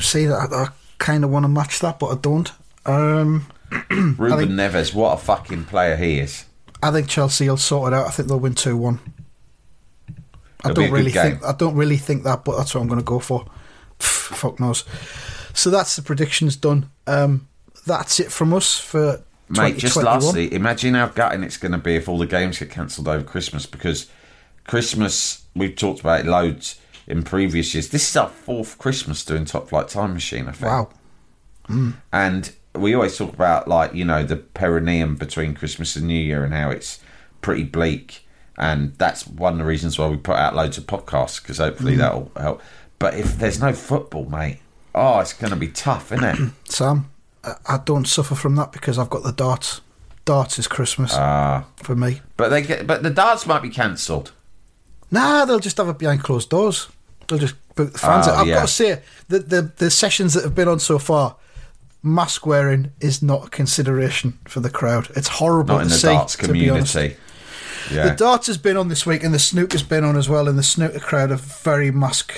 See, 0.00 0.28
I, 0.28 0.44
I 0.44 0.68
kind 0.98 1.24
of 1.24 1.30
want 1.30 1.44
to 1.44 1.48
match 1.48 1.78
that, 1.80 1.98
but 1.98 2.06
I 2.08 2.14
don't. 2.16 2.52
Um, 2.84 3.46
Ruben 3.90 4.16
think- 4.38 4.50
Neves, 4.52 4.94
what 4.94 5.14
a 5.14 5.22
fucking 5.22 5.64
player 5.64 5.96
he 5.96 6.18
is. 6.18 6.44
I 6.82 6.90
think 6.90 7.08
Chelsea 7.08 7.48
will 7.48 7.56
sort 7.56 7.92
it 7.92 7.96
out. 7.96 8.06
I 8.06 8.10
think 8.10 8.28
they'll 8.28 8.38
win 8.38 8.54
2 8.54 8.76
1. 8.76 9.00
I 10.64 10.70
It'll 10.70 10.82
don't 10.82 10.92
really 10.92 11.10
think 11.10 11.44
I 11.44 11.52
don't 11.52 11.76
really 11.76 11.96
think 11.98 12.24
that, 12.24 12.44
but 12.44 12.56
that's 12.56 12.74
what 12.74 12.80
I'm 12.80 12.88
going 12.88 13.00
to 13.00 13.04
go 13.04 13.18
for. 13.18 13.46
Pff, 13.98 14.36
fuck 14.36 14.60
knows. 14.60 14.84
So 15.54 15.70
that's 15.70 15.96
the 15.96 16.02
predictions 16.02 16.56
done. 16.56 16.90
Um, 17.06 17.48
that's 17.86 18.20
it 18.20 18.32
from 18.32 18.52
us 18.52 18.78
for 18.78 19.22
Mate, 19.48 19.78
just 19.78 19.96
lastly, 19.96 20.52
imagine 20.52 20.94
how 20.94 21.06
gutting 21.06 21.44
it's 21.44 21.56
going 21.56 21.72
to 21.72 21.78
be 21.78 21.94
if 21.94 22.08
all 22.08 22.18
the 22.18 22.26
games 22.26 22.58
get 22.58 22.70
cancelled 22.70 23.06
over 23.06 23.22
Christmas 23.22 23.64
because 23.64 24.10
Christmas, 24.66 25.44
we've 25.54 25.76
talked 25.76 26.00
about 26.00 26.20
it 26.20 26.26
loads 26.26 26.80
in 27.06 27.22
previous 27.22 27.72
years. 27.72 27.90
This 27.90 28.10
is 28.10 28.16
our 28.16 28.28
fourth 28.28 28.76
Christmas 28.78 29.24
doing 29.24 29.44
Top 29.44 29.68
Flight 29.68 29.88
Time 29.88 30.14
Machine, 30.14 30.48
I 30.48 30.52
think. 30.52 30.90
Wow. 31.68 31.98
And 32.12 32.52
we 32.74 32.94
always 32.94 33.16
talk 33.16 33.32
about, 33.32 33.68
like, 33.68 33.94
you 33.94 34.04
know, 34.04 34.24
the 34.24 34.36
perineum 34.36 35.14
between 35.14 35.54
Christmas 35.54 35.94
and 35.94 36.08
New 36.08 36.14
Year 36.14 36.44
and 36.44 36.52
how 36.52 36.70
it's 36.70 37.00
pretty 37.40 37.62
bleak. 37.62 38.25
And 38.58 38.94
that's 38.98 39.26
one 39.26 39.52
of 39.54 39.58
the 39.58 39.64
reasons 39.64 39.98
why 39.98 40.06
we 40.08 40.16
put 40.16 40.36
out 40.36 40.54
loads 40.54 40.78
of 40.78 40.86
podcasts 40.86 41.40
because 41.42 41.58
hopefully 41.58 41.94
Mm. 41.94 41.98
that'll 41.98 42.30
help. 42.36 42.62
But 42.98 43.14
if 43.14 43.38
there's 43.38 43.60
no 43.60 43.72
football, 43.74 44.24
mate, 44.26 44.60
oh, 44.94 45.20
it's 45.20 45.34
going 45.34 45.50
to 45.50 45.56
be 45.56 45.68
tough, 45.68 46.10
isn't 46.12 46.24
it? 46.24 46.52
Sam, 46.72 47.10
I, 47.44 47.78
don't 47.84 48.06
suffer 48.08 48.34
from 48.34 48.54
that 48.56 48.72
because 48.72 48.98
I've 48.98 49.10
got 49.10 49.22
the 49.22 49.32
darts. 49.32 49.80
Darts 50.24 50.58
is 50.58 50.66
Christmas 50.66 51.12
Ah. 51.14 51.64
for 51.76 51.94
me. 51.94 52.20
but 52.36 52.48
they 52.48 52.62
get, 52.62 52.86
but 52.86 53.02
the 53.02 53.10
darts 53.10 53.46
might 53.46 53.62
be 53.62 53.68
cancelled. 53.68 54.32
Nah, 55.10 55.44
they'll 55.44 55.60
just 55.60 55.76
have 55.76 55.88
it 55.88 55.98
behind 55.98 56.22
closed 56.24 56.48
doors. 56.50 56.88
They'll 57.28 57.38
just 57.38 57.54
boot 57.76 57.92
the 57.92 57.98
fans 57.98 58.26
out. 58.26 58.38
I've 58.38 58.46
yeah. 58.48 58.54
got 58.54 58.62
to 58.62 58.72
say, 58.72 59.02
the, 59.28 59.38
the, 59.40 59.62
the 59.76 59.90
sessions 59.90 60.34
that 60.34 60.42
have 60.42 60.54
been 60.54 60.66
on 60.66 60.80
so 60.80 60.98
far, 60.98 61.36
mask 62.02 62.44
wearing 62.46 62.90
is 63.00 63.22
not 63.22 63.46
a 63.46 63.50
consideration 63.50 64.38
for 64.48 64.60
the 64.60 64.70
crowd. 64.70 65.08
It's 65.14 65.28
horrible 65.28 65.74
Not 65.76 65.82
in 65.82 65.88
to 65.88 65.94
the 65.94 66.00
see, 66.00 66.06
darts 66.08 66.36
to 66.36 66.52
community. 67.86 68.08
The 68.08 68.12
Yeah. 68.12 68.16
darts 68.16 68.46
has 68.48 68.58
been 68.58 68.76
on 68.76 68.88
this 68.88 69.06
week, 69.06 69.22
and 69.24 69.32
the 69.34 69.38
snooker's 69.38 69.82
been 69.82 70.04
on 70.04 70.16
as 70.16 70.28
well. 70.28 70.48
And 70.48 70.58
the 70.58 70.62
snooker 70.62 70.98
crowd 71.00 71.30
are 71.30 71.36
very 71.36 71.90
mask 71.90 72.32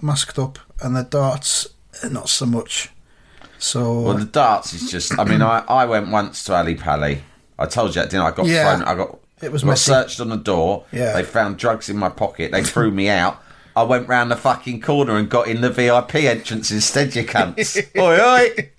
masked 0.00 0.38
up, 0.38 0.58
and 0.80 0.94
the 0.96 1.02
darts 1.02 1.66
uh, 2.04 2.08
not 2.08 2.28
so 2.28 2.46
much. 2.46 2.90
So 3.58 4.00
Well, 4.00 4.14
the 4.18 4.24
darts 4.24 4.72
is 4.72 4.90
just. 4.90 5.18
I 5.18 5.24
mean, 5.24 5.42
I, 5.42 5.64
I 5.68 5.84
went 5.84 6.08
once 6.08 6.44
to 6.44 6.54
Ali 6.54 6.74
Pali. 6.76 7.22
I 7.58 7.66
told 7.66 7.94
you 7.96 8.02
that, 8.02 8.10
didn't 8.10 8.22
I? 8.24 8.28
I 8.28 8.30
got 8.32 8.46
Yeah. 8.46 8.76
thrown. 8.76 8.88
I 8.88 8.94
got. 8.94 9.18
It 9.42 9.52
was 9.52 9.62
I 9.64 9.68
got 9.68 9.78
searched 9.78 10.20
on 10.20 10.28
the 10.30 10.36
door. 10.36 10.84
Yeah. 10.92 11.12
They 11.12 11.22
found 11.24 11.58
drugs 11.58 11.88
in 11.88 11.96
my 11.96 12.08
pocket. 12.08 12.52
They 12.52 12.62
threw 12.62 12.90
me 12.90 13.08
out. 13.08 13.42
I 13.76 13.82
went 13.84 14.08
round 14.08 14.30
the 14.32 14.36
fucking 14.36 14.80
corner 14.80 15.16
and 15.16 15.28
got 15.28 15.46
in 15.46 15.60
the 15.60 15.70
VIP 15.70 16.16
entrance 16.16 16.70
instead. 16.72 17.14
You 17.14 17.24
cunts. 17.24 17.76
oi, 17.98 18.20
oi. 18.20 18.70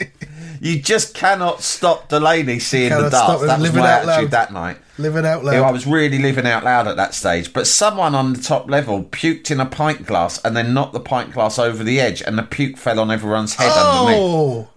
You 0.61 0.81
just 0.81 1.13
cannot 1.13 1.61
stop 1.61 2.09
Delaney 2.09 2.59
seeing 2.59 2.89
the 2.89 3.09
darts. 3.09 3.43
That 3.45 3.59
was 3.59 3.73
my 3.73 3.89
attitude 3.89 4.07
loud. 4.07 4.31
that 4.31 4.53
night. 4.53 4.77
living 4.97 5.25
out 5.25 5.43
loud. 5.43 5.53
Yeah, 5.53 5.61
I 5.61 5.71
was 5.71 5.87
really 5.87 6.19
living 6.19 6.45
out 6.45 6.63
loud 6.63 6.87
at 6.87 6.97
that 6.97 7.13
stage. 7.13 7.53
But 7.53 7.65
someone 7.67 8.13
on 8.13 8.33
the 8.33 8.41
top 8.41 8.69
level 8.69 9.03
puked 9.03 9.51
in 9.51 9.59
a 9.59 9.65
pint 9.65 10.05
glass 10.05 10.43
and 10.43 10.55
then 10.57 10.73
knocked 10.73 10.93
the 10.93 10.99
pint 10.99 11.31
glass 11.31 11.57
over 11.57 11.83
the 11.83 11.99
edge, 11.99 12.21
and 12.21 12.37
the 12.37 12.43
puke 12.43 12.77
fell 12.77 12.99
on 12.99 13.09
everyone's 13.09 13.55
head 13.55 13.71
underneath. 13.71 14.19
oh, 14.19 14.69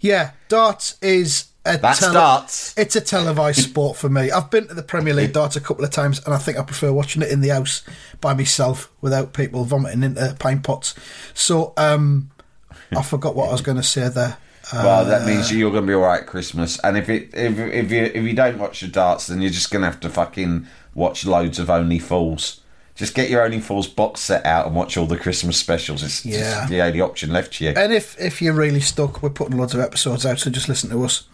yeah. 0.00 0.32
Darts 0.48 0.96
is 1.02 1.48
a 1.66 1.78
That's 1.78 2.00
darts. 2.00 2.74
It's 2.76 2.96
a 2.96 3.00
televised 3.00 3.60
sport 3.70 3.96
for 3.96 4.08
me. 4.08 4.30
I've 4.30 4.50
been 4.50 4.68
to 4.68 4.74
the 4.74 4.82
Premier 4.82 5.14
League 5.14 5.32
darts 5.32 5.56
a 5.56 5.60
couple 5.60 5.84
of 5.84 5.90
times, 5.90 6.24
and 6.24 6.34
I 6.34 6.38
think 6.38 6.58
I 6.58 6.62
prefer 6.62 6.92
watching 6.92 7.22
it 7.22 7.30
in 7.30 7.40
the 7.40 7.48
house 7.48 7.82
by 8.20 8.34
myself 8.34 8.90
without 9.00 9.32
people 9.32 9.64
vomiting 9.64 10.02
into 10.02 10.36
pint 10.38 10.62
pots. 10.62 10.94
So, 11.34 11.72
um, 11.76 12.30
I 12.96 13.02
forgot 13.02 13.34
what 13.34 13.48
I 13.48 13.52
was 13.52 13.62
going 13.62 13.76
to 13.76 13.82
say 13.82 14.08
there. 14.08 14.38
Well, 14.72 15.04
that 15.04 15.26
means 15.26 15.52
you're 15.52 15.70
going 15.70 15.82
to 15.84 15.86
be 15.86 15.94
all 15.94 16.02
right 16.02 16.20
at 16.22 16.26
Christmas. 16.26 16.78
And 16.80 16.96
if 16.96 17.08
it 17.08 17.30
if 17.34 17.58
if 17.58 17.90
you 17.92 18.02
if 18.04 18.24
you 18.24 18.32
don't 18.34 18.58
watch 18.58 18.80
the 18.80 18.88
darts, 18.88 19.26
then 19.26 19.40
you're 19.42 19.50
just 19.50 19.70
going 19.70 19.82
to 19.82 19.86
have 19.90 20.00
to 20.00 20.08
fucking 20.10 20.66
watch 20.94 21.26
loads 21.26 21.58
of 21.58 21.68
Only 21.70 21.98
Fools. 21.98 22.60
Just 22.94 23.14
get 23.14 23.28
your 23.28 23.42
Only 23.42 23.60
Fools 23.60 23.88
box 23.88 24.20
set 24.20 24.46
out 24.46 24.66
and 24.66 24.74
watch 24.76 24.96
all 24.96 25.06
the 25.06 25.18
Christmas 25.18 25.56
specials. 25.58 26.02
It's 26.02 26.24
Yeah. 26.24 26.38
just 26.60 26.68
the 26.70 26.80
only 26.80 27.00
option 27.00 27.32
left 27.32 27.54
to 27.54 27.64
you. 27.64 27.70
And 27.76 27.92
if 27.92 28.18
if 28.20 28.40
you're 28.40 28.54
really 28.54 28.80
stuck, 28.80 29.22
we're 29.22 29.30
putting 29.30 29.56
loads 29.58 29.74
of 29.74 29.80
episodes 29.80 30.24
out, 30.24 30.38
so 30.38 30.48
just 30.50 30.68
listen 30.68 30.90
to 30.90 31.04
us. 31.04 31.24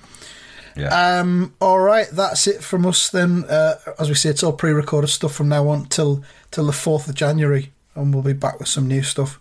Yeah. 0.77 1.19
Um, 1.21 1.55
all 1.61 1.81
right, 1.81 2.07
that's 2.13 2.47
it 2.47 2.63
from 2.63 2.87
us 2.87 3.11
then. 3.11 3.45
Uh, 3.45 3.75
as 3.99 4.09
we 4.09 4.15
say, 4.15 4.31
it's 4.31 4.43
all 4.43 4.53
pre-recorded 4.53 5.09
stuff 5.09 5.35
from 5.35 5.49
now 5.49 5.69
on 5.69 5.87
till 5.87 6.23
till 6.51 6.67
the 6.67 6.73
fourth 6.73 7.09
of 7.09 7.15
January, 7.15 7.73
and 7.95 8.15
we'll 8.15 8.23
be 8.23 8.33
back 8.33 8.59
with 8.59 8.69
some 8.69 8.89
new 8.89 9.03
stuff. 9.03 9.39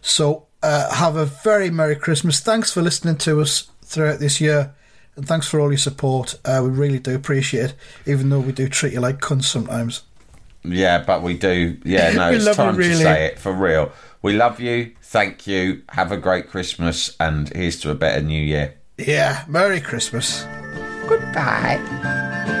So 0.00 0.46
uh, 0.62 0.92
have 0.94 1.16
a 1.16 1.26
very 1.26 1.70
merry 1.70 1.96
Christmas. 1.96 2.40
Thanks 2.40 2.72
for 2.72 2.82
listening 2.82 3.16
to 3.18 3.40
us 3.40 3.68
throughout 3.82 4.20
this 4.20 4.40
year, 4.40 4.74
and 5.16 5.26
thanks 5.26 5.46
for 5.46 5.60
all 5.60 5.70
your 5.70 5.78
support. 5.78 6.38
Uh, 6.44 6.60
we 6.64 6.70
really 6.70 6.98
do 6.98 7.14
appreciate 7.14 7.70
it, 7.70 7.74
even 8.06 8.28
though 8.30 8.40
we 8.40 8.52
do 8.52 8.68
treat 8.68 8.92
you 8.92 9.00
like 9.00 9.20
cunts 9.20 9.44
sometimes. 9.44 10.02
Yeah, 10.64 11.02
but 11.04 11.22
we 11.22 11.36
do. 11.36 11.78
Yeah, 11.84 12.12
no, 12.14 12.30
it's 12.30 12.44
love 12.44 12.56
you, 12.56 12.64
time 12.64 12.76
really. 12.76 12.90
to 12.90 12.96
say 12.96 13.26
it 13.26 13.38
for 13.38 13.52
real. 13.52 13.92
We 14.22 14.34
love 14.34 14.60
you. 14.60 14.92
Thank 15.02 15.46
you. 15.46 15.82
Have 15.90 16.12
a 16.12 16.16
great 16.16 16.48
Christmas, 16.48 17.16
and 17.18 17.48
here's 17.50 17.80
to 17.80 17.90
a 17.90 17.94
better 17.94 18.22
New 18.22 18.42
Year. 18.42 18.74
Yeah, 18.98 19.44
Merry 19.48 19.80
Christmas. 19.80 20.44
Goodbye. 21.08 22.60